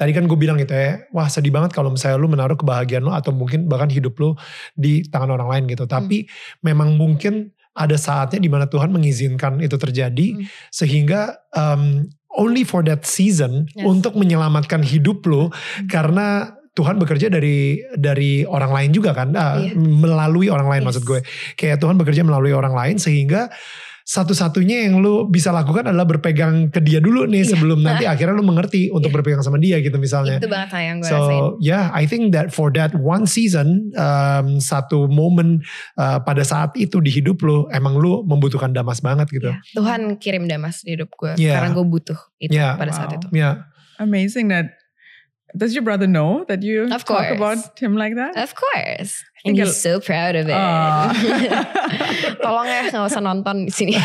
tadi 0.00 0.10
kan 0.16 0.24
gue 0.24 0.38
bilang 0.38 0.56
gitu 0.56 0.72
ya, 0.72 1.04
wah 1.12 1.28
sedih 1.28 1.52
banget 1.52 1.76
kalau 1.76 1.92
misalnya 1.92 2.16
lu 2.16 2.28
menaruh 2.28 2.56
kebahagiaan 2.56 3.04
lu 3.04 3.12
atau 3.12 3.36
mungkin 3.36 3.68
bahkan 3.68 3.88
hidup 3.92 4.16
lu 4.16 4.32
di 4.72 5.04
tangan 5.08 5.28
orang 5.28 5.48
lain 5.48 5.64
gitu. 5.68 5.84
Tapi 5.84 6.28
memang 6.64 6.96
mungkin 6.96 7.52
ada 7.78 7.94
saatnya 7.94 8.42
di 8.42 8.50
mana 8.50 8.66
Tuhan 8.66 8.90
mengizinkan 8.90 9.62
itu 9.62 9.78
terjadi 9.78 10.34
Hmm. 10.34 10.44
sehingga 10.74 11.38
um, 11.54 12.10
only 12.34 12.66
for 12.66 12.82
that 12.82 13.06
season 13.06 13.70
Yes. 13.72 13.86
untuk 13.86 14.18
menyelamatkan 14.18 14.82
hidup 14.82 15.22
lu 15.24 15.48
karena 15.86 16.52
Tuhan 16.74 16.94
bekerja 16.94 17.26
dari 17.26 17.82
dari 17.98 18.46
orang 18.46 18.70
lain 18.70 18.90
juga 18.94 19.10
kan, 19.10 19.34
Iya. 19.34 19.74
melalui 19.74 20.46
orang 20.46 20.70
lain 20.70 20.82
Yes. 20.82 20.88
maksud 20.94 21.04
gue. 21.06 21.20
Kayak 21.54 21.82
Tuhan 21.82 21.98
bekerja 21.98 22.22
melalui 22.22 22.54
orang 22.54 22.70
lain 22.70 22.96
sehingga 23.02 23.50
satu-satunya 24.08 24.88
yang 24.88 25.04
lu 25.04 25.28
bisa 25.28 25.52
lakukan 25.52 25.84
adalah 25.84 26.08
berpegang 26.08 26.72
ke 26.72 26.80
dia 26.80 26.96
dulu 26.96 27.28
nih 27.28 27.44
Iya. 27.44 27.52
sebelum 27.52 27.84
nanti 27.84 28.08
akhirnya 28.12 28.32
lu 28.32 28.42
mengerti 28.42 28.88
untuk 28.88 29.12
Iya. 29.12 29.16
berpegang 29.20 29.42
sama 29.44 29.60
dia 29.60 29.76
gitu 29.78 30.00
misalnya. 30.00 30.40
Itu 30.40 30.48
banget 30.48 30.72
sayang 30.72 31.04
gue 31.04 31.12
rasain. 31.12 31.28
So 31.44 31.60
yeah, 31.60 31.92
I 31.92 32.08
think 32.08 32.32
that 32.32 32.48
for 32.48 32.72
that 32.72 32.96
one 32.96 33.28
season, 33.28 33.92
um, 33.92 34.56
satu 34.58 35.12
momen 35.12 35.60
uh, 35.94 36.24
pada 36.24 36.40
saat 36.40 36.72
itu 36.74 37.04
di 37.04 37.12
hidup 37.12 37.44
lu, 37.44 37.68
emang 37.68 38.00
lu 38.00 38.24
membutuhkan 38.24 38.72
Damas 38.72 39.04
banget 39.04 39.28
gitu. 39.28 39.52
Iya. 39.52 39.60
Tuhan 39.76 40.16
kirim 40.16 40.48
Damas 40.48 40.80
di 40.80 40.96
hidup 40.96 41.12
gue. 41.12 41.36
Iya. 41.36 41.60
Karena 41.60 41.76
gue 41.76 41.84
butuh 41.84 42.18
itu 42.40 42.56
Iya. 42.56 42.80
pada 42.80 42.92
saat 42.96 43.12
Wow. 43.12 43.18
itu. 43.20 43.26
Ya, 43.36 43.50
Amazing 43.98 44.46
that 44.48 44.77
Does 45.56 45.72
your 45.74 45.82
brother 45.82 46.06
know 46.06 46.44
that 46.48 46.62
you 46.62 46.84
Of 46.92 47.04
talk 47.04 47.24
course. 47.24 47.36
about 47.36 47.78
him 47.78 47.96
like 47.96 48.14
that? 48.16 48.36
Of 48.36 48.54
course. 48.54 49.24
think 49.42 49.56
And 49.56 49.66
he's 49.66 49.80
so 49.80 50.00
proud 50.00 50.36
of 50.36 50.48
it. 50.48 50.52
Aw. 50.52 51.08
Tolong 52.44 52.66
ya 52.68 52.90
nggak 52.90 53.06
usah 53.08 53.22
nonton 53.24 53.64
di 53.64 53.72
sini. 53.72 53.96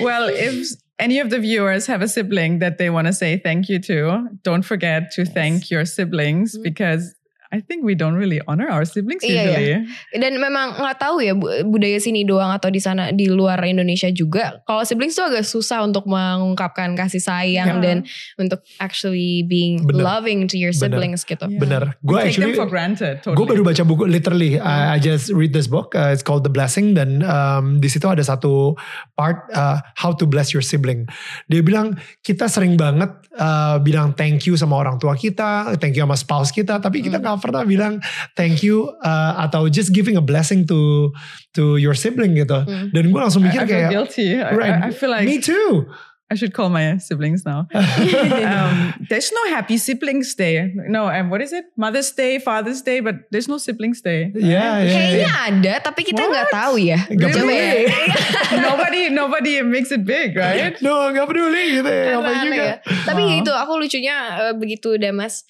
well, 0.00 0.28
if 0.28 0.68
any 0.98 1.18
of 1.18 1.30
the 1.30 1.38
viewers 1.38 1.86
have 1.86 2.00
a 2.02 2.08
sibling 2.08 2.58
that 2.60 2.78
they 2.78 2.90
want 2.90 3.06
to 3.06 3.12
say 3.12 3.36
thank 3.38 3.68
you 3.68 3.78
to, 3.80 4.28
don't 4.42 4.62
forget 4.62 5.10
to 5.12 5.24
thank 5.24 5.70
your 5.70 5.84
siblings 5.84 6.56
Mhm. 6.56 6.62
because 6.62 7.14
I 7.48 7.60
think 7.60 7.82
we 7.82 7.94
don't 7.94 8.14
really 8.14 8.42
honor 8.44 8.66
our 8.66 8.82
siblings 8.82 9.22
Iya, 9.22 9.42
usually. 9.46 9.74
Dan 10.14 10.36
memang 10.36 10.76
nggak 10.76 10.98
tahu 10.98 11.20
ya 11.20 11.32
bu- 11.32 11.50
budaya 11.64 11.96
sini 11.96 12.22
doang 12.22 12.50
atau 12.50 12.68
di 12.68 12.78
sana 12.78 13.10
di 13.10 13.26
luar 13.26 13.62
Indonesia 13.62 14.08
juga. 14.08 14.62
Kalau 14.62 14.82
siblings 14.82 15.14
tuh 15.14 15.26
agak 15.26 15.42
susah 15.42 15.82
untuk 15.82 16.06
mengungkapkan 16.06 16.92
kasih 16.92 17.20
sayang 17.20 17.78
Ya. 17.78 17.82
dan 17.82 17.96
untuk 18.36 18.60
actually 18.76 19.42
being 19.42 19.82
Bener. 19.82 20.02
loving 20.02 20.46
to 20.46 20.56
your 20.56 20.70
Bener. 20.70 20.98
siblings 20.98 21.22
gitu. 21.22 21.46
Yeah. 21.46 21.60
Bener. 21.60 21.82
We 22.00 22.08
Gue 22.08 22.18
take 22.18 22.26
actually 22.28 22.52
them 22.52 22.58
for 22.58 22.68
granted. 22.68 23.14
Totally. 23.22 23.36
Gue 23.36 23.46
baru 23.46 23.62
baca 23.62 23.82
buku 23.82 24.04
literally. 24.06 24.58
I, 24.58 24.94
I 24.94 24.98
just 24.98 25.30
read 25.30 25.50
this 25.50 25.66
book. 25.66 25.92
Uh, 25.92 26.10
it's 26.10 26.22
called 26.22 26.42
The 26.42 26.50
Blessing 26.50 26.94
dan 26.94 27.22
um, 27.22 27.78
di 27.78 27.86
situ 27.86 28.06
ada 28.06 28.20
satu 28.20 28.74
part 29.12 29.46
uh, 29.52 29.78
how 29.94 30.10
to 30.10 30.26
bless 30.26 30.50
your 30.50 30.62
sibling. 30.62 31.06
Dia 31.46 31.60
bilang 31.60 31.94
kita 32.20 32.46
sering 32.46 32.74
banget 32.74 33.08
uh, 33.34 33.78
bilang 33.78 34.12
thank 34.12 34.44
you 34.44 34.54
sama 34.54 34.76
orang 34.76 34.98
tua 34.98 35.14
kita, 35.14 35.76
thank 35.78 35.94
you 35.94 36.02
sama 36.02 36.16
spouse 36.16 36.50
kita, 36.50 36.78
tapi 36.78 37.00
kita 37.00 37.16
Hmm. 37.16 37.24
Pernah 37.38 37.62
bilang 37.62 37.98
thank 38.34 38.60
you 38.60 38.88
uh, 39.00 39.42
atau 39.42 39.66
just 39.66 39.90
giving 39.90 40.14
a 40.14 40.22
blessing 40.22 40.64
to 40.64 41.10
to 41.52 41.76
your 41.76 41.94
sibling 41.94 42.34
gitu. 42.34 42.62
Hmm. 42.62 42.90
Dan 42.90 43.08
gue 43.08 43.20
langsung 43.20 43.44
I, 43.44 43.50
mikir 43.50 43.60
I 43.60 43.64
feel 43.64 43.72
kayak 43.72 43.90
guilty. 43.90 44.28
I- 44.36 44.54
right, 44.54 44.76
I, 44.76 44.88
I 44.88 44.90
feel 44.90 45.10
like 45.10 45.24
me 45.24 45.38
too. 45.38 45.86
I 46.26 46.34
should 46.34 46.50
call 46.50 46.74
my 46.74 46.98
siblings 46.98 47.46
now. 47.46 47.70
um, 47.70 48.74
there's 49.06 49.30
no 49.30 49.54
happy 49.54 49.78
siblings 49.78 50.34
day. 50.34 50.74
No, 50.90 51.06
and 51.06 51.30
what 51.30 51.38
is 51.38 51.54
it? 51.54 51.70
Mother's 51.78 52.10
Day, 52.10 52.42
Father's 52.42 52.82
Day, 52.82 52.98
but 52.98 53.14
there's 53.30 53.46
no 53.46 53.62
siblings 53.62 54.02
day. 54.02 54.34
Yeah, 54.34 54.82
yeah, 54.82 54.90
Kayaknya 54.90 55.32
ada 55.46 55.74
tapi 55.86 56.02
kita 56.02 56.26
nggak 56.26 56.50
tahu 56.50 56.82
ya. 56.82 56.98
Ya. 57.06 57.30
peduli. 57.30 57.86
nobody, 58.66 59.00
nobody 59.14 59.62
makes 59.62 59.94
it 59.94 60.02
big, 60.02 60.34
right? 60.34 60.74
No, 60.82 61.14
nggak 61.14 61.30
peduli 61.30 61.78
gitu 61.78 61.90
ya. 61.90 62.18
Apa 62.18 62.30
Aneh 62.42 62.42
juga. 62.42 62.66
ya. 62.66 62.74
Tapi 63.06 63.22
Oh. 63.22 63.40
itu 63.46 63.52
aku 63.54 63.72
lucunya 63.78 64.16
eh, 64.50 64.54
begitu 64.58 64.98
Damas 64.98 65.46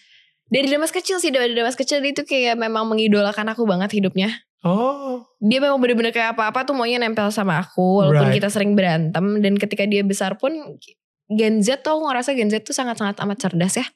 dari 0.47 0.67
Damas 0.67 0.91
kecil 0.91 1.19
sih 1.19 1.29
dari 1.29 1.53
Damas 1.53 1.75
kecil 1.75 1.99
dia 1.99 2.11
itu 2.11 2.23
kayak 2.23 2.55
memang 2.55 2.87
mengidolakan 2.87 3.51
aku 3.51 3.65
banget 3.65 3.91
hidupnya. 3.93 4.31
Oh, 4.63 5.23
Dia 5.39 5.63
memang 5.63 5.79
bener-bener 5.79 6.11
kayak 6.11 6.35
apa-apa 6.35 6.67
tuh 6.67 6.75
maunya 6.75 6.99
nempel 6.99 7.31
sama 7.31 7.63
aku 7.63 8.03
walaupun 8.03 8.31
Right. 8.31 8.37
kita 8.37 8.51
sering 8.51 8.75
berantem 8.75 9.39
dan 9.39 9.55
ketika 9.55 9.87
dia 9.87 10.03
besar 10.03 10.35
pun 10.35 10.51
Gen 11.29 11.63
Z 11.63 11.83
tuh 11.83 11.95
aku 11.95 12.03
ngerasa 12.07 12.35
Gen 12.35 12.51
Z 12.51 12.63
tuh 12.63 12.75
sangat-sangat 12.75 13.15
amat 13.21 13.39
cerdas 13.39 13.75
ya. 13.77 13.87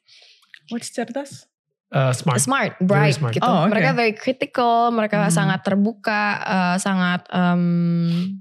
What's 0.67 0.87
cerdas? 0.89 1.47
uh, 1.91 2.15
smart. 2.15 2.39
Smart, 2.39 2.71
Very 2.79 3.11
bright 3.11 3.15
smart. 3.15 3.33
gitu. 3.35 3.43
Oh, 3.43 3.67
okay. 3.67 3.71
Mereka 3.75 3.89
very 3.91 4.13
critical, 4.15 4.75
mereka 4.91 5.19
Hmm. 5.21 5.27
sangat 5.29 5.59
terbuka, 5.59 6.23
eh, 6.39 6.77
sangat 6.79 7.27
em, 7.27 8.39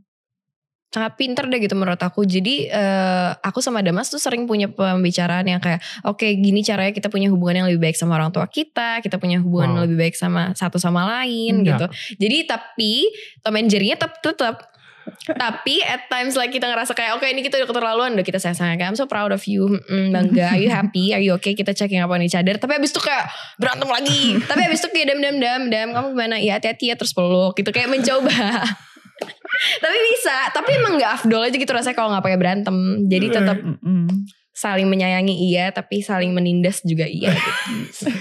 sangat 0.90 1.14
pinter 1.14 1.46
deh 1.46 1.58
gitu 1.58 1.74
menurut 1.74 1.98
aku. 1.98 2.22
Jadi 2.22 2.66
eh, 2.66 3.30
aku 3.38 3.62
sama 3.62 3.78
Damas 3.78 4.10
tuh 4.10 4.18
sering 4.18 4.44
punya 4.44 4.66
pembicaraan 4.66 5.46
yang 5.46 5.62
kayak, 5.62 5.78
oke 6.02 6.26
gini 6.26 6.60
caranya 6.60 6.90
kita 6.90 7.06
punya 7.06 7.30
hubungan 7.30 7.62
yang 7.62 7.66
lebih 7.70 7.78
baik 7.80 7.94
sama 7.94 8.18
orang 8.18 8.28
tua 8.28 8.44
kita, 8.44 8.98
kita 8.98 9.16
punya 9.16 9.38
hubungan 9.38 9.70
Wow. 9.70 9.72
yang 9.72 9.82
lebih 9.86 9.98
baik 10.00 10.14
sama 10.14 10.50
satu 10.52 10.76
sama 10.76 11.06
lain 11.06 11.62
Ya. 11.62 11.78
gitu. 11.78 11.86
Jadi 12.18 12.38
tapi 12.44 12.92
Tom 13.40 13.54
and 13.54 13.70
Jerry-nya 13.70 13.94
tetap 13.94 14.18
tetap 14.18 14.56
tapi 15.26 15.80
at 15.82 16.06
times 16.06 16.34
like 16.34 16.50
kita 16.50 16.66
ngerasa 16.66 16.92
kayak 16.92 17.16
oke 17.16 17.24
ini 17.24 17.40
kita 17.40 17.56
udah 17.56 17.66
keterlaluan 17.66 18.14
udah 18.14 18.22
kita 18.22 18.36
sayang 18.36 18.54
sayang 18.54 18.78
I'm 18.84 18.94
so 18.94 19.08
proud 19.08 19.32
of 19.32 19.42
you 19.44 19.66
Mm, 19.88 20.12
bangga 20.12 20.54
are 20.54 20.60
you 20.60 20.70
happy? 20.70 21.10
Are 21.10 21.18
you 21.18 21.34
okay? 21.34 21.52
Kita 21.52 21.72
checking 21.72 21.98
apa 21.98 22.14
nih 22.14 22.30
cadar 22.30 22.58
tapi 22.58 22.76
abis 22.76 22.90
itu 22.90 23.00
kayak 23.00 23.26
berantem 23.56 23.88
lagi. 23.88 24.38
Tapi 24.38 24.60
abis 24.66 24.78
itu 24.80 24.88
kayak 24.90 25.06
dam 25.10 25.18
dam 25.18 25.36
dam 25.38 25.60
dam. 25.66 25.88
Kamu 25.90 26.06
gimana? 26.14 26.36
Ya 26.38 26.58
hati-hati 26.60 26.90
ya 26.90 26.94
terus 26.94 27.10
peluk 27.10 27.56
gitu. 27.56 27.70
Kayak 27.70 27.90
mencoba 27.90 28.62
tapi 29.84 29.98
bisa 30.14 30.36
tapi 30.56 30.70
emang 30.80 30.96
nggak 30.96 31.12
afdol 31.20 31.44
aja 31.44 31.56
gitu 31.56 31.72
rasanya 31.72 31.96
kalau 31.96 32.08
nggak 32.12 32.24
pakai 32.24 32.40
berantem 32.40 32.76
jadi 33.08 33.26
tetap 33.28 33.58
Mm-mm. 33.60 34.24
saling 34.56 34.88
menyayangi 34.88 35.34
iya 35.50 35.72
tapi 35.72 36.00
saling 36.00 36.32
menindas 36.32 36.80
juga 36.84 37.04
iya 37.04 37.34
gitu. 37.34 38.08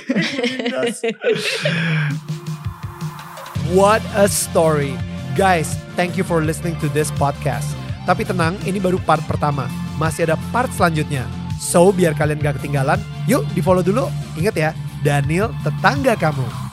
What 3.69 4.01
a 4.17 4.25
story. 4.25 4.97
Guys, 5.37 5.77
thank 5.93 6.17
you 6.17 6.25
for 6.25 6.41
listening 6.41 6.73
to 6.81 6.89
this 6.89 7.13
podcast. 7.21 7.69
Tapi 8.09 8.25
tenang, 8.25 8.57
ini 8.65 8.81
baru 8.81 8.97
part 8.97 9.21
pertama. 9.29 9.69
Masih 10.01 10.25
ada 10.25 10.41
part 10.49 10.73
selanjutnya. 10.73 11.29
So, 11.61 11.93
biar 11.93 12.17
kalian 12.17 12.41
gak 12.41 12.57
ketinggalan, 12.57 12.97
yuk 13.29 13.45
di 13.53 13.61
follow 13.61 13.85
dulu. 13.85 14.09
Ingat 14.41 14.55
ya, 14.57 14.73
Daniel 15.05 15.53
tetangga 15.61 16.17
kamu. 16.17 16.68